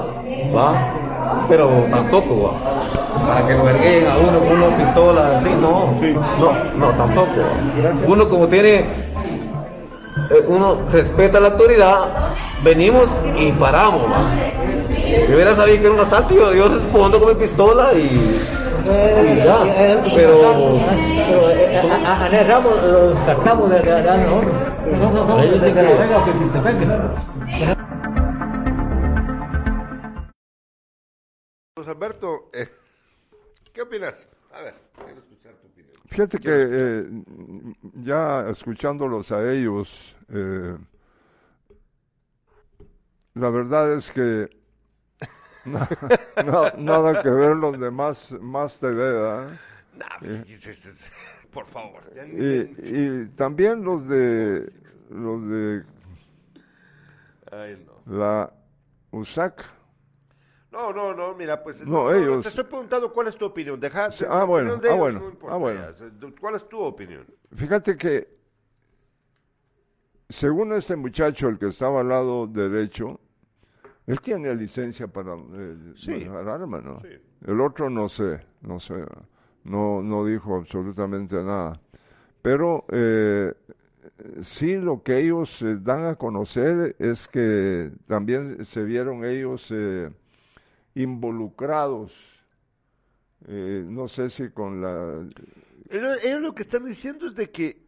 va. 0.56 0.94
Pero 1.48 1.70
tampoco, 1.90 2.44
va 2.44 3.05
para 3.26 3.48
que 3.48 3.54
lo 3.54 3.70
erguen 3.70 4.08
a 4.08 4.18
uno 4.18 4.40
con 4.40 4.64
una 4.64 4.78
pistola 4.78 5.38
así, 5.38 5.50
no, 5.60 5.94
no, 6.40 6.54
no, 6.78 6.92
tampoco. 6.98 7.42
Uno 8.08 8.30
como 8.30 8.48
tiene, 8.48 8.80
eh, 8.80 10.46
uno 10.48 10.82
respeta 10.92 11.40
la 11.40 11.50
autoridad, 11.50 12.34
venimos 12.64 13.08
y 13.38 13.52
paramos. 13.54 14.04
Yo 15.28 15.36
hubiera 15.36 15.56
sabido 15.56 15.78
que 15.80 15.86
era 15.86 15.94
un 15.94 16.00
asalto, 16.00 16.36
yo, 16.36 16.54
yo 16.54 16.68
respondo 16.68 17.20
con 17.20 17.30
mi 17.30 17.36
pistola 17.36 17.94
y, 17.94 18.40
ya, 19.44 19.60
pero... 20.16 20.80
a, 22.06 22.26
a, 22.26 22.44
Ramos 22.44 22.74
lo 22.84 23.10
descartamos 23.10 23.70
de 23.70 23.84
la 23.84 24.18
no, 24.18 24.42
no, 25.12 25.26
no, 25.26 25.38
que 25.38 25.46
la 25.48 25.82
venga, 25.82 26.26
que 26.26 26.32
te 26.32 27.16
Alberto, 31.88 32.50
eh, 32.52 32.68
¿Qué 33.76 33.82
opinas? 33.82 34.26
A 34.54 34.62
ver, 34.62 34.74
quiero 34.96 35.20
escuchar 35.20 35.54
tu 35.56 35.68
opinión. 35.68 35.98
Fíjate 36.08 36.40
que 36.40 36.50
eh, 36.50 37.06
ya 37.96 38.48
escuchándolos 38.48 39.34
a 39.34 39.52
ellos, 39.52 40.16
eh, 40.30 40.78
la 43.34 43.50
verdad 43.50 43.98
es 43.98 44.10
que 44.12 44.50
nada 46.78 47.22
que 47.22 47.30
ver 47.30 47.58
los 47.58 47.78
demás 47.78 48.32
más 48.40 48.80
TV, 48.80 48.96
¿verdad? 48.96 49.60
por 51.52 51.66
favor. 51.66 52.02
Y, 52.34 52.60
y, 52.98 53.26
también 53.36 53.84
los 53.84 54.08
de 54.08 54.72
los 55.10 55.46
de 55.50 55.84
Ay, 57.52 57.86
no. 57.86 58.18
la 58.18 58.54
USAC 59.12 59.75
no, 60.76 60.92
no, 60.92 61.14
no, 61.14 61.34
mira, 61.36 61.64
pues 61.64 61.86
no, 61.86 62.12
ellos... 62.12 62.44
te 62.44 62.50
estoy 62.50 62.66
preguntando 62.66 63.12
cuál 63.14 63.28
es 63.28 63.38
tu 63.38 63.46
opinión. 63.46 63.80
Deja, 63.80 64.10
ah, 64.30 64.44
bueno, 64.44 64.74
ah, 64.74 64.96
bueno, 64.96 65.38
ah, 65.48 65.56
bueno. 65.56 65.82
¿Cuál 66.40 66.56
es 66.56 66.68
tu 66.68 66.82
opinión? 66.82 67.26
Fíjate 67.56 67.96
que, 67.96 68.28
según 70.28 70.74
este 70.74 70.96
muchacho, 70.96 71.48
el 71.48 71.58
que 71.58 71.68
estaba 71.68 72.02
al 72.02 72.10
lado 72.10 72.48
derecho, 72.48 73.22
él 74.06 74.20
tiene 74.20 74.54
licencia 74.54 75.08
para 75.08 75.36
eh, 75.36 75.94
sí. 75.96 76.26
arma, 76.26 76.82
¿no? 76.82 77.00
Sí. 77.02 77.08
El 77.48 77.62
otro 77.62 77.90
no 77.90 78.10
sé, 78.10 78.42
no 78.62 78.80
sé, 78.80 78.96
no, 79.64 80.02
no 80.02 80.26
dijo 80.26 80.56
absolutamente 80.58 81.36
nada. 81.36 81.80
Pero 82.42 82.86
eh, 82.92 83.54
sí 84.42 84.76
lo 84.76 85.02
que 85.04 85.20
ellos 85.20 85.62
eh, 85.62 85.78
dan 85.80 86.06
a 86.06 86.16
conocer 86.16 86.96
es 87.00 87.28
que 87.28 87.92
también 88.08 88.66
se 88.66 88.84
vieron 88.84 89.26
ellos 89.26 89.68
eh, 89.72 90.12
involucrados, 90.96 92.12
eh, 93.48 93.84
no 93.88 94.08
sé 94.08 94.30
si 94.30 94.50
con 94.50 94.82
la... 94.82 95.28
Ellos, 95.90 96.42
lo 96.42 96.56
que 96.56 96.64
están 96.64 96.86
diciendo 96.86 97.28
es 97.28 97.36
de 97.36 97.52
que 97.52 97.86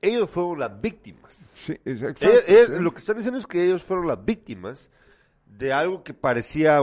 ellos 0.00 0.30
fueron 0.30 0.60
las 0.60 0.80
víctimas. 0.80 1.44
Sí, 1.54 1.76
exacto. 1.84 2.26
Lo 2.80 2.92
que 2.92 2.98
están 2.98 3.16
diciendo 3.16 3.38
es 3.38 3.46
que 3.46 3.64
ellos 3.64 3.82
fueron 3.82 4.06
las 4.06 4.24
víctimas 4.24 4.88
de 5.44 5.72
algo 5.72 6.02
que 6.02 6.14
parecía 6.14 6.80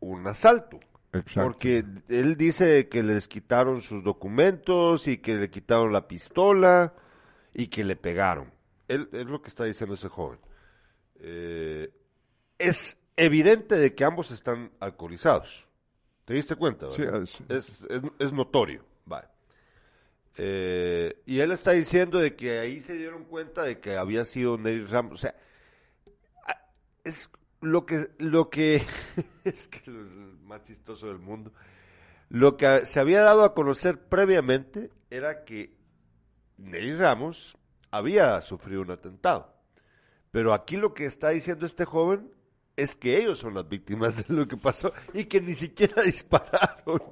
un 0.00 0.26
asalto. 0.26 0.78
Exacto. 1.12 1.42
Porque 1.42 1.84
él 2.08 2.36
dice 2.36 2.88
que 2.88 3.02
les 3.02 3.28
quitaron 3.28 3.80
sus 3.80 4.04
documentos 4.04 5.08
y 5.08 5.18
que 5.18 5.34
le 5.34 5.50
quitaron 5.50 5.92
la 5.92 6.06
pistola 6.06 6.94
y 7.52 7.68
que 7.68 7.84
le 7.84 7.96
pegaron. 7.96 8.52
Él, 8.88 9.08
es 9.12 9.26
lo 9.26 9.42
que 9.42 9.48
está 9.48 9.64
diciendo 9.64 9.94
ese 9.94 10.08
joven. 10.08 10.38
Eh, 11.16 11.92
es 12.58 12.96
evidente 13.16 13.76
de 13.76 13.94
que 13.94 14.04
ambos 14.04 14.30
están 14.30 14.72
alcoholizados. 14.80 15.66
¿Te 16.24 16.34
diste 16.34 16.56
cuenta? 16.56 16.90
Sí, 16.92 17.02
es, 17.48 17.84
es, 18.18 18.32
notorio. 18.32 18.84
Eh, 20.36 21.20
y 21.26 21.40
él 21.40 21.52
está 21.52 21.72
diciendo 21.72 22.18
de 22.18 22.34
que 22.34 22.58
ahí 22.58 22.80
se 22.80 22.94
dieron 22.96 23.24
cuenta 23.24 23.64
de 23.64 23.80
que 23.80 23.98
había 23.98 24.24
sido 24.24 24.56
Nery 24.56 24.86
Ramos. 24.86 25.12
O 25.12 25.16
sea, 25.18 25.34
es 27.04 27.28
lo 27.60 27.86
que, 27.86 28.08
lo 28.18 28.50
que 28.50 28.84
es 29.44 29.68
que 29.68 29.78
es 29.78 29.88
más 30.44 30.64
chistoso 30.64 31.06
del 31.06 31.18
mundo 31.18 31.52
Lo 32.28 32.56
que 32.56 32.86
se 32.86 33.00
había 33.00 33.22
dado 33.22 33.44
a 33.44 33.54
conocer 33.54 33.98
previamente 33.98 34.90
era 35.10 35.44
que 35.44 35.76
Nelly 36.58 36.96
Ramos 36.96 37.56
había 37.90 38.40
sufrido 38.40 38.82
un 38.82 38.90
atentado. 38.90 39.54
Pero 40.30 40.54
aquí 40.54 40.76
lo 40.76 40.94
que 40.94 41.04
está 41.04 41.30
diciendo 41.30 41.66
este 41.66 41.84
joven 41.84 42.32
es 42.76 42.96
que 42.96 43.18
ellos 43.18 43.38
son 43.38 43.54
las 43.54 43.68
víctimas 43.68 44.16
de 44.16 44.34
lo 44.34 44.48
que 44.48 44.56
pasó 44.56 44.92
y 45.12 45.24
que 45.24 45.40
ni 45.40 45.54
siquiera 45.54 46.02
dispararon 46.04 47.02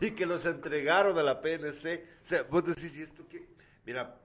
y 0.00 0.10
que 0.10 0.26
los 0.26 0.44
entregaron 0.44 1.16
a 1.18 1.22
la 1.22 1.40
PNC. 1.40 2.04
O 2.22 2.26
sea, 2.26 2.42
vos 2.50 2.64
decís, 2.64 2.96
¿y 2.98 3.02
esto 3.02 3.24
qué? 3.28 3.46
Mira. 3.86 4.16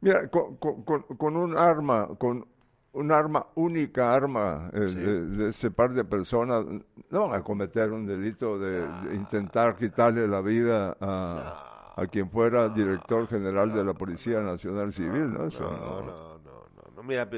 Mira, 0.00 0.28
con, 0.28 0.56
con, 0.56 0.82
con, 0.82 1.36
un 1.36 1.56
arma, 1.56 2.08
con 2.18 2.46
un 2.92 3.12
arma, 3.12 3.46
única 3.54 4.14
arma 4.14 4.70
eh, 4.72 4.78
de, 4.78 5.48
ese 5.48 5.70
par 5.70 5.94
de 5.94 6.04
personas, 6.04 6.64
no 7.10 7.28
van 7.28 7.40
a 7.40 7.42
cometer 7.42 7.90
un 7.90 8.06
delito 8.06 8.58
de, 8.58 8.86
intentar 9.14 9.74
quitarle 9.74 10.28
la 10.28 10.42
vida 10.42 10.96
a, 11.00 11.94
a, 11.96 12.06
quien 12.06 12.30
fuera 12.30 12.68
director 12.68 13.26
general 13.26 13.72
de 13.72 13.84
la 13.84 13.94
Policía 13.94 14.40
Nacional 14.40 14.92
Civil, 14.92 15.32
¿no? 15.32 15.48
no, 15.48 15.48
no, 15.48 16.02
no, 16.02 16.38
no, 16.38 16.92
no, 16.94 17.02
Mira, 17.02 17.28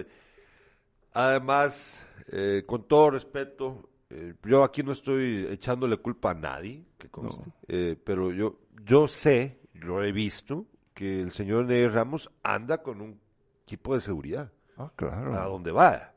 además 1.19 2.07
eh, 2.29 2.63
con 2.65 2.87
todo 2.87 3.11
respeto, 3.11 3.91
eh, 4.09 4.35
yo 4.45 4.63
aquí 4.63 4.85
no 4.85 4.93
estoy 4.93 5.49
echándole 5.51 5.97
culpa 5.97 6.31
a 6.31 6.35
nadie, 6.35 6.85
que 6.97 7.09
conste, 7.09 7.51
eh, 7.67 7.97
pero 8.05 8.33
yo, 8.33 8.61
yo 8.85 9.09
sé, 9.09 9.59
lo 9.75 10.05
he 10.05 10.13
visto, 10.13 10.67
que 10.95 11.21
el 11.21 11.33
señor 11.33 11.65
Ney 11.65 11.89
Ramos 11.89 12.31
anda 12.45 12.85
con 12.85 13.01
un 13.01 13.21
equipo 13.65 13.95
de 13.95 14.01
seguridad. 14.01 14.53
Ah, 14.77 14.93
claro. 14.95 15.35
A 15.35 15.47
donde 15.47 15.73
va. 15.73 16.13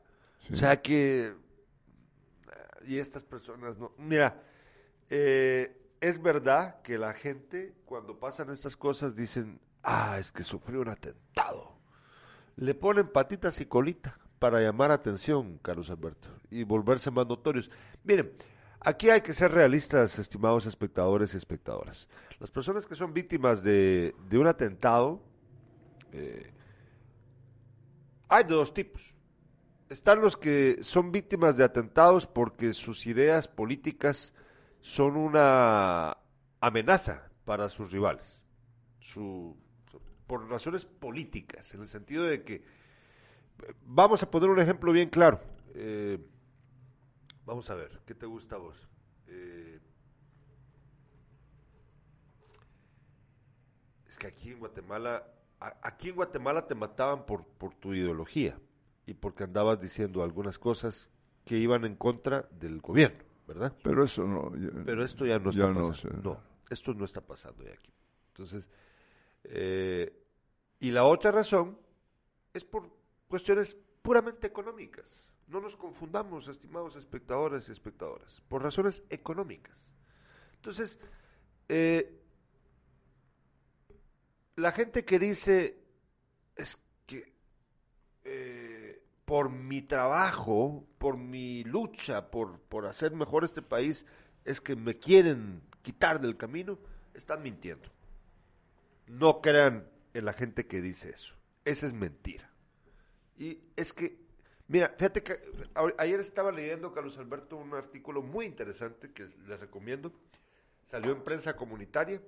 O 0.52 0.56
sea 0.56 0.80
que... 0.80 1.34
Y 2.86 2.98
estas 2.98 3.24
personas 3.24 3.78
no... 3.78 3.92
Mira, 3.98 4.40
es 5.08 6.22
verdad 6.22 6.80
que 6.82 6.98
la 6.98 7.12
gente 7.12 7.74
cuando 7.84 8.18
pasan 8.18 8.50
estas 8.50 8.76
cosas 8.76 9.16
dicen, 9.16 9.60
ah, 9.82 10.16
es 10.18 10.30
que 10.30 10.44
sufrió 10.44 10.80
un 10.80 10.88
atentado. 10.88 11.76
Le 12.56 12.74
ponen 12.74 13.08
patitas 13.08 13.60
y 13.60 13.66
colita 13.66 14.21
para 14.42 14.60
llamar 14.60 14.90
atención, 14.90 15.60
Carlos 15.62 15.88
Alberto, 15.88 16.28
y 16.50 16.64
volverse 16.64 17.12
más 17.12 17.28
notorios. 17.28 17.70
Miren, 18.02 18.32
aquí 18.80 19.08
hay 19.08 19.20
que 19.20 19.34
ser 19.34 19.52
realistas, 19.52 20.18
estimados 20.18 20.66
espectadores 20.66 21.32
y 21.32 21.36
espectadoras. 21.36 22.08
Las 22.40 22.50
personas 22.50 22.84
que 22.84 22.96
son 22.96 23.14
víctimas 23.14 23.62
de, 23.62 24.12
un 24.32 24.48
atentado, 24.48 25.22
eh, 26.10 26.52
hay 28.28 28.42
de 28.42 28.54
dos 28.54 28.74
tipos. 28.74 29.14
Están 29.88 30.20
los 30.20 30.36
que 30.36 30.78
son 30.80 31.12
víctimas 31.12 31.56
de 31.56 31.62
atentados 31.62 32.26
porque 32.26 32.72
sus 32.72 33.06
ideas 33.06 33.46
políticas 33.46 34.32
son 34.80 35.16
una 35.16 36.18
amenaza 36.60 37.30
para 37.44 37.68
sus 37.68 37.92
rivales, 37.92 38.40
por 40.26 40.48
razones 40.48 40.84
políticas, 40.84 41.72
en 41.74 41.82
el 41.82 41.86
sentido 41.86 42.24
de 42.24 42.42
que 42.42 42.81
Vamos 43.84 44.22
a 44.22 44.30
poner 44.30 44.50
un 44.50 44.58
ejemplo 44.58 44.92
bien 44.92 45.08
claro. 45.08 45.40
Eh, 45.74 46.18
vamos 47.44 47.68
a 47.70 47.74
ver, 47.74 48.00
¿qué 48.06 48.14
te 48.14 48.26
gusta 48.26 48.56
a 48.56 48.58
vos? 48.58 48.88
Eh, 49.26 49.80
es 54.08 54.16
que 54.18 54.26
aquí 54.26 54.50
en 54.50 54.58
Guatemala, 54.58 55.26
aquí 55.60 56.10
en 56.10 56.16
Guatemala 56.16 56.66
te 56.66 56.74
mataban 56.74 57.24
por, 57.26 57.44
por 57.44 57.74
tu 57.74 57.94
ideología 57.94 58.58
y 59.06 59.14
porque 59.14 59.44
andabas 59.44 59.80
diciendo 59.80 60.22
algunas 60.22 60.58
cosas 60.58 61.10
que 61.44 61.56
iban 61.56 61.84
en 61.84 61.96
contra 61.96 62.48
del 62.52 62.80
gobierno, 62.80 63.24
¿verdad? 63.46 63.72
Pero 63.82 64.04
eso 64.04 64.26
no. 64.26 64.52
Pero 64.84 65.04
esto 65.04 65.26
ya 65.26 65.38
no 65.38 65.50
está 65.50 65.72
pasando. 65.72 66.22
No, 66.22 66.40
esto 66.70 66.94
no 66.94 67.04
está 67.04 67.20
pasando 67.20 67.64
ya 67.64 67.72
aquí. 67.72 67.92
Entonces, 68.28 68.68
eh, 69.44 70.12
y 70.78 70.90
la 70.90 71.04
otra 71.04 71.32
razón 71.32 71.78
es 72.54 72.64
por 72.64 73.01
cuestiones 73.32 73.74
puramente 74.02 74.46
económicas. 74.46 75.26
No 75.46 75.58
nos 75.58 75.74
confundamos, 75.74 76.48
estimados 76.48 76.96
espectadores 76.96 77.66
y 77.66 77.72
espectadoras, 77.72 78.42
por 78.46 78.62
razones 78.62 79.02
económicas. 79.08 79.74
Entonces, 80.56 80.98
eh, 81.70 82.20
la 84.56 84.72
gente 84.72 85.06
que 85.06 85.18
dice 85.18 85.78
es 86.56 86.76
que 87.06 87.32
eh, 88.24 89.02
por 89.24 89.48
mi 89.48 89.80
trabajo, 89.80 90.86
por 90.98 91.16
mi 91.16 91.64
lucha, 91.64 92.30
por, 92.30 92.60
por 92.60 92.84
hacer 92.84 93.12
mejor 93.12 93.44
este 93.44 93.62
país, 93.62 94.04
es 94.44 94.60
que 94.60 94.76
me 94.76 94.98
quieren 94.98 95.62
quitar 95.80 96.20
del 96.20 96.36
camino, 96.36 96.78
están 97.14 97.42
mintiendo. 97.42 97.88
No 99.06 99.40
crean 99.40 99.88
en 100.12 100.26
la 100.26 100.34
gente 100.34 100.66
que 100.66 100.82
dice 100.82 101.08
eso. 101.08 101.34
Esa 101.64 101.86
es 101.86 101.94
mentira. 101.94 102.51
Y 103.42 103.60
es 103.74 103.92
que, 103.92 104.24
mira, 104.68 104.94
fíjate 104.96 105.20
que 105.24 105.40
ayer 105.98 106.20
estaba 106.20 106.52
leyendo, 106.52 106.92
Carlos 106.92 107.18
Alberto, 107.18 107.56
un 107.56 107.74
artículo 107.74 108.22
muy 108.22 108.46
interesante 108.46 109.12
que 109.12 109.24
les 109.48 109.58
recomiendo. 109.58 110.12
Salió 110.84 111.10
en 111.10 111.24
prensa 111.24 111.56
comunitaria, 111.56 112.22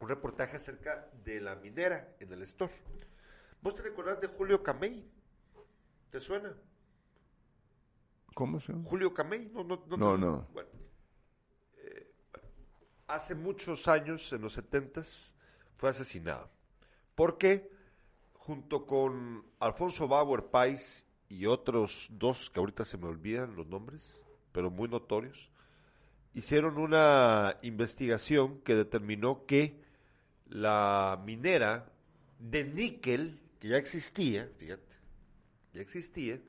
un 0.00 0.08
reportaje 0.08 0.56
acerca 0.56 1.10
de 1.22 1.38
la 1.38 1.56
minera 1.56 2.16
en 2.18 2.32
el 2.32 2.40
store. 2.44 2.72
¿Vos 3.60 3.74
te 3.74 3.82
recordás 3.82 4.22
de 4.22 4.28
Julio 4.28 4.62
Camey? 4.62 5.06
¿Te 6.08 6.18
suena? 6.18 6.56
¿Cómo 8.34 8.58
se 8.58 8.72
llama? 8.72 8.88
Julio 8.88 9.12
Camey, 9.12 9.50
no, 9.52 9.64
no, 9.64 9.84
no. 9.86 10.16
no, 10.16 10.48
Bueno, 10.54 10.70
eh, 11.76 12.10
hace 13.06 13.34
muchos 13.34 13.86
años, 13.86 14.32
en 14.32 14.40
los 14.40 14.54
setentas, 14.54 15.34
fue 15.76 15.90
asesinado. 15.90 16.48
¿Por 17.14 17.36
qué? 17.36 17.70
Junto 18.44 18.86
con 18.86 19.44
Alfonso 19.60 20.08
Bauer 20.08 20.46
Pais 20.46 21.06
y 21.28 21.46
otros 21.46 22.08
dos 22.10 22.50
que 22.50 22.58
ahorita 22.58 22.84
se 22.84 22.98
me 22.98 23.06
olvidan 23.06 23.54
los 23.54 23.68
nombres, 23.68 24.20
pero 24.50 24.68
muy 24.68 24.88
notorios, 24.88 25.48
hicieron 26.34 26.76
una 26.76 27.56
investigación 27.62 28.58
que 28.62 28.74
determinó 28.74 29.46
que 29.46 29.80
la 30.48 31.22
minera 31.24 31.88
de 32.40 32.64
níquel, 32.64 33.40
que 33.60 33.68
ya 33.68 33.76
existía, 33.76 34.50
fíjate, 34.58 34.96
ya 35.72 35.80
existía, 35.80 36.40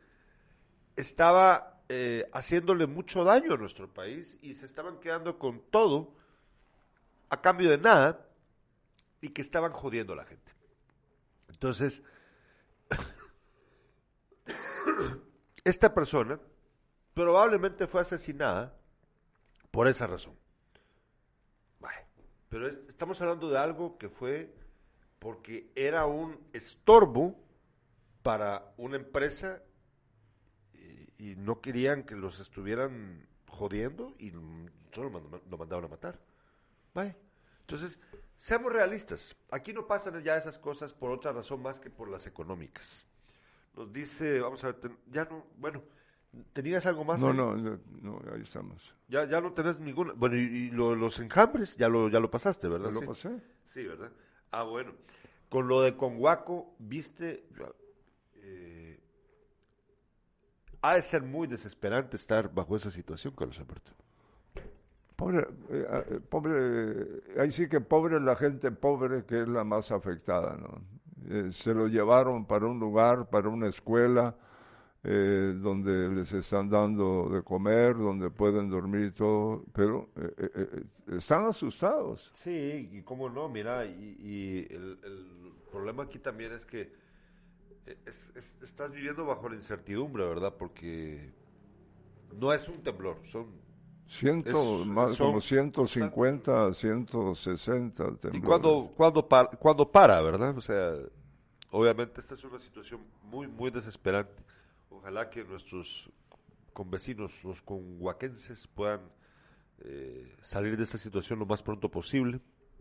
estaba 0.95 1.79
eh, 1.89 2.27
haciéndole 2.33 2.87
mucho 2.87 3.23
daño 3.23 3.53
a 3.53 3.57
nuestro 3.57 3.87
país 3.93 4.39
y 4.41 4.55
se 4.55 4.65
estaban 4.65 4.99
quedando 4.99 5.37
con 5.37 5.61
todo 5.69 6.11
a 7.29 7.39
cambio 7.39 7.69
de 7.69 7.77
nada 7.77 8.25
y 9.21 9.29
que 9.29 9.43
estaban 9.43 9.71
jodiendo 9.73 10.13
a 10.13 10.15
la 10.15 10.25
gente. 10.25 10.62
Entonces, 11.63 12.03
esta 15.63 15.93
persona 15.93 16.37
probablemente 17.13 17.87
fue 17.87 18.01
asesinada 18.01 18.75
por 19.71 19.87
esa 19.87 20.05
razón. 20.05 20.35
pero 22.49 22.67
estamos 22.67 23.21
hablando 23.21 23.49
de 23.49 23.57
algo 23.57 23.97
que 23.97 24.09
fue 24.09 24.53
porque 25.19 25.71
era 25.73 26.05
un 26.05 26.37
estorbo 26.51 27.33
para 28.23 28.73
una 28.75 28.97
empresa 28.97 29.63
y, 31.17 31.35
no 31.37 31.61
querían 31.61 32.03
que 32.03 32.17
los 32.17 32.41
estuvieran 32.41 33.25
jodiendo 33.47 34.13
y 34.19 34.33
solo 34.91 35.41
lo 35.49 35.57
mandaron 35.57 35.85
a 35.85 35.87
matar. 35.87 36.19
Entonces, 37.61 37.97
Seamos 38.43 38.73
realistas, 38.73 39.37
aquí 39.51 39.71
no 39.71 39.87
pasan 39.87 40.21
ya 40.21 40.35
esas 40.35 40.57
cosas 40.57 40.91
por 40.91 41.11
otra 41.11 41.31
razón 41.31 41.61
más 41.61 41.79
que 41.79 41.89
por 41.89 42.09
las 42.09 42.27
económicas. 42.27 43.07
Nos 43.73 43.93
dice, 43.93 44.41
vamos 44.41 44.61
a 44.65 44.73
ver, 44.73 44.91
ya 45.09 45.23
no, 45.23 45.45
bueno, 45.55 45.81
¿tenías 46.51 46.85
algo 46.85 47.05
más? 47.05 47.21
No, 47.21 47.31
no, 47.31 47.55
no, 47.55 48.21
ahí 48.33 48.41
estamos. 48.41 48.93
Ya, 49.07 49.23
ya 49.23 49.39
no 49.39 49.53
tenés 49.53 49.79
ninguna, 49.79 50.11
bueno, 50.11 50.35
y, 50.35 50.69
los 50.71 51.19
enjambres, 51.19 51.77
ya 51.77 51.87
lo, 51.87 52.09
ya 52.09 52.19
lo 52.19 52.29
pasaste, 52.29 52.67
¿verdad? 52.67 52.91
Ya 52.91 52.99
lo 52.99 53.07
pasé. 53.07 53.39
Sí, 53.69 53.85
¿verdad? 53.85 54.11
Ah, 54.51 54.63
bueno. 54.63 54.91
Con 55.47 55.69
lo 55.69 55.79
de 55.79 55.95
Conguaco, 55.95 56.75
viste, 56.79 57.47
eh, 58.35 58.99
ha 60.81 60.95
de 60.95 61.01
ser 61.01 61.23
muy 61.23 61.47
desesperante 61.47 62.17
estar 62.17 62.53
bajo 62.53 62.75
esa 62.75 62.91
situación, 62.91 63.33
Carlos 63.37 63.57
Alberto. 63.57 63.93
Pobre, 65.15 65.47
eh, 65.69 66.03
eh, 66.09 66.19
pobre, 66.27 67.21
ahí 67.39 67.51
sí 67.51 67.67
que 67.69 67.81
pobre 67.81 68.19
la 68.19 68.35
gente 68.35 68.71
pobre 68.71 69.25
que 69.25 69.41
es 69.41 69.47
la 69.47 69.63
más 69.63 69.91
afectada, 69.91 70.57
¿no? 70.57 70.81
Eh, 71.29 71.51
se 71.51 71.73
lo 71.73 71.87
llevaron 71.87 72.45
para 72.45 72.65
un 72.65 72.79
lugar, 72.79 73.29
para 73.29 73.49
una 73.49 73.67
escuela, 73.69 74.35
donde 75.05 76.07
les 76.07 76.31
están 76.31 76.69
dando 76.69 77.27
de 77.27 77.43
comer, 77.43 77.97
donde 77.97 78.29
pueden 78.29 78.69
dormir 78.69 79.07
y 79.07 79.11
todo, 79.11 79.65
pero 79.73 80.07
están 81.11 81.45
asustados. 81.45 82.31
Sí, 82.35 82.89
y 82.89 83.01
cómo 83.01 83.29
no, 83.29 83.49
mira, 83.49 83.85
y, 83.85 84.65
el, 84.69 84.97
problema 85.69 86.03
aquí 86.03 86.19
también 86.19 86.53
es 86.53 86.65
que 86.65 86.93
estás 88.61 88.93
viviendo 88.93 89.25
bajo 89.25 89.49
la 89.49 89.55
incertidumbre, 89.55 90.25
¿verdad? 90.25 90.53
Porque 90.57 91.33
no 92.39 92.53
es 92.53 92.69
un 92.69 92.81
temblor, 92.81 93.17
son 93.25 93.47
Ciento, 94.07 94.85
más 94.85 95.17
como 95.17 95.41
150, 95.41 96.73
160 96.73 98.03
temblores. 98.03 98.35
¿Y 98.35 98.41
cuando, 98.41 98.91
cuando, 98.95 99.27
cuando 99.59 99.91
para, 99.91 100.21
verdad? 100.21 100.55
O 100.55 100.61
sea, 100.61 100.93
obviamente 101.71 102.21
esta 102.21 102.35
es 102.35 102.43
una 102.43 102.59
situación 102.59 103.01
muy, 103.23 103.47
muy 103.47 103.71
desesperante. 103.71 104.43
Ojalá 104.89 105.29
que 105.29 105.43
nuestros 105.43 106.09
convecinos, 106.73 107.43
los 107.43 107.61
conhuaquenses, 107.61 108.67
puedan 108.67 109.01
eh, 109.79 110.35
salir 110.41 110.77
de 110.77 110.83
esta 110.83 110.97
situación 110.97 111.39
lo 111.39 111.45
más 111.45 111.63
pronto 111.63 111.89
posible. 111.89 112.39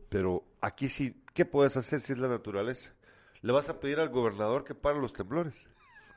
Pero 0.09 0.45
aquí 0.61 0.89
sí, 0.89 1.23
¿qué 1.33 1.47
puedes 1.47 1.77
hacer 1.79 2.01
si 2.01 2.13
es 2.13 2.19
la 2.19 2.29
naturaleza? 2.29 2.93
¿Le 3.41 3.53
vas 3.53 3.71
a 3.71 3.81
pedir 3.81 3.99
al 3.99 4.11
gobernador 4.11 4.63
que 4.65 4.75
pare 4.75 5.01
los 5.01 5.15
temblores? 5.15 5.67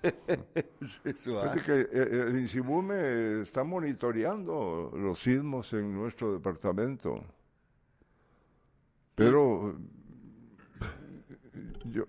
Así 0.82 1.62
que 1.66 1.82
eh, 1.92 2.26
el 2.28 2.40
INSIMUME 2.40 3.42
está 3.42 3.64
monitoreando 3.64 4.92
los 4.96 5.20
sismos 5.20 5.74
en 5.74 5.94
nuestro 5.94 6.34
departamento. 6.34 7.24
Pero 9.16 9.76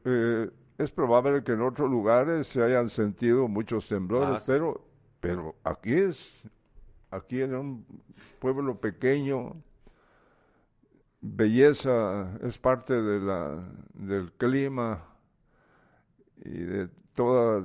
eh, 0.05 0.51
es 0.79 0.91
probable 0.91 1.43
que 1.43 1.53
en 1.53 1.63
otros 1.63 1.91
lugares 1.91 2.49
se 2.49 2.63
hayan 2.63 2.91
sentido 2.91 3.49
muchos 3.49 3.89
temblores, 3.89 4.43
ah, 4.43 4.45
pero, 4.47 4.85
pero 5.21 5.55
aquí 5.65 5.95
es, 5.95 6.43
aquí 7.11 7.41
en 7.41 7.55
un 7.55 7.87
pueblo 8.41 8.79
pequeño, 8.79 9.55
belleza 11.21 12.37
es 12.43 12.59
parte 12.59 13.01
de 13.01 13.21
la, 13.21 13.65
del 13.95 14.33
clima 14.33 15.03
y 16.45 16.59
de 16.59 16.89
todas 17.17 17.65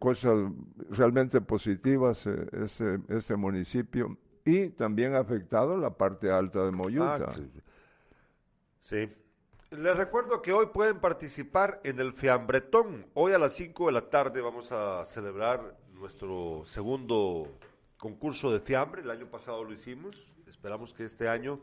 cosas 0.00 0.50
realmente 0.90 1.40
positivas 1.40 2.26
eh, 2.26 2.46
ese, 2.64 2.98
ese 3.08 3.36
municipio 3.36 4.18
y 4.44 4.70
también 4.70 5.14
ha 5.14 5.20
afectado 5.20 5.76
la 5.76 5.90
parte 5.90 6.30
alta 6.30 6.64
de 6.64 6.72
Moyuta. 6.72 7.34
Sí. 8.80 9.08
Les 9.70 9.96
recuerdo 9.96 10.40
que 10.40 10.54
hoy 10.54 10.66
pueden 10.72 10.98
participar 10.98 11.80
en 11.84 12.00
el 12.00 12.14
Fiambretón. 12.14 13.06
Hoy 13.12 13.34
a 13.34 13.38
las 13.38 13.52
5 13.52 13.86
de 13.86 13.92
la 13.92 14.08
tarde 14.08 14.40
vamos 14.40 14.72
a 14.72 15.04
celebrar 15.04 15.76
nuestro 15.92 16.62
segundo 16.64 17.58
concurso 17.98 18.50
de 18.50 18.60
fiambre. 18.60 19.02
El 19.02 19.10
año 19.10 19.26
pasado 19.26 19.62
lo 19.62 19.72
hicimos. 19.74 20.32
Esperamos 20.46 20.94
que 20.94 21.04
este 21.04 21.28
año 21.28 21.60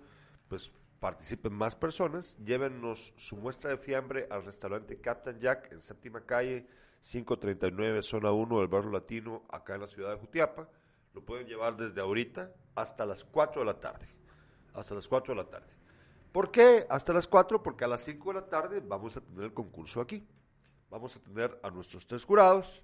pues 0.48 0.72
participen 1.00 1.54
más 1.54 1.76
personas. 1.76 2.38
Llévenos 2.46 3.16
su 3.18 3.36
muestra 3.36 3.72
de 3.72 3.78
fiambre 3.78 4.28
al 4.30 4.46
restaurante 4.46 5.02
Captain 5.02 5.40
Jack 5.40 5.72
en 5.72 5.82
séptima 5.82 6.22
calle 6.22 6.68
539, 7.06 8.02
zona 8.02 8.32
1 8.32 8.60
del 8.60 8.68
barrio 8.68 8.90
latino, 8.90 9.44
acá 9.50 9.76
en 9.76 9.82
la 9.82 9.88
ciudad 9.88 10.10
de 10.10 10.18
Jutiapa. 10.18 10.68
Lo 11.14 11.22
pueden 11.22 11.46
llevar 11.46 11.78
desde 11.78 12.02
ahorita 12.02 12.52
hasta 12.74 13.06
las 13.06 13.24
4 13.24 13.62
de 13.62 13.66
la 13.66 13.80
tarde. 13.80 14.08
Hasta 14.74 14.96
las 14.96 15.08
4 15.08 15.36
de 15.36 15.44
la 15.44 15.48
tarde. 15.48 15.72
¿Por 16.32 16.52
qué 16.52 16.86
hasta 16.90 17.14
las 17.14 17.28
4? 17.28 17.62
Porque 17.62 17.86
a 17.86 17.88
las 17.88 18.04
5 18.04 18.34
de 18.34 18.40
la 18.42 18.48
tarde 18.48 18.82
vamos 18.82 19.16
a 19.16 19.22
tener 19.22 19.44
el 19.44 19.54
concurso 19.54 20.02
aquí. 20.02 20.28
Vamos 20.90 21.16
a 21.16 21.20
tener 21.20 21.60
a 21.62 21.70
nuestros 21.70 22.08
tres 22.08 22.24
jurados, 22.24 22.84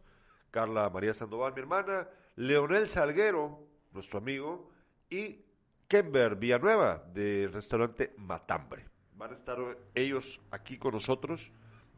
Carla 0.51 0.89
María 0.89 1.13
Sandoval, 1.13 1.53
mi 1.53 1.61
hermana, 1.61 2.07
Leonel 2.35 2.87
Salguero, 2.87 3.59
nuestro 3.91 4.19
amigo, 4.19 4.69
y 5.09 5.45
Kember 5.87 6.35
Villanueva, 6.35 7.03
del 7.13 7.51
restaurante 7.51 8.13
Matambre. 8.17 8.85
Van 9.15 9.31
a 9.31 9.33
estar 9.33 9.57
ellos 9.95 10.39
aquí 10.51 10.77
con 10.77 10.93
nosotros 10.93 11.51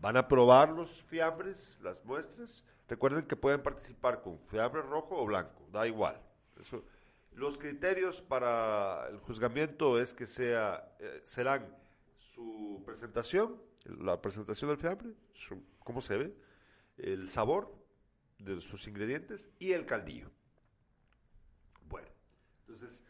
Van 0.04 0.18
a 0.18 0.28
probar 0.28 0.70
los 0.70 1.02
fiambres, 1.04 1.80
las 1.82 2.04
muestras. 2.04 2.66
Recuerden 2.90 3.26
que 3.26 3.38
pueden 3.38 3.64
participar 3.64 4.22
con 4.22 4.38
fiambre 4.50 4.82
rojo 4.82 5.16
o 5.16 5.26
blanco, 5.26 5.66
da 5.72 5.88
igual. 5.88 6.22
los 7.32 7.58
criterios 7.58 8.22
para 8.22 9.08
el 9.08 9.20
juzgamiento 9.20 9.98
es 10.02 10.14
que 10.14 10.28
sea, 10.28 10.94
eh, 11.00 11.22
serán 11.24 11.74
su 12.18 12.84
presentación, 12.86 13.62
la 13.86 14.22
presentación 14.22 14.72
del 14.72 14.78
fiambre, 14.78 15.14
cómo 15.80 16.02
se 16.02 16.18
ve, 16.18 16.36
el 16.98 17.30
sabor 17.30 17.74
de 18.40 18.60
sus 18.60 18.86
ingredientes 18.90 19.50
y 19.58 19.72
el 19.72 19.86
caldillo. 19.86 20.30
Bueno, 21.88 22.10
entonces 22.68 23.06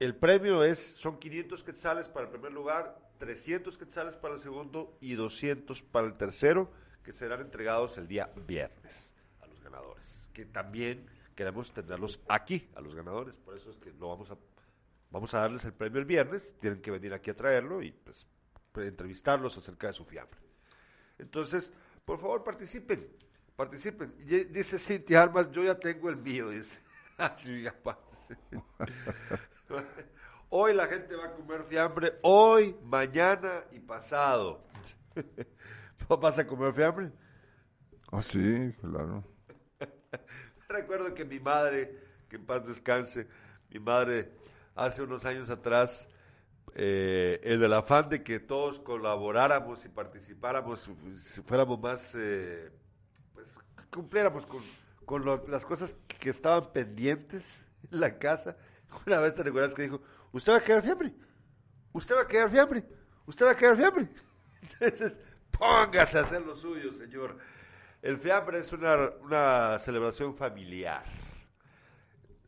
el 0.00 0.16
premio 0.16 0.64
es, 0.64 0.78
son 0.78 1.18
500 1.18 1.62
quetzales 1.62 2.08
para 2.08 2.26
el 2.26 2.32
primer 2.32 2.52
lugar, 2.52 2.98
300 3.18 3.76
quetzales 3.78 4.16
para 4.16 4.34
el 4.34 4.40
segundo 4.40 4.96
y 5.00 5.14
200 5.14 5.82
para 5.82 6.06
el 6.06 6.14
tercero, 6.14 6.70
que 7.02 7.12
serán 7.12 7.40
entregados 7.40 7.96
el 7.98 8.08
día 8.08 8.30
viernes 8.46 9.12
a 9.40 9.46
los 9.46 9.62
ganadores. 9.62 10.28
Que 10.32 10.46
también 10.46 11.06
queremos 11.34 11.72
tenerlos 11.72 12.20
aquí, 12.28 12.68
a 12.74 12.80
los 12.80 12.94
ganadores. 12.94 13.34
Por 13.36 13.56
eso 13.56 13.70
es 13.70 13.76
que 13.76 13.92
lo 13.92 14.08
vamos 14.08 14.30
a, 14.30 14.36
vamos 15.10 15.32
a 15.34 15.40
darles 15.40 15.64
el 15.64 15.72
premio 15.72 16.00
el 16.00 16.06
viernes. 16.06 16.54
Tienen 16.60 16.80
que 16.80 16.90
venir 16.90 17.14
aquí 17.14 17.30
a 17.30 17.36
traerlo 17.36 17.82
y 17.82 17.92
pues, 17.92 18.26
entrevistarlos 18.76 19.56
acerca 19.56 19.86
de 19.86 19.92
su 19.92 20.04
fiambre. 20.04 20.40
Entonces, 21.18 21.70
por 22.04 22.18
favor, 22.18 22.42
participen. 22.42 23.08
Participen. 23.54 24.12
dice 24.52 24.78
Cintia 24.78 25.22
Armas, 25.22 25.50
yo 25.52 25.62
ya 25.62 25.78
tengo 25.78 26.10
el 26.10 26.16
mío, 26.16 26.50
dice. 26.50 26.78
Hoy 30.50 30.74
la 30.74 30.86
gente 30.86 31.16
va 31.16 31.26
a 31.26 31.32
comer 31.32 31.64
fiambre, 31.64 32.14
hoy, 32.22 32.76
mañana 32.84 33.64
y 33.72 33.80
pasado. 33.80 34.62
¿Vas 36.08 36.38
a 36.38 36.46
comer 36.46 36.72
fiambre? 36.72 37.10
Ah, 38.12 38.22
sí, 38.22 38.72
claro. 38.80 39.24
Recuerdo 40.68 41.14
que 41.14 41.24
mi 41.24 41.40
madre, 41.40 41.98
que 42.28 42.36
en 42.36 42.46
paz 42.46 42.66
descanse, 42.66 43.26
mi 43.70 43.80
madre 43.80 44.30
hace 44.74 45.02
unos 45.02 45.24
años 45.24 45.50
atrás, 45.50 46.08
eh, 46.74 47.40
en 47.42 47.62
el 47.62 47.72
afán 47.72 48.08
de 48.08 48.22
que 48.22 48.40
todos 48.40 48.78
colaboráramos 48.80 49.84
y 49.84 49.88
participáramos, 49.88 50.88
si 51.16 51.42
fuéramos 51.42 51.80
más, 51.80 52.12
eh, 52.14 52.70
pues 53.32 53.46
cumpliéramos 53.90 54.46
con, 54.46 54.62
con 55.04 55.24
las 55.48 55.64
cosas 55.64 55.96
que 56.20 56.30
estaban 56.30 56.72
pendientes 56.72 57.44
en 57.90 58.00
la 58.00 58.18
casa. 58.18 58.56
Una 59.06 59.20
vez 59.20 59.34
te 59.34 59.42
recuerdas 59.42 59.74
que 59.74 59.82
dijo, 59.82 60.00
usted 60.32 60.52
va 60.52 60.56
a 60.58 60.64
quedar 60.64 60.82
fiambre, 60.82 61.14
usted 61.92 62.14
va 62.14 62.22
a 62.22 62.26
quedar 62.26 62.50
fiambre, 62.50 62.84
usted 63.26 63.46
va 63.46 63.50
a 63.50 63.56
quedar 63.56 63.76
fiambre. 63.76 64.08
Entonces, 64.80 65.16
póngase 65.50 66.18
a 66.18 66.22
hacer 66.22 66.42
lo 66.42 66.56
suyo, 66.56 66.92
señor. 66.92 67.38
El 68.02 68.18
fiambre 68.18 68.58
es 68.58 68.72
una, 68.72 69.10
una 69.22 69.78
celebración 69.78 70.36
familiar. 70.36 71.04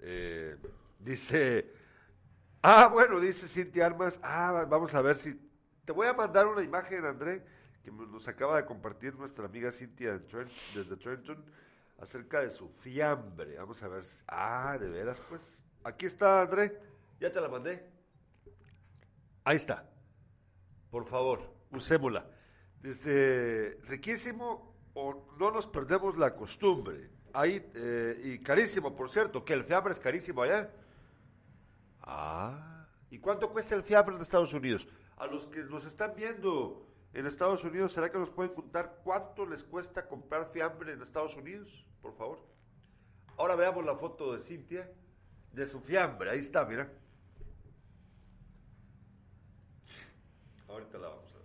Eh, 0.01 0.57
dice, 0.99 1.72
ah, 2.62 2.88
bueno, 2.88 3.18
dice 3.20 3.49
Cintia 3.49 3.86
Armas, 3.86 4.18
ah, 4.22 4.66
vamos 4.68 4.94
a 4.94 5.01
ver 5.01 5.16
si, 5.16 5.34
te 5.84 5.92
voy 5.92 6.07
a 6.07 6.12
mandar 6.12 6.47
una 6.47 6.62
imagen, 6.62 7.05
André, 7.05 7.42
que 7.82 7.90
nos 7.90 8.26
acaba 8.28 8.57
de 8.57 8.66
compartir 8.66 9.14
nuestra 9.14 9.47
amiga 9.47 9.72
Cintia 9.72 10.20
desde 10.74 10.97
Trenton, 10.97 11.44
acerca 12.01 12.40
de 12.40 12.51
su 12.51 12.68
fiambre. 12.68 13.57
Vamos 13.57 13.82
a 13.82 13.88
ver, 13.88 14.05
ah, 14.28 14.76
de 14.78 14.88
veras, 14.88 15.20
pues. 15.28 15.40
Aquí 15.87 16.07
está, 16.07 16.43
André. 16.43 16.76
Ya 17.20 17.32
te 17.32 17.41
la 17.41 17.49
mandé. 17.49 17.80
Ahí 19.45 19.57
está. 19.57 19.89
Por 20.91 21.07
favor, 21.07 21.49
usémosla. 21.70 22.26
Dice, 22.82 23.78
riquísimo 23.84 24.74
o 24.95 25.32
no 25.39 25.53
nos 25.53 25.68
perdemos 25.68 26.18
la 26.18 26.34
costumbre. 26.34 27.09
Ahí, 27.32 27.64
eh, 27.76 28.20
y 28.24 28.39
carísimo, 28.41 28.97
por 28.97 29.11
cierto, 29.11 29.45
que 29.45 29.53
el 29.53 29.62
fiambre 29.62 29.93
es 29.93 30.01
carísimo 30.01 30.43
allá. 30.43 30.68
Ah, 32.03 32.89
¿y 33.09 33.20
cuánto 33.20 33.53
cuesta 33.53 33.76
el 33.76 33.84
fiambre 33.84 34.16
en 34.16 34.22
Estados 34.22 34.53
Unidos? 34.55 34.89
A 35.16 35.28
los 35.28 35.47
que 35.47 35.62
nos 35.62 35.84
están 35.84 36.14
viendo 36.16 36.84
en 37.14 37.26
Estados 37.26 37.62
Unidos, 37.62 37.93
¿será 37.93 38.11
que 38.11 38.18
nos 38.18 38.30
pueden 38.30 38.53
contar 38.55 39.03
cuánto 39.05 39.47
les 39.47 39.62
cuesta 39.62 40.09
comprar 40.09 40.51
fiambre 40.53 40.95
en 40.95 41.03
Estados 41.03 41.37
Unidos? 41.37 41.87
Por 42.03 42.12
favor. 42.16 42.41
Ahora 43.37 43.55
veamos 43.55 43.84
la 43.84 43.95
foto 43.95 44.32
de 44.32 44.41
Cintia, 44.41 44.91
de 45.57 45.66
su 45.66 45.80
fiambre. 45.80 46.30
Ahí 46.30 46.40
está, 46.40 46.64
mira. 46.66 46.86
Ahorita 50.68 50.98
la 50.98 51.09
vamos 51.09 51.32
a 51.32 51.38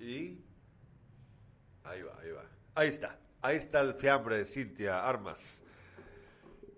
ver. 0.00 0.08
Y 0.08 0.44
ahí 1.84 2.02
va, 2.02 2.18
ahí 2.20 2.30
va. 2.32 2.44
Ahí 2.74 2.88
está. 2.88 3.18
Ahí 3.40 3.56
está 3.56 3.80
el 3.80 3.94
fiambre 3.94 4.38
de 4.38 4.46
Cintia 4.46 5.08
Armas. 5.08 5.38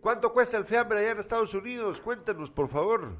¿Cuánto 0.03 0.33
cuesta 0.33 0.59
el 0.59 0.67
fiambre 0.67 0.99
allá 0.99 1.13
en 1.13 1.19
Estados 1.21 1.55
Unidos? 1.55 2.03
Cuéntenos, 2.03 2.51
por 2.51 2.69
favor. 2.69 3.17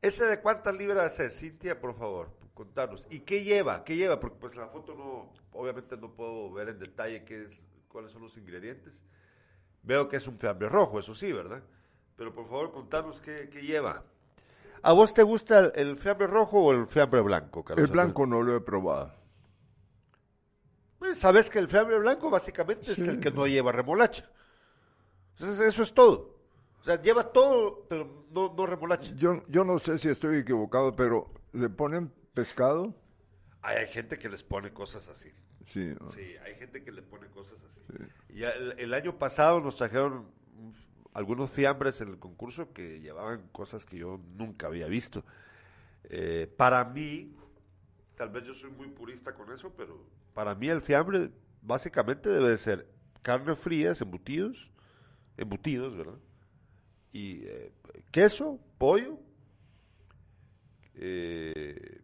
¿Ese 0.00 0.24
de 0.24 0.40
cuántas 0.40 0.74
libras 0.74 1.20
es, 1.20 1.38
Cintia, 1.38 1.78
por 1.78 1.94
favor? 1.94 2.30
Contanos. 2.54 3.06
¿Y 3.10 3.20
qué 3.20 3.44
lleva? 3.44 3.84
¿Qué 3.84 3.94
lleva? 3.96 4.18
Porque 4.18 4.38
pues 4.38 4.56
la 4.56 4.68
foto 4.68 4.94
no, 4.94 5.32
obviamente 5.52 5.98
no 5.98 6.14
puedo 6.14 6.50
ver 6.52 6.70
en 6.70 6.78
detalle 6.78 7.24
qué 7.24 7.44
es, 7.44 7.50
cuáles 7.92 8.10
son 8.10 8.22
los 8.22 8.36
ingredientes. 8.36 9.02
Veo 9.82 10.08
que 10.08 10.16
es 10.16 10.26
un 10.26 10.38
fiambre 10.38 10.68
rojo, 10.68 10.98
eso 10.98 11.14
sí, 11.14 11.32
¿verdad? 11.32 11.62
Pero 12.16 12.34
por 12.34 12.46
favor, 12.46 12.72
contanos 12.72 13.20
qué, 13.20 13.48
lleva. 13.62 14.02
¿A 14.82 14.92
vos 14.92 15.14
te 15.14 15.22
gusta 15.22 15.66
el, 15.74 15.96
fiambre 15.96 16.26
rojo 16.26 16.60
o 16.60 16.72
el 16.72 16.86
fiambre 16.86 17.20
blanco, 17.20 17.64
Carlos? 17.64 17.88
El 17.88 17.92
blanco 17.92 18.26
no 18.26 18.42
lo 18.42 18.56
he 18.56 18.60
probado. 18.60 19.12
Pues 20.98 21.18
sabes 21.18 21.50
que 21.50 21.58
el 21.58 21.68
fiambre 21.68 21.98
blanco 21.98 22.30
básicamente 22.30 22.92
es 22.92 22.98
el 22.98 23.20
que 23.20 23.30
no 23.30 23.46
lleva 23.46 23.72
remolacha. 23.72 24.28
Entonces, 25.32 25.66
eso 25.66 25.82
es 25.82 25.92
todo. 25.92 26.38
O 26.80 26.84
sea, 26.84 27.00
lleva 27.00 27.32
todo, 27.32 27.86
pero 27.88 28.26
no, 28.30 28.54
no 28.56 28.66
remolacha. 28.66 29.12
Yo, 29.16 29.42
yo 29.48 29.64
no 29.64 29.78
sé 29.78 29.98
si 29.98 30.08
estoy 30.08 30.38
equivocado, 30.38 30.94
pero 30.94 31.30
¿le 31.52 31.68
ponen 31.68 32.12
pescado? 32.34 32.94
Hay, 33.62 33.86
gente 33.86 34.18
que 34.18 34.28
les 34.28 34.42
pone 34.42 34.72
cosas 34.72 35.08
así. 35.08 35.30
Sí. 35.66 35.94
¿no? 36.00 36.10
Sí, 36.10 36.36
hay 36.44 36.56
gente 36.56 36.82
que 36.82 36.90
le 36.90 37.02
pone 37.02 37.28
cosas 37.28 37.58
así. 37.64 37.80
Y 38.28 38.40
ya 38.40 38.50
el, 38.50 38.78
el 38.78 38.94
año 38.94 39.18
pasado 39.18 39.60
nos 39.60 39.76
trajeron 39.76 40.26
algunos 41.14 41.50
fiambres 41.50 42.00
en 42.00 42.08
el 42.08 42.18
concurso 42.18 42.72
que 42.72 43.00
llevaban 43.00 43.48
cosas 43.52 43.84
que 43.84 43.98
yo 43.98 44.20
nunca 44.36 44.66
había 44.66 44.86
visto. 44.86 45.24
Eh, 46.04 46.52
para 46.56 46.84
mí, 46.84 47.34
tal 48.16 48.30
vez 48.30 48.44
yo 48.44 48.54
soy 48.54 48.70
muy 48.70 48.88
purista 48.88 49.34
con 49.34 49.52
eso, 49.52 49.72
pero 49.76 50.04
para 50.34 50.54
mí 50.54 50.68
el 50.68 50.82
fiambre 50.82 51.30
básicamente 51.60 52.28
debe 52.28 52.50
de 52.50 52.58
ser 52.58 52.86
carne 53.22 53.54
fría, 53.54 53.92
embutidos, 54.00 54.70
embutidos, 55.36 55.96
¿verdad? 55.96 56.18
Y 57.12 57.44
eh, 57.44 57.72
queso, 58.10 58.58
pollo, 58.78 59.18
eh, 60.94 62.00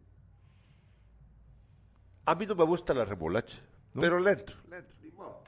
a 2.29 2.35
mí 2.35 2.45
no 2.45 2.53
me 2.53 2.63
gusta 2.63 2.93
la 2.93 3.05
remolacha, 3.05 3.57
pero 3.93 4.19
lento, 4.19 4.53
lento, 4.69 4.93
ni 5.01 5.09
modo. 5.09 5.43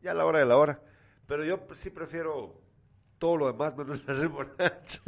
Ya 0.00 0.12
a 0.12 0.14
la 0.14 0.24
hora 0.24 0.38
de 0.38 0.46
la 0.46 0.56
hora. 0.56 0.80
Pero 1.26 1.44
yo 1.44 1.60
sí 1.74 1.90
prefiero 1.90 2.58
todo 3.18 3.36
lo 3.36 3.46
demás 3.48 3.76
menos 3.76 4.02
la 4.06 4.14
remolacha. 4.14 5.02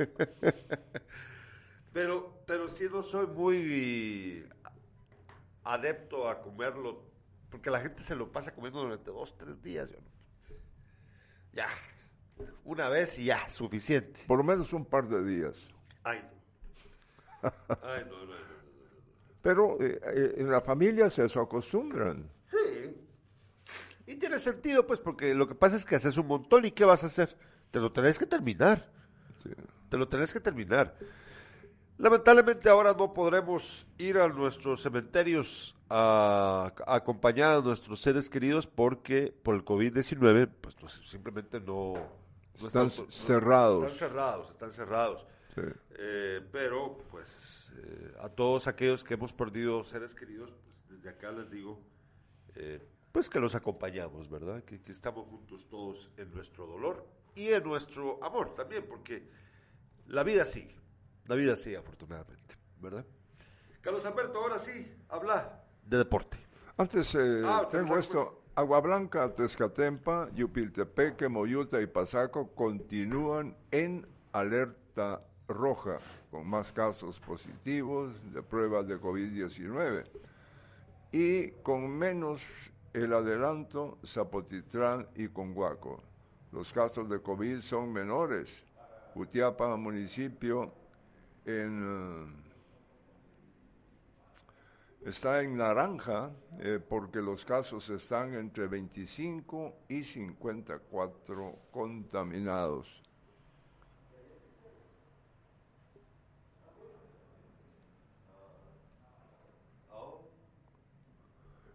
pero, 1.94 2.42
pero 2.46 2.68
sí 2.68 2.88
no 2.92 3.02
soy 3.02 3.26
muy 3.26 4.46
adepto 5.64 6.28
a 6.28 6.42
comerlo, 6.42 7.02
porque 7.48 7.70
la 7.70 7.80
gente 7.80 8.02
se 8.02 8.14
lo 8.14 8.30
pasa 8.30 8.54
comiendo 8.54 8.80
durante 8.82 9.10
dos, 9.10 9.34
tres 9.38 9.62
días. 9.62 9.88
Yo 9.90 9.96
no. 9.96 10.08
Ya, 11.54 11.68
una 12.64 12.90
vez 12.90 13.18
y 13.18 13.24
ya, 13.24 13.48
suficiente. 13.48 14.24
Por 14.26 14.36
lo 14.36 14.44
menos 14.44 14.74
un 14.74 14.84
par 14.84 15.08
de 15.08 15.24
días. 15.24 15.70
Ay, 16.04 16.22
no. 17.42 17.50
Ay, 17.82 18.04
no, 18.04 18.26
no, 18.26 18.34
no. 18.34 18.57
Pero 19.48 19.78
eh, 19.80 19.98
eh, 20.14 20.34
en 20.36 20.50
la 20.50 20.60
familia 20.60 21.08
se 21.08 21.24
eso 21.24 21.40
acostumbran. 21.40 22.30
Sí. 22.50 22.94
Y 24.06 24.16
tiene 24.16 24.38
sentido, 24.38 24.86
pues, 24.86 25.00
porque 25.00 25.34
lo 25.34 25.48
que 25.48 25.54
pasa 25.54 25.76
es 25.76 25.86
que 25.86 25.96
haces 25.96 26.18
un 26.18 26.26
montón 26.26 26.66
y 26.66 26.72
¿qué 26.72 26.84
vas 26.84 27.02
a 27.02 27.06
hacer? 27.06 27.34
Te 27.70 27.80
lo 27.80 27.90
tenés 27.90 28.18
que 28.18 28.26
terminar. 28.26 28.90
Sí. 29.42 29.48
Te 29.88 29.96
lo 29.96 30.06
tenés 30.06 30.34
que 30.34 30.40
terminar. 30.40 30.94
Lamentablemente 31.96 32.68
ahora 32.68 32.92
no 32.92 33.14
podremos 33.14 33.86
ir 33.96 34.18
a 34.18 34.28
nuestros 34.28 34.82
cementerios 34.82 35.74
a, 35.88 36.70
a 36.86 36.96
acompañar 36.96 37.56
a 37.56 37.60
nuestros 37.62 38.02
seres 38.02 38.28
queridos 38.28 38.66
porque 38.66 39.32
por 39.42 39.54
el 39.54 39.64
COVID-19, 39.64 40.50
pues 40.60 40.76
no 40.82 40.90
simplemente 40.90 41.58
no... 41.58 41.94
no 42.60 42.66
Están 42.66 42.90
cerrados. 42.90 43.92
Están 43.92 44.10
cerrados, 44.10 44.50
están 44.50 44.72
cerrados. 44.72 45.26
Sí. 45.60 45.72
Eh, 45.98 46.40
pero, 46.52 46.98
pues, 47.10 47.70
eh, 47.76 48.14
a 48.20 48.28
todos 48.28 48.66
aquellos 48.66 49.04
que 49.04 49.14
hemos 49.14 49.32
perdido 49.32 49.84
seres 49.84 50.14
queridos, 50.14 50.52
pues 50.64 50.98
desde 50.98 51.10
acá 51.10 51.30
les 51.32 51.50
digo, 51.50 51.80
eh, 52.54 52.80
pues 53.12 53.28
que 53.28 53.40
los 53.40 53.54
acompañamos, 53.54 54.28
¿verdad? 54.30 54.62
Que, 54.64 54.80
que 54.80 54.92
estamos 54.92 55.26
juntos 55.26 55.66
todos 55.68 56.10
en 56.16 56.32
nuestro 56.32 56.66
dolor 56.66 57.06
y 57.34 57.48
en 57.48 57.64
nuestro 57.64 58.22
amor 58.22 58.54
también, 58.54 58.84
porque 58.88 59.28
la 60.06 60.22
vida 60.22 60.44
sigue, 60.44 60.76
la 61.26 61.34
vida 61.34 61.56
sigue 61.56 61.76
afortunadamente, 61.76 62.56
¿verdad? 62.80 63.04
Carlos 63.80 64.04
Alberto, 64.04 64.38
ahora 64.40 64.58
sí, 64.60 64.92
habla 65.08 65.62
de 65.84 65.98
deporte. 65.98 66.36
Antes 66.76 67.14
eh, 67.14 67.42
Ah, 67.44 67.68
tengo 67.70 67.88
pues, 67.88 68.06
esto. 68.06 68.42
Agua 68.54 68.80
Blanca, 68.80 69.32
Tezcatempa, 69.34 70.28
Yupiltepeque, 70.34 71.28
Moyuta 71.28 71.80
y 71.80 71.86
Pasaco 71.86 72.52
continúan 72.56 73.56
en 73.70 74.04
alerta 74.32 75.22
roja, 75.48 75.98
con 76.30 76.46
más 76.46 76.70
casos 76.72 77.18
positivos 77.20 78.14
de 78.32 78.42
pruebas 78.42 78.86
de 78.86 79.00
COVID-19. 79.00 80.04
Y 81.10 81.50
con 81.62 81.88
menos 81.90 82.42
el 82.92 83.12
adelanto 83.12 83.98
Zapotitlán 84.04 85.08
y 85.16 85.28
Conguaco. 85.28 86.02
Los 86.52 86.72
casos 86.72 87.08
de 87.08 87.20
COVID 87.20 87.60
son 87.60 87.92
menores. 87.92 88.48
Utiapa, 89.14 89.74
municipio, 89.76 90.72
eh, 91.44 92.26
está 95.04 95.42
en 95.42 95.56
naranja 95.56 96.30
eh, 96.58 96.78
porque 96.86 97.20
los 97.20 97.44
casos 97.44 97.88
están 97.88 98.34
entre 98.34 98.66
25 98.66 99.74
y 99.88 100.02
54 100.02 101.54
contaminados. 101.70 103.07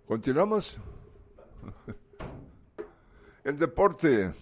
Continuamos. 0.08 0.78
El 3.43 3.58
deporte. 3.58 4.34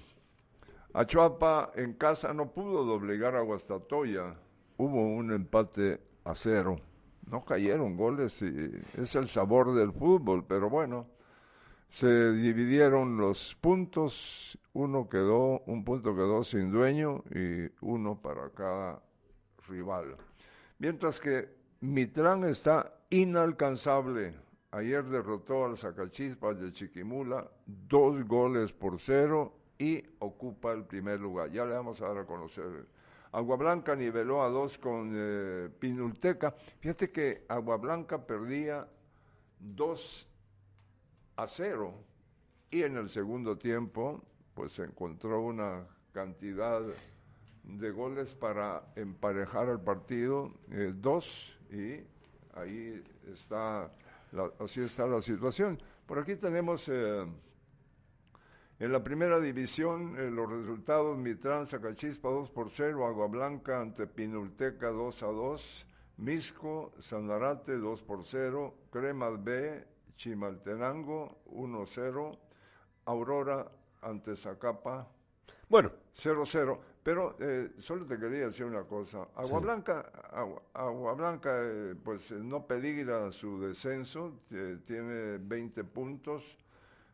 Achuapa 0.94 1.72
en 1.76 1.94
casa 1.94 2.34
no 2.34 2.52
pudo 2.52 2.84
doblegar 2.84 3.36
a 3.36 3.42
Guastatoya. 3.42 4.36
Hubo 4.78 5.16
un 5.16 5.32
empate 5.32 6.02
a 6.26 6.34
cero. 6.34 6.78
No 7.30 7.46
cayeron 7.46 7.96
goles 7.96 8.42
y 8.42 8.72
es 8.98 9.16
el 9.16 9.30
sabor 9.30 9.74
del 9.76 9.94
fútbol, 9.94 10.44
pero 10.46 10.70
bueno, 10.70 11.08
se 11.90 12.32
dividieron 12.32 13.18
los 13.18 13.56
puntos, 13.62 14.58
uno 14.74 15.08
quedó, 15.08 15.60
un 15.68 15.86
punto 15.86 16.16
quedó 16.16 16.44
sin 16.44 16.72
dueño 16.72 17.24
y 17.34 17.70
uno 17.82 18.20
para 18.20 18.50
cada 18.50 19.02
rival. 19.68 20.18
Mientras 20.80 21.20
que 21.20 21.48
Mitrán 21.80 22.44
está 22.46 22.94
inalcanzable. 23.12 24.34
Ayer 24.72 25.04
derrotó 25.04 25.66
al 25.66 25.78
Zacachispas 25.78 26.60
de 26.60 26.72
Chiquimula 26.72 27.50
dos 27.66 28.26
goles 28.26 28.72
por 28.72 29.00
cero 29.00 29.54
y 29.78 30.02
ocupa 30.20 30.72
el 30.72 30.86
primer 30.86 31.20
lugar. 31.20 31.52
Ya 31.52 31.66
le 31.66 31.74
vamos 31.74 32.02
a 32.02 32.08
dar 32.08 32.20
a 32.20 32.26
conocer. 32.26 32.88
Agua 33.34 33.58
Blanca 33.58 33.96
niveló 33.96 34.44
a 34.44 34.50
dos 34.50 34.78
con 34.78 35.12
eh, 35.14 35.70
Pinulteca. 35.80 36.52
Fíjate 36.80 37.12
que 37.12 37.46
Agua 37.50 37.78
Blanca 37.78 38.26
perdía 38.26 38.88
dos 39.60 40.28
a 41.36 41.48
cero 41.48 41.94
y 42.70 42.84
en 42.84 42.98
el 42.98 43.10
segundo 43.10 43.58
tiempo 43.58 44.24
pues 44.54 44.78
encontró 44.80 45.42
una 45.42 45.86
cantidad 46.14 46.82
de 47.64 47.92
goles 47.92 48.34
para 48.36 48.84
emparejar 48.96 49.70
el 49.70 49.80
partido, 49.80 50.52
eh, 50.72 50.94
dos 50.96 51.58
y 51.70 52.02
ahí 52.54 53.04
está, 53.32 53.90
la, 54.32 54.52
así 54.60 54.82
está 54.82 55.06
la 55.06 55.22
situación. 55.22 55.82
Por 56.06 56.20
aquí 56.20 56.36
tenemos 56.36 56.88
eh, 56.88 57.26
en 58.80 58.92
la 58.92 59.04
primera 59.04 59.40
división 59.40 60.16
eh, 60.18 60.30
los 60.32 60.50
resultados, 60.50 61.18
Mitrán, 61.18 61.68
Zacachispa 61.68 62.30
2 62.30 62.50
por 62.50 62.70
0, 62.70 63.06
Agua 63.06 63.28
Blanca 63.28 63.80
ante 63.80 64.08
Pinulteca 64.08 64.90
2 64.90 65.24
a 65.24 65.28
2, 65.28 65.88
Misco, 66.18 66.92
Sanarate 67.00 67.78
2 67.78 68.02
por 68.04 68.26
0, 68.26 68.74
Cremas 68.92 69.44
B, 69.44 69.86
Chimaltenango 70.16 71.42
1 71.46 71.86
0, 71.86 72.32
Aurora 73.06 73.72
ante 74.02 74.36
Zacapa 74.36 75.08
Bueno, 75.70 75.92
0-0. 76.18 76.91
Pero 77.04 77.36
eh, 77.40 77.72
solo 77.80 78.06
te 78.06 78.18
quería 78.20 78.46
decir 78.46 78.66
una 78.66 78.84
cosa. 78.84 79.28
Agua 79.36 79.60
Sí. 79.60 79.66
Blanca, 79.66 80.12
Agua, 80.32 80.62
Agua 80.74 81.14
Blanca 81.16 81.50
eh, 81.64 81.96
pues 82.04 82.30
eh, 82.32 82.36
no 82.36 82.68
peligra 82.68 83.32
su 83.32 83.60
descenso, 83.60 84.42
eh, 84.52 84.78
tiene 84.86 85.38
20 85.40 85.84
puntos, 85.86 86.44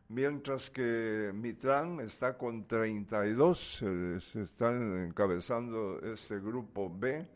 mientras 0.08 0.68
que 0.70 1.30
Mitrán 1.34 2.00
está 2.00 2.36
con 2.36 2.66
32, 2.66 3.82
eh, 3.82 4.18
se 4.20 4.42
están 4.42 5.06
encabezando 5.06 6.00
este 6.00 6.38
grupo 6.38 6.92
B 6.94 7.26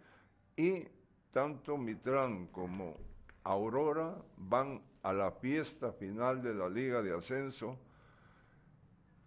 y 0.57 0.85
tanto 1.31 1.79
Mitrán 1.79 2.49
como 2.49 2.97
Aurora 3.45 4.15
van 4.37 4.83
a 5.03 5.13
la 5.15 5.31
fiesta 5.33 5.91
final 5.93 6.43
de 6.43 6.53
la 6.55 6.69
Liga 6.69 7.01
de 7.01 7.17
Ascenso 7.17 7.79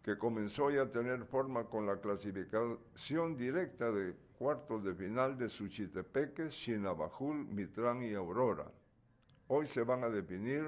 que 0.06 0.20
comenzó 0.20 0.70
ya 0.70 0.84
a 0.84 0.92
tener 0.92 1.26
forma 1.26 1.64
con 1.64 1.88
la 1.88 2.00
clasificación 2.00 3.36
directa 3.36 3.92
de 3.92 4.14
cuartos 4.38 4.84
de 4.84 4.94
final 4.94 5.36
de 5.36 5.50
Suchitepeques, 5.50 6.54
Chinabajul, 6.54 7.48
Mitrán 7.48 8.04
y 8.04 8.14
Aurora. 8.14 8.68
Hoy 9.48 9.66
se 9.66 9.82
van 9.82 10.04
a 10.04 10.10
definir 10.10 10.64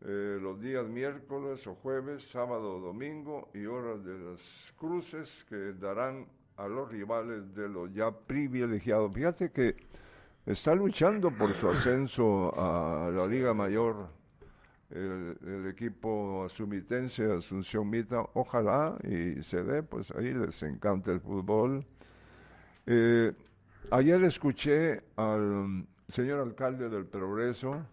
eh, 0.00 0.38
los 0.40 0.58
días 0.62 0.88
miércoles 0.88 1.66
o 1.66 1.74
jueves, 1.74 2.22
sábado 2.30 2.76
o 2.76 2.80
domingo 2.80 3.50
y 3.52 3.66
horas 3.66 4.02
de 4.02 4.18
las 4.18 4.40
cruces 4.78 5.28
que 5.50 5.74
darán 5.74 6.26
a 6.56 6.66
los 6.66 6.90
rivales 6.90 7.54
de 7.54 7.68
los 7.68 7.92
ya 7.92 8.10
privilegiados. 8.10 9.12
Fíjate 9.12 9.52
que 9.52 9.76
está 10.46 10.74
luchando 10.74 11.30
por 11.30 11.52
su 11.52 11.68
ascenso 11.68 12.50
a 12.58 13.10
la 13.10 13.26
Liga 13.26 13.52
Mayor 13.52 14.21
el, 14.92 15.66
equipo 15.66 16.44
asumitense, 16.44 17.30
Asunción 17.32 17.88
Mita, 17.88 18.24
ojalá 18.34 18.96
y 19.04 19.42
se 19.42 19.62
dé, 19.62 19.82
pues 19.82 20.10
ahí 20.12 20.32
les 20.32 20.62
encanta 20.62 21.12
el 21.12 21.20
fútbol. 21.20 21.84
Eh, 22.86 23.32
ayer 23.90 24.22
escuché 24.24 25.02
al 25.16 25.86
señor 26.08 26.40
alcalde 26.40 26.88
del 26.88 27.06
Progreso, 27.06 27.84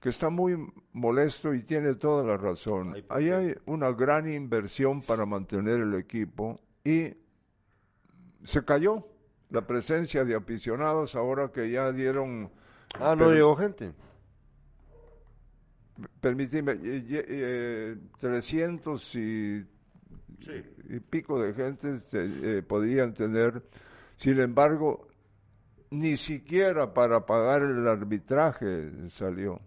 que 0.00 0.08
está 0.08 0.30
muy 0.30 0.56
molesto 0.92 1.54
y 1.54 1.62
tiene 1.62 1.94
toda 1.94 2.24
la 2.24 2.36
razón. 2.36 2.96
Ahí 3.08 3.30
hay 3.30 3.54
una 3.66 3.92
gran 3.92 4.28
inversión 4.28 5.00
para 5.00 5.26
mantener 5.26 5.80
el 5.80 5.94
equipo 5.94 6.58
y 6.82 7.14
se 8.42 8.64
cayó 8.64 9.06
la 9.50 9.64
presencia 9.64 10.24
de 10.24 10.34
aficionados 10.34 11.14
ahora 11.14 11.52
que 11.52 11.70
ya 11.70 11.92
dieron... 11.92 12.50
Ah, 12.98 13.14
no 13.16 13.30
llegó 13.30 13.54
gente. 13.54 13.92
Permíteme, 16.20 16.76
300 18.18 19.14
y, 19.14 19.64
y, 20.88 21.00
pico 21.08 21.40
de 21.40 21.54
gente 21.54 22.00
se, 22.00 22.58
eh, 22.58 22.62
podían 22.62 23.14
tener, 23.14 23.62
sin 24.16 24.40
embargo, 24.40 25.06
ni 25.90 26.16
siquiera 26.16 26.92
para 26.92 27.24
pagar 27.24 27.62
el 27.62 27.86
arbitraje 27.86 28.90
salió. 29.10 29.60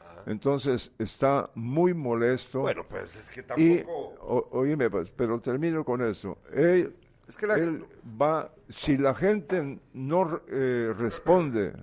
Ah. 0.00 0.24
Entonces 0.26 0.90
está 0.98 1.50
muy 1.54 1.94
molesto. 1.94 2.60
Bueno, 2.60 2.84
pues 2.88 3.14
es 3.14 3.28
que 3.28 3.42
tampoco. 3.44 3.62
Y, 3.62 4.56
oíme, 4.56 4.90
pues, 4.90 5.12
pero 5.12 5.40
termino 5.40 5.84
con 5.84 6.02
eso. 6.02 6.38
Él, 6.52 6.96
es 7.28 7.36
que 7.36 7.46
él 7.46 7.84
va, 8.20 8.52
si 8.68 8.96
la 8.96 9.14
gente 9.14 9.78
no 9.92 10.40
eh, 10.48 10.92
responde, 10.98 11.74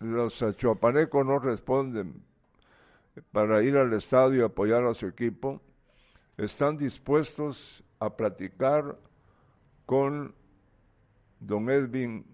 los 0.00 0.42
achuapanecos 0.42 1.24
no 1.24 1.38
responden 1.38 2.22
para 3.32 3.62
ir 3.62 3.76
al 3.76 3.92
estadio 3.92 4.42
y 4.42 4.44
apoyar 4.44 4.84
a 4.84 4.94
su 4.94 5.06
equipo, 5.06 5.60
están 6.36 6.76
dispuestos 6.78 7.84
a 7.98 8.16
platicar 8.16 8.96
con 9.84 10.34
don 11.38 11.68
Edwin, 11.70 12.24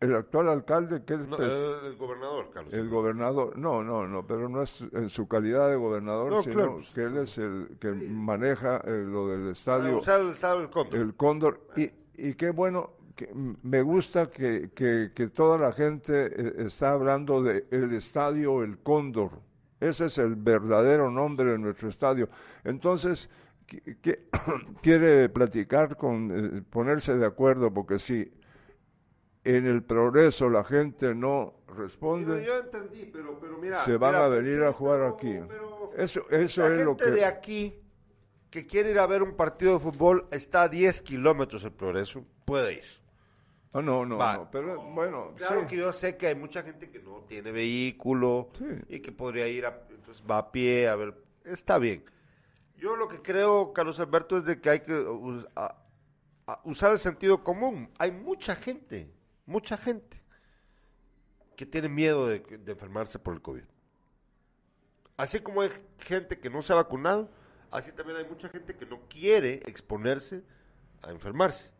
el 0.00 0.14
actual 0.14 0.48
alcalde, 0.48 1.04
que 1.04 1.14
es 1.14 1.20
el, 1.20 1.96
gobernador, 1.96 2.50
Carlos. 2.52 2.72
El 2.72 2.88
gobernador, 2.88 3.58
no, 3.58 3.82
no, 3.82 4.06
no, 4.06 4.24
pero 4.24 4.48
no 4.48 4.62
es 4.62 4.80
en 4.92 5.08
su 5.08 5.26
calidad 5.26 5.68
de 5.68 5.76
gobernador, 5.76 6.44
sino 6.44 6.80
que 6.94 7.02
él 7.02 7.16
es 7.16 7.36
el 7.38 7.76
que 7.80 7.90
maneja 7.90 8.76
eh, 8.84 9.04
lo 9.04 9.28
del 9.28 9.50
estadio. 9.50 10.00
Ah, 10.06 10.16
el 10.16 10.28
estadio 10.30 10.60
del 10.60 10.70
Cóndor. 10.70 11.00
El 11.00 11.14
Cóndor. 11.16 11.60
Y, 11.76 11.90
y 12.14 12.34
qué 12.34 12.50
bueno, 12.50 12.90
que 13.18 13.28
me 13.34 13.82
gusta 13.82 14.30
que, 14.30 14.70
que, 14.76 15.10
que 15.12 15.26
toda 15.26 15.58
la 15.58 15.72
gente 15.72 16.26
eh, 16.26 16.52
está 16.58 16.92
hablando 16.92 17.42
de 17.42 17.66
el 17.72 17.92
estadio 17.92 18.62
El 18.62 18.78
Cóndor. 18.78 19.40
Ese 19.80 20.06
es 20.06 20.18
el 20.18 20.36
verdadero 20.36 21.10
nombre 21.10 21.50
de 21.50 21.58
nuestro 21.58 21.88
estadio. 21.88 22.28
Entonces, 22.62 23.28
que, 23.66 24.28
quiere 24.82 25.28
platicar 25.30 25.96
con, 25.96 26.58
eh, 26.58 26.62
ponerse 26.70 27.16
de 27.16 27.26
acuerdo, 27.26 27.74
porque 27.74 27.98
si 27.98 28.32
en 29.42 29.66
el 29.66 29.82
progreso 29.82 30.48
la 30.48 30.62
gente 30.62 31.12
no 31.12 31.54
responde, 31.76 32.44
yo 32.44 32.58
entendí, 32.58 33.10
pero, 33.12 33.36
pero 33.40 33.58
mira, 33.58 33.84
se 33.84 33.96
van 33.96 34.14
a 34.14 34.28
venir 34.28 34.62
a 34.62 34.72
jugar 34.72 35.02
aquí. 35.02 35.40
eso 35.96 36.28
eso 36.30 36.72
es 36.72 36.84
lo 36.84 36.96
que... 36.96 37.10
de 37.10 37.24
aquí 37.24 37.80
que 38.50 38.64
quiere 38.66 38.92
ir 38.92 38.98
a 38.98 39.06
ver 39.06 39.22
un 39.22 39.34
partido 39.34 39.74
de 39.74 39.80
fútbol 39.80 40.26
está 40.30 40.62
a 40.62 40.68
10 40.68 41.02
kilómetros 41.02 41.64
el 41.64 41.72
progreso, 41.72 42.24
puede 42.44 42.74
ir. 42.74 42.97
Ah, 43.72 43.82
no, 43.82 44.06
no, 44.06 44.16
no, 44.16 44.48
pero 44.50 44.80
bueno. 44.82 45.34
Claro 45.36 45.66
que 45.66 45.76
yo 45.76 45.92
sé 45.92 46.16
que 46.16 46.28
hay 46.28 46.34
mucha 46.34 46.62
gente 46.62 46.90
que 46.90 47.00
no 47.00 47.24
tiene 47.28 47.52
vehículo 47.52 48.50
y 48.88 49.00
que 49.00 49.12
podría 49.12 49.46
ir 49.46 49.66
a, 49.66 49.82
entonces 49.90 50.24
va 50.28 50.38
a 50.38 50.52
pie, 50.52 50.88
a 50.88 50.96
ver, 50.96 51.14
está 51.44 51.78
bien. 51.78 52.04
Yo 52.78 52.96
lo 52.96 53.08
que 53.08 53.20
creo, 53.20 53.72
Carlos 53.72 54.00
Alberto, 54.00 54.38
es 54.38 54.44
de 54.44 54.60
que 54.60 54.70
hay 54.70 54.80
que 54.80 54.94
usar 56.64 56.92
el 56.92 56.98
sentido 56.98 57.44
común. 57.44 57.90
Hay 57.98 58.10
mucha 58.10 58.56
gente, 58.56 59.12
mucha 59.44 59.76
gente 59.76 60.22
que 61.56 61.66
tiene 61.66 61.88
miedo 61.88 62.28
de, 62.28 62.42
enfermarse 62.66 63.18
por 63.18 63.34
el 63.34 63.42
COVID. 63.42 63.64
Así 65.16 65.40
como 65.40 65.60
hay 65.60 65.70
gente 65.98 66.38
que 66.38 66.48
no 66.48 66.62
se 66.62 66.72
ha 66.72 66.76
vacunado, 66.76 67.28
así 67.70 67.90
también 67.90 68.18
hay 68.18 68.24
mucha 68.24 68.48
gente 68.48 68.76
que 68.76 68.86
no 68.86 69.00
quiere 69.08 69.54
exponerse 69.66 70.42
a 71.02 71.10
enfermarse. 71.10 71.70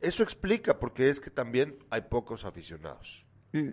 Eso 0.00 0.22
explica 0.22 0.78
porque 0.78 1.08
es 1.08 1.20
que 1.20 1.30
también 1.30 1.78
hay 1.90 2.02
pocos 2.02 2.44
aficionados. 2.44 3.24
Y 3.52 3.72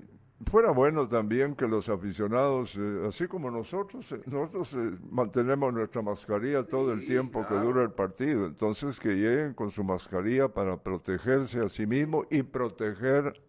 fuera 0.50 0.72
bueno 0.72 1.08
también 1.08 1.56
que 1.56 1.68
los 1.68 1.90
aficionados, 1.90 2.76
eh, 2.78 3.06
así 3.08 3.28
como 3.28 3.52
nosotros, 3.52 4.12
eh, 4.12 4.22
nosotros 4.26 4.74
eh, 4.74 4.98
mantenemos 5.10 5.74
nuestra 5.74 6.02
mascarilla 6.02 6.64
todo 6.64 6.94
el 6.94 7.06
tiempo 7.06 7.46
que 7.48 7.56
dura 7.56 7.84
el 7.84 7.92
partido, 7.92 8.46
entonces 8.46 9.00
que 9.00 9.10
lleguen 9.10 9.54
con 9.54 9.72
su 9.72 9.84
mascarilla 9.84 10.48
para 10.48 10.78
protegerse 10.78 11.60
a 11.60 11.70
sí 11.70 11.86
mismo 11.86 12.26
y 12.30 12.44
proteger 12.44 13.42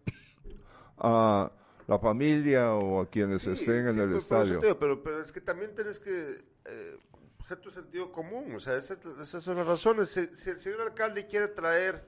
a 0.98 1.50
la 1.86 1.98
familia 1.98 2.74
o 2.74 3.00
a 3.00 3.08
quienes 3.08 3.46
estén 3.46 3.88
en 3.88 3.98
el 3.98 4.10
pues, 4.12 4.24
estadio. 4.24 4.60
pero, 4.78 5.02
pero 5.02 5.20
es 5.20 5.30
que 5.32 5.40
también 5.40 5.74
tienes 5.74 5.98
que 5.98 6.42
ser 7.46 7.58
tu 7.58 7.70
sentido 7.70 8.10
común, 8.10 8.54
o 8.54 8.60
sea, 8.60 8.76
esas, 8.76 8.98
son 9.42 9.56
las 9.56 9.66
razones. 9.66 10.08
si 10.08 10.50
el 10.50 10.60
señor 10.60 10.80
alcalde 10.80 11.26
quiere 11.26 11.48
traer 11.48 12.02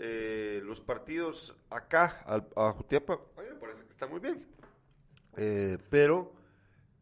eh, 0.00 0.60
los 0.64 0.80
partidos 0.80 1.56
acá 1.70 2.22
a, 2.24 2.72
Jutiapa, 2.72 3.18
me 3.36 3.54
parece 3.56 3.84
que 3.84 3.90
está 3.90 4.06
muy 4.06 4.20
bien. 4.20 4.46
Eh, 5.36 5.76
pero 5.90 6.32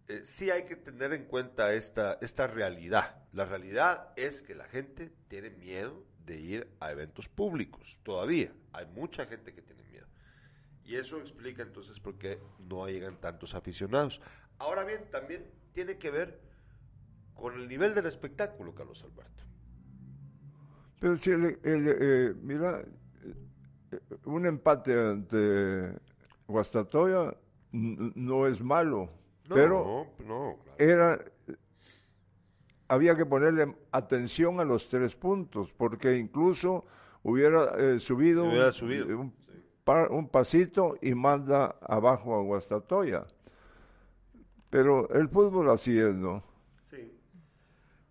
eh, 0.09 0.23
sí 0.25 0.51
hay 0.51 0.65
que 0.65 0.77
tener 0.77 1.13
en 1.13 1.27
cuenta 1.27 1.75
esta, 1.75 2.19
esta 2.23 2.47
realidad. 2.47 3.23
La 3.33 3.45
realidad 3.45 4.15
es 4.17 4.41
que 4.41 4.55
la 4.55 4.65
gente 4.65 5.13
tiene 5.29 5.51
miedo 5.51 6.03
de 6.25 6.41
ir 6.41 6.69
a 6.81 6.91
eventos 6.91 7.29
públicos, 7.29 7.99
todavía. 8.03 8.51
Hay 8.73 8.87
mucha 8.87 9.27
gente 9.27 9.53
que 9.53 9.61
tiene 9.61 9.83
miedo. 9.85 10.07
Y 10.83 10.97
eso 10.97 11.19
explica 11.21 11.63
entonces 11.63 12.01
por 12.01 12.17
qué 12.17 12.41
no 12.61 12.89
llegan 12.89 13.21
tantos 13.21 13.55
aficionados. 13.55 14.23
Ahora 14.59 14.85
bien, 14.85 15.11
también 15.11 15.45
tiene 15.75 15.99
que 15.99 16.11
ver 16.11 16.41
con 17.35 17.55
el 17.61 17.69
nivel 17.69 17.95
del 17.95 18.07
espectáculo, 18.07 18.75
Carlos 18.75 19.03
Alberto. 19.03 19.46
Pero 21.01 21.17
si 21.17 21.31
el, 21.31 21.59
eh, 21.63 22.35
mira, 22.43 22.81
eh, 23.93 23.99
un 24.25 24.47
empate 24.47 24.99
ante 24.99 25.93
Guastatoya 26.47 27.35
no 27.73 28.47
es 28.47 28.63
malo, 28.63 29.11
pero 29.49 30.07
era 30.79 31.19
había 32.89 33.17
que 33.17 33.27
ponerle 33.27 33.75
atención 33.91 34.61
a 34.61 34.65
los 34.65 34.89
tres 34.89 35.15
puntos, 35.17 35.73
porque 35.77 36.17
incluso 36.17 36.85
hubiera 37.23 37.75
eh, 37.77 37.99
subido, 37.99 38.45
Un, 38.45 39.33
un, 40.11 40.29
pasito 40.29 40.97
y 41.01 41.15
manda 41.15 41.77
abajo 41.81 42.35
a 42.37 42.43
Guastatoya. 42.43 43.25
Pero 44.71 45.09
el 45.11 45.29
fútbol 45.29 45.71
así 45.71 45.99
es, 45.99 46.15
¿no? 46.15 46.43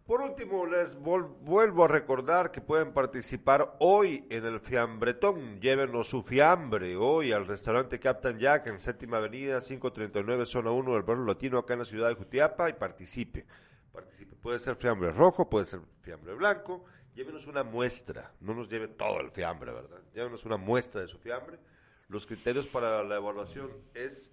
Por 0.05 0.21
último, 0.21 0.67
les 0.67 0.95
vuelvo 0.99 1.83
a 1.83 1.87
recordar 1.87 2.51
que 2.51 2.61
pueden 2.61 2.93
participar 2.93 3.75
hoy 3.79 4.27
en 4.29 4.45
el 4.45 4.59
fiambretón. 4.59 5.59
Llévenos 5.59 6.09
su 6.09 6.21
fiambre 6.21 6.95
hoy 6.95 7.31
al 7.31 7.47
restaurante 7.47 7.99
Captain 7.99 8.37
Jack 8.37 8.67
en 8.67 8.77
Séptima 8.77 9.17
Avenida 9.17 9.59
539, 9.59 10.45
zona 10.45 10.69
1 10.69 10.93
del 10.93 11.01
barrio 11.01 11.25
latino, 11.25 11.57
acá 11.57 11.73
en 11.73 11.79
la 11.79 11.85
ciudad 11.85 12.09
de 12.09 12.13
Jutiapa, 12.13 12.69
y 12.69 12.73
participe. 12.73 13.47
Participe. 13.91 14.35
Puede 14.35 14.59
ser 14.59 14.75
fiambre 14.75 15.11
rojo, 15.11 15.49
puede 15.49 15.65
ser 15.65 15.79
fiambre 16.03 16.35
blanco. 16.35 16.85
Llévenos 17.15 17.47
una 17.47 17.63
muestra. 17.63 18.31
No 18.41 18.53
nos 18.53 18.69
lleve 18.69 18.89
todo 18.89 19.19
el 19.21 19.31
fiambre, 19.31 19.71
¿verdad? 19.71 20.01
Llévenos 20.13 20.45
una 20.45 20.57
muestra 20.57 21.01
de 21.01 21.07
su 21.07 21.17
fiambre. 21.17 21.57
Los 22.09 22.27
criterios 22.27 22.67
para 22.67 23.03
la 23.03 23.15
evaluación 23.15 23.71
es 23.95 24.29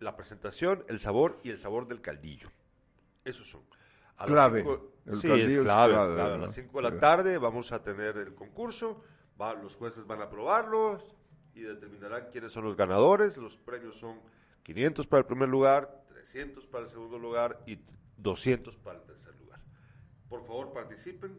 la 0.00 0.16
presentación, 0.16 0.84
el 0.88 0.98
sabor 0.98 1.38
y 1.44 1.50
el 1.50 1.58
sabor 1.58 1.86
del 1.86 2.00
caldillo. 2.00 2.50
Esos 3.24 3.48
son 3.48 3.62
clave. 4.16 4.64
sí, 5.20 5.30
es 5.30 5.58
clave, 5.58 5.96
A 5.96 6.36
las 6.38 6.54
5 6.54 6.78
de 6.78 6.90
la 6.90 6.98
tarde 6.98 7.38
vamos 7.38 7.72
a 7.72 7.82
tener 7.82 8.16
el 8.16 8.34
concurso, 8.34 9.02
va, 9.40 9.54
los 9.54 9.76
jueces 9.76 10.06
van 10.06 10.22
a 10.22 10.28
probarlos 10.28 11.14
y 11.54 11.62
determinarán 11.62 12.28
quiénes 12.30 12.52
son 12.52 12.64
los 12.64 12.76
ganadores. 12.76 13.36
Los 13.36 13.56
premios 13.56 13.96
son 13.98 14.20
500 14.62 15.06
para 15.06 15.20
el 15.20 15.26
primer 15.26 15.48
lugar, 15.48 16.04
300 16.08 16.66
para 16.66 16.84
el 16.84 16.90
segundo 16.90 17.18
lugar 17.18 17.60
y 17.66 17.78
200 18.16 18.76
para 18.76 18.98
el 18.98 19.04
tercer 19.04 19.34
lugar. 19.36 19.60
Por 20.28 20.46
favor, 20.46 20.72
participen. 20.72 21.38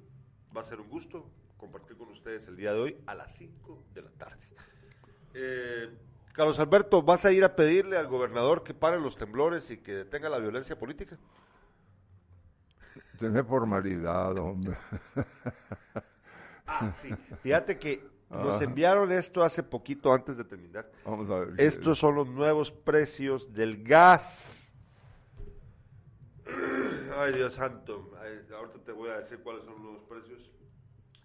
Va 0.55 0.61
a 0.61 0.65
ser 0.65 0.79
un 0.79 0.89
gusto 0.89 1.25
compartir 1.57 1.97
con 1.97 2.09
ustedes 2.09 2.47
el 2.47 2.57
día 2.57 2.73
de 2.73 2.79
hoy 2.79 2.97
a 3.05 3.15
las 3.15 3.35
5 3.35 3.85
de 3.93 4.01
la 4.01 4.11
tarde. 4.11 4.47
Eh, 5.33 5.89
Carlos 6.33 6.59
Alberto, 6.59 7.01
¿vas 7.01 7.25
a 7.25 7.31
ir 7.31 7.43
a 7.43 7.55
pedirle 7.55 7.97
al 7.97 8.07
gobernador 8.07 8.63
que 8.63 8.73
pare 8.73 8.99
los 8.99 9.15
temblores 9.15 9.69
y 9.71 9.77
que 9.77 9.93
detenga 9.93 10.29
la 10.29 10.39
violencia 10.39 10.77
política? 10.77 11.17
Tener 13.19 13.45
formalidad, 13.45 14.37
hombre. 14.37 14.77
Ah, 16.65 16.91
sí. 16.93 17.09
Fíjate 17.41 17.77
que 17.77 18.07
Nos 18.29 18.61
enviaron 18.61 19.11
esto 19.11 19.43
hace 19.43 19.61
poquito 19.61 20.11
antes 20.11 20.37
de 20.37 20.43
terminar. 20.45 20.89
Vamos 21.05 21.29
a 21.29 21.39
ver. 21.39 21.59
Estos 21.59 21.99
son 21.99 22.15
los 22.15 22.27
nuevos 22.27 22.71
precios 22.71 23.53
del 23.53 23.83
gas. 23.83 24.71
Ay, 27.17 27.33
Dios 27.33 27.53
santo. 27.53 28.11
Ahorita 28.55 28.79
te 28.85 28.91
voy 28.91 29.09
a 29.09 29.17
decir 29.17 29.39
cuáles 29.43 29.65
son 29.65 29.73
los 29.73 29.81
nuevos 29.83 30.03
precios. 30.05 30.49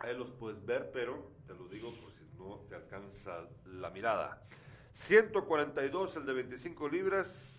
Ahí 0.01 0.14
los 0.18 0.30
puedes 0.32 0.62
ver, 0.66 0.91
pero 0.93 1.30
te 1.47 1.55
lo 1.55 1.66
digo 1.68 1.95
por 1.95 2.12
si 2.12 2.24
no 2.36 2.61
te 2.68 2.74
alcanza 2.74 3.49
la 3.64 3.91
mirada. 3.91 4.43
142 4.93 6.16
el 6.16 6.26
de 6.26 6.32
25 6.32 6.89
libras. 6.89 7.58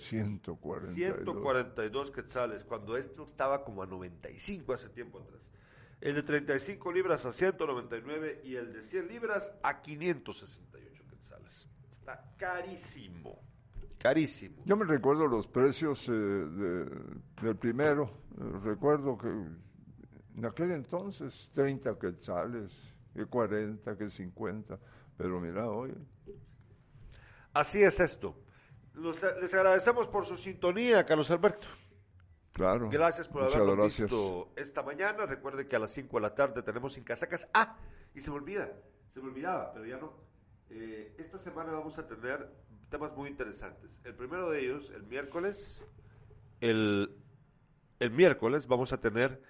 Eh, 0.00 0.04
142. 0.08 0.94
142 0.94 2.10
quetzales, 2.10 2.64
cuando 2.64 2.96
esto 2.96 3.24
estaba 3.24 3.64
como 3.64 3.82
a 3.82 3.86
95 3.86 4.72
hace 4.72 4.88
tiempo 4.88 5.20
atrás. 5.20 5.40
El 6.00 6.14
de 6.14 6.22
35 6.22 6.92
libras 6.92 7.24
a 7.26 7.32
199 7.32 8.40
y 8.44 8.56
el 8.56 8.72
de 8.72 8.82
100 8.84 9.08
libras 9.08 9.52
a 9.62 9.80
568 9.82 11.04
quetzales. 11.10 11.68
Está 11.90 12.24
carísimo, 12.38 13.38
carísimo. 13.98 14.62
Yo 14.64 14.76
me 14.76 14.86
recuerdo 14.86 15.26
los 15.26 15.46
precios 15.46 16.08
eh, 16.08 16.12
de- 16.12 16.86
del 17.42 17.56
primero. 17.56 18.10
Recuerdo 18.64 19.18
que 19.18 19.28
en 19.28 20.44
aquel 20.46 20.70
entonces 20.72 21.50
30 21.52 21.98
quetzales, 21.98 22.72
que 23.14 23.26
40, 23.26 23.98
que 23.98 24.08
50. 24.08 24.78
Pero 25.18 25.38
mira, 25.38 25.68
hoy. 25.68 25.92
Así 27.52 27.82
es 27.82 28.00
esto. 28.00 28.34
Los- 29.00 29.20
les 29.40 29.52
agradecemos 29.54 30.06
por 30.08 30.26
su 30.26 30.36
sintonía, 30.36 31.04
Carlos 31.06 31.30
Alberto. 31.30 31.66
Claro. 32.52 32.90
Gracias 32.90 33.28
por 33.28 33.44
habernos 33.44 33.76
gracias. 33.76 34.10
visto 34.10 34.52
esta 34.56 34.82
mañana. 34.82 35.24
Recuerde 35.26 35.66
que 35.66 35.76
a 35.76 35.78
las 35.78 35.92
5 35.92 36.16
de 36.18 36.20
la 36.22 36.34
tarde 36.34 36.62
tenemos 36.62 36.92
Sin 36.92 37.04
Casacas. 37.04 37.48
Ah, 37.54 37.76
y 38.14 38.20
se 38.20 38.30
me 38.30 38.36
olvida, 38.36 38.70
se 39.14 39.20
me 39.20 39.28
olvidaba, 39.28 39.72
pero 39.72 39.86
ya 39.86 39.96
no. 39.98 40.12
Eh, 40.68 41.14
esta 41.18 41.38
semana 41.38 41.72
vamos 41.72 41.98
a 41.98 42.06
tener 42.06 42.48
temas 42.90 43.16
muy 43.16 43.28
interesantes. 43.30 44.00
El 44.04 44.14
primero 44.14 44.50
de 44.50 44.60
ellos, 44.60 44.90
el 44.90 45.04
miércoles, 45.04 45.84
el, 46.60 47.16
el 48.00 48.10
miércoles 48.10 48.66
vamos 48.66 48.92
a 48.92 49.00
tener, 49.00 49.40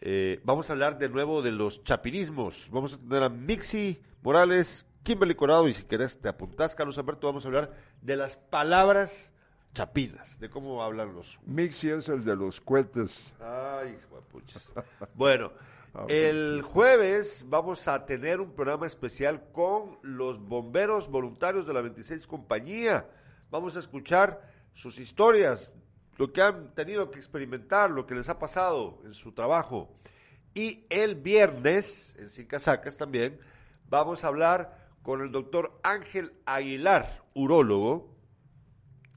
eh, 0.00 0.40
vamos 0.44 0.68
a 0.68 0.74
hablar 0.74 0.98
de 0.98 1.08
nuevo 1.08 1.40
de 1.40 1.52
los 1.52 1.82
chapinismos. 1.84 2.68
Vamos 2.70 2.94
a 2.94 2.98
tener 2.98 3.22
a 3.22 3.28
Mixi 3.28 4.02
Morales, 4.22 4.86
Kimberly 5.04 5.36
Corado, 5.36 5.68
y 5.68 5.74
si 5.74 5.84
querés 5.84 6.18
te 6.20 6.28
apuntás, 6.28 6.74
Carlos 6.74 6.98
Alberto, 6.98 7.28
vamos 7.28 7.44
a 7.44 7.48
hablar 7.48 7.72
de 8.02 8.16
las 8.16 8.36
palabras 8.36 9.30
chapinas, 9.72 10.40
de 10.40 10.50
cómo 10.50 10.82
hablan 10.82 11.14
los 11.14 11.38
Mixi 11.46 11.90
es 11.90 12.08
el 12.08 12.24
de 12.24 12.34
los 12.34 12.60
cohetes. 12.60 13.32
Ay, 13.40 13.96
guapuchas. 14.10 14.70
Bueno, 15.14 15.52
Ah, 15.96 16.06
el 16.08 16.60
jueves 16.62 17.44
vamos 17.46 17.86
a 17.86 18.04
tener 18.04 18.40
un 18.40 18.52
programa 18.52 18.84
especial 18.84 19.44
con 19.52 19.96
los 20.02 20.40
bomberos 20.40 21.08
voluntarios 21.08 21.68
de 21.68 21.72
la 21.72 21.82
26 21.82 22.26
Compañía. 22.26 23.08
Vamos 23.48 23.76
a 23.76 23.78
escuchar 23.78 24.42
sus 24.72 24.98
historias, 24.98 25.70
lo 26.16 26.32
que 26.32 26.42
han 26.42 26.74
tenido 26.74 27.12
que 27.12 27.20
experimentar, 27.20 27.92
lo 27.92 28.06
que 28.08 28.16
les 28.16 28.28
ha 28.28 28.40
pasado 28.40 29.02
en 29.04 29.14
su 29.14 29.30
trabajo. 29.30 29.88
Y 30.52 30.84
el 30.90 31.14
viernes, 31.14 32.16
en 32.18 32.28
Sin 32.28 32.46
Casacas 32.46 32.96
también, 32.96 33.38
vamos 33.88 34.24
a 34.24 34.26
hablar 34.26 34.83
con 35.04 35.20
el 35.20 35.30
doctor 35.30 35.78
Ángel 35.84 36.32
Aguilar, 36.46 37.20
urólogo. 37.34 38.08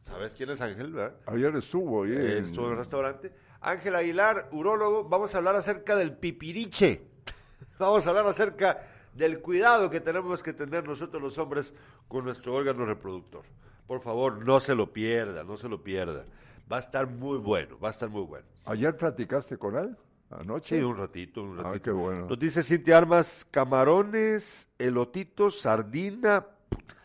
¿Sabes 0.03 0.35
quién 0.35 0.49
es 0.49 0.59
Ángel, 0.61 0.91
verdad? 0.91 1.15
Ayer 1.25 1.55
estuvo 1.55 2.03
ahí. 2.03 2.11
Eh, 2.11 2.38
en- 2.38 2.43
estuvo 2.43 2.65
en 2.65 2.71
el 2.73 2.77
restaurante. 2.77 3.31
Ángel 3.61 3.95
Aguilar, 3.95 4.49
urólogo, 4.51 5.05
vamos 5.05 5.33
a 5.33 5.38
hablar 5.39 5.55
acerca 5.55 5.95
del 5.95 6.11
pipiriche. 6.13 7.01
Vamos 7.79 8.05
a 8.05 8.09
hablar 8.09 8.27
acerca 8.27 8.85
del 9.13 9.39
cuidado 9.39 9.89
que 9.89 9.99
tenemos 10.01 10.41
que 10.43 10.51
tener 10.53 10.88
nosotros 10.88 11.21
los 11.21 11.38
hombres 11.38 11.73
con 12.07 12.25
nuestro 12.25 12.53
órgano 12.53 12.85
reproductor. 12.85 13.43
Por 13.88 14.01
favor, 14.01 14.43
no 14.45 14.59
se 14.59 14.75
lo 14.75 14.91
pierda, 14.93 15.43
no 15.43 15.57
se 15.57 15.69
lo 15.69 15.83
pierda. 15.83 16.25
Va 16.71 16.77
a 16.77 16.79
estar 16.81 17.07
muy 17.07 17.38
bueno, 17.38 17.79
va 17.79 17.88
a 17.88 17.91
estar 17.91 18.09
muy 18.09 18.23
bueno. 18.23 18.45
¿Ayer 18.65 18.95
platicaste 18.97 19.57
con 19.57 19.77
él? 19.77 19.95
¿Anoche? 20.30 20.78
Sí, 20.78 20.84
un 20.84 20.97
ratito, 20.97 21.41
un 21.41 21.57
ratito. 21.57 21.75
Ah, 21.75 21.80
qué 21.82 21.91
bueno. 21.91 22.28
Nos 22.28 22.39
dice 22.39 22.63
Cintia 22.63 22.97
Armas, 22.97 23.45
camarones, 23.49 24.67
elotitos, 24.78 25.61
sardina, 25.61 26.45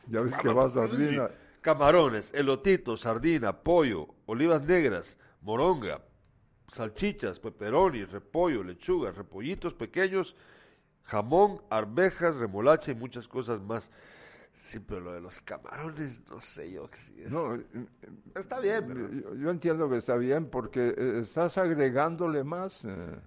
Ya 0.08 0.20
ves 0.20 0.34
que 0.36 0.48
vas 0.48 0.76
a 0.76 0.84
Arlina. 0.84 1.30
Camarones, 1.60 2.32
elotitos, 2.34 3.02
sardina, 3.02 3.52
pollo, 3.52 4.08
olivas 4.26 4.64
negras, 4.64 5.16
moronga, 5.42 6.00
salchichas, 6.72 7.38
pepperoni, 7.38 8.04
repollo, 8.04 8.64
lechuga, 8.64 9.12
repollitos 9.12 9.72
pequeños, 9.74 10.34
jamón, 11.04 11.62
arvejas, 11.70 12.34
remolacha 12.36 12.90
y 12.90 12.94
muchas 12.96 13.28
cosas 13.28 13.60
más. 13.60 13.88
Sí, 14.54 14.78
pero 14.80 15.00
lo 15.00 15.12
de 15.12 15.20
los 15.20 15.40
camarones, 15.42 16.22
no 16.30 16.40
sé 16.40 16.70
yo 16.70 16.88
si 16.94 17.22
es. 17.22 17.30
No, 17.32 17.54
eh, 17.54 17.64
Está 18.34 18.60
bien, 18.60 18.84
pero... 18.86 19.10
yo, 19.10 19.34
yo 19.34 19.50
entiendo 19.50 19.88
que 19.90 19.96
está 19.98 20.16
bien 20.16 20.48
porque 20.48 20.94
eh, 20.96 21.20
estás 21.22 21.58
agregándole 21.58 22.44
más. 22.44 22.84
eh, 22.84 23.18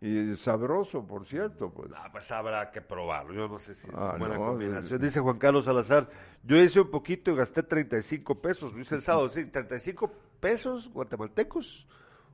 y 0.00 0.34
sabroso, 0.36 1.06
por 1.06 1.26
cierto. 1.26 1.70
Pues. 1.70 1.90
Ah, 1.94 2.08
pues 2.10 2.28
habrá 2.32 2.72
que 2.72 2.80
probarlo. 2.80 3.32
Yo 3.34 3.46
no 3.46 3.58
sé 3.60 3.74
si 3.76 3.86
es 3.86 3.94
Ah, 3.94 4.16
buena 4.18 4.36
no, 4.36 4.46
combinación. 4.46 5.00
eh, 5.00 5.04
Dice 5.04 5.20
Juan 5.20 5.38
Carlos 5.38 5.64
Salazar, 5.64 6.08
yo 6.42 6.56
hice 6.56 6.80
un 6.80 6.90
poquito 6.90 7.30
y 7.30 7.36
gasté 7.36 7.62
35 7.62 8.40
pesos. 8.40 8.72
Lo 8.74 8.80
hice 8.80 8.96
el 8.96 9.02
sábado, 9.02 9.28
sí, 9.28 9.44
35 9.46 10.10
pesos 10.40 10.88
guatemaltecos. 10.92 11.86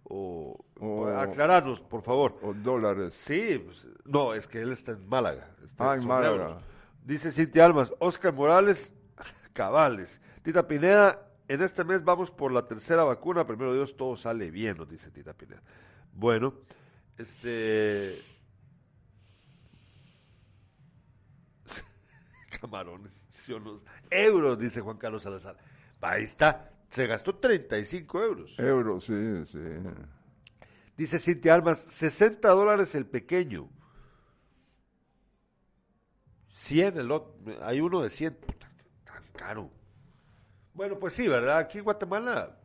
O, 0.05 0.59
O- 0.81 1.09
aclararnos, 1.09 1.81
por 1.83 2.01
favor. 2.03 2.39
O 2.43 2.55
dólares. 2.55 3.13
Sí, 3.27 3.63
pues, 3.63 3.87
no, 4.07 4.33
es 4.33 4.47
que 4.47 4.63
él 4.63 4.73
está 4.73 4.93
en 4.93 5.07
Málaga. 5.07 5.51
está 5.63 5.93
Ah, 5.93 5.97
en 5.97 6.07
Málaga. 6.07 6.33
euros. 6.45 6.63
Dice 7.09 7.33
Cintia 7.33 7.65
Almas, 7.65 7.91
Oscar 8.01 8.35
Morales, 8.35 8.93
cabales. 9.55 10.21
Tita 10.43 10.69
Pineda, 10.69 11.27
en 11.49 11.63
este 11.63 11.83
mes 11.83 12.05
vamos 12.05 12.31
por 12.31 12.53
la 12.53 12.67
tercera 12.67 13.03
vacuna. 13.03 13.47
Primero 13.47 13.73
Dios, 13.73 13.97
todo 13.97 14.15
sale 14.15 14.51
bien, 14.51 14.77
nos 14.77 14.91
dice 14.91 15.11
Tita 15.11 15.33
Pineda. 15.33 15.63
Bueno, 16.13 16.53
este. 17.17 18.21
Camarones, 22.61 23.11
sí 23.33 23.55
o 23.55 23.61
no. 23.61 23.81
euros, 24.11 24.59
dice 24.59 24.83
Juan 24.83 24.99
Carlos 24.99 25.23
Salazar. 25.23 25.57
Ahí 26.03 26.25
está, 26.25 26.73
se 26.91 27.07
gastó 27.07 27.37
35 27.37 28.23
euros. 28.23 28.55
Euros, 28.59 29.05
sí, 29.05 29.47
sí. 29.47 29.59
Dice 30.95 31.19
Cintia 31.19 31.55
Almas, 31.55 31.79
60 31.89 32.47
dólares 32.51 32.95
el 32.95 33.07
pequeño. 33.07 33.71
100 36.59 36.99
el 36.99 37.11
otro. 37.13 37.35
Hay 37.63 37.81
uno 37.81 38.03
de 38.03 38.11
100. 38.11 38.35
Puta, 38.35 38.69
tan 39.05 39.23
caro. 39.37 39.71
Bueno, 40.75 40.99
pues 40.99 41.13
sí, 41.15 41.27
¿verdad? 41.29 41.59
Aquí 41.59 41.79
en 41.79 41.85
Guatemala, 41.85 42.57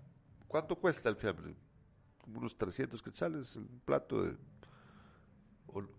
¿cuánto 0.47 0.75
cuesta 0.75 1.09
el 1.09 1.15
fiambre? 1.15 1.55
Unos 2.27 2.57
300 2.57 3.01
quetzales 3.01 3.55
el 3.55 3.65
plato 3.85 4.23
de... 4.23 4.35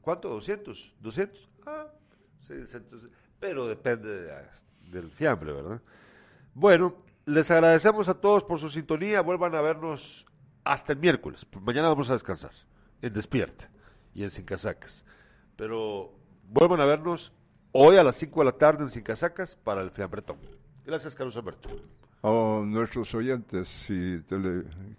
¿Cuánto? 0.01 0.37
¿200? 0.39 0.95
¿200? 1.03 1.49
Ah, 1.67 1.87
sí, 2.41 2.55
entonces, 2.73 3.11
pero 3.41 3.67
depende 3.67 4.09
de- 4.23 4.47
del 4.91 5.11
fiambre, 5.11 5.53
¿verdad? 5.53 5.83
Bueno, 6.55 6.97
les 7.27 7.51
agradecemos 7.51 8.09
a 8.09 8.15
todos 8.21 8.45
por 8.45 8.61
su 8.61 8.71
sintonía. 8.71 9.21
Vuelvan 9.23 9.55
a 9.57 9.61
vernos 9.61 10.25
hasta 10.63 10.93
el 10.93 10.99
miércoles. 11.01 11.45
Mañana 11.61 11.89
vamos 11.89 12.09
a 12.11 12.13
descansar 12.13 12.53
en 13.03 13.13
Despierta 13.13 13.69
y 14.15 14.23
en 14.23 14.31
Sin 14.31 14.45
Casacas. 14.45 15.05
Pero 15.57 16.15
vuelvan 16.45 16.81
a 16.81 16.85
vernos 16.85 17.33
hoy 17.77 17.97
a 17.97 18.05
las 18.05 18.17
5 18.17 18.41
de 18.41 18.45
la 18.45 18.53
tarde 18.53 18.85
en 18.85 18.89
Sin 18.89 19.03
Casacas 19.03 19.57
para 19.57 19.83
el 19.83 19.91
fiambretón. 19.91 20.39
Gracias, 20.87 21.15
Carlos 21.15 21.37
Alberto. 21.37 21.69
A 22.23 22.63
nuestros 22.65 23.13
oyentes 23.15 23.91
y 23.91 24.21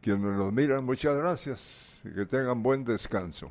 quienes 0.02 0.38
nos 0.38 0.54
miran, 0.54 0.84
muchas 0.84 1.16
gracias 1.16 2.02
y 2.04 2.14
que 2.14 2.26
tengan 2.26 2.62
buen 2.62 2.84
descanso. 2.84 3.50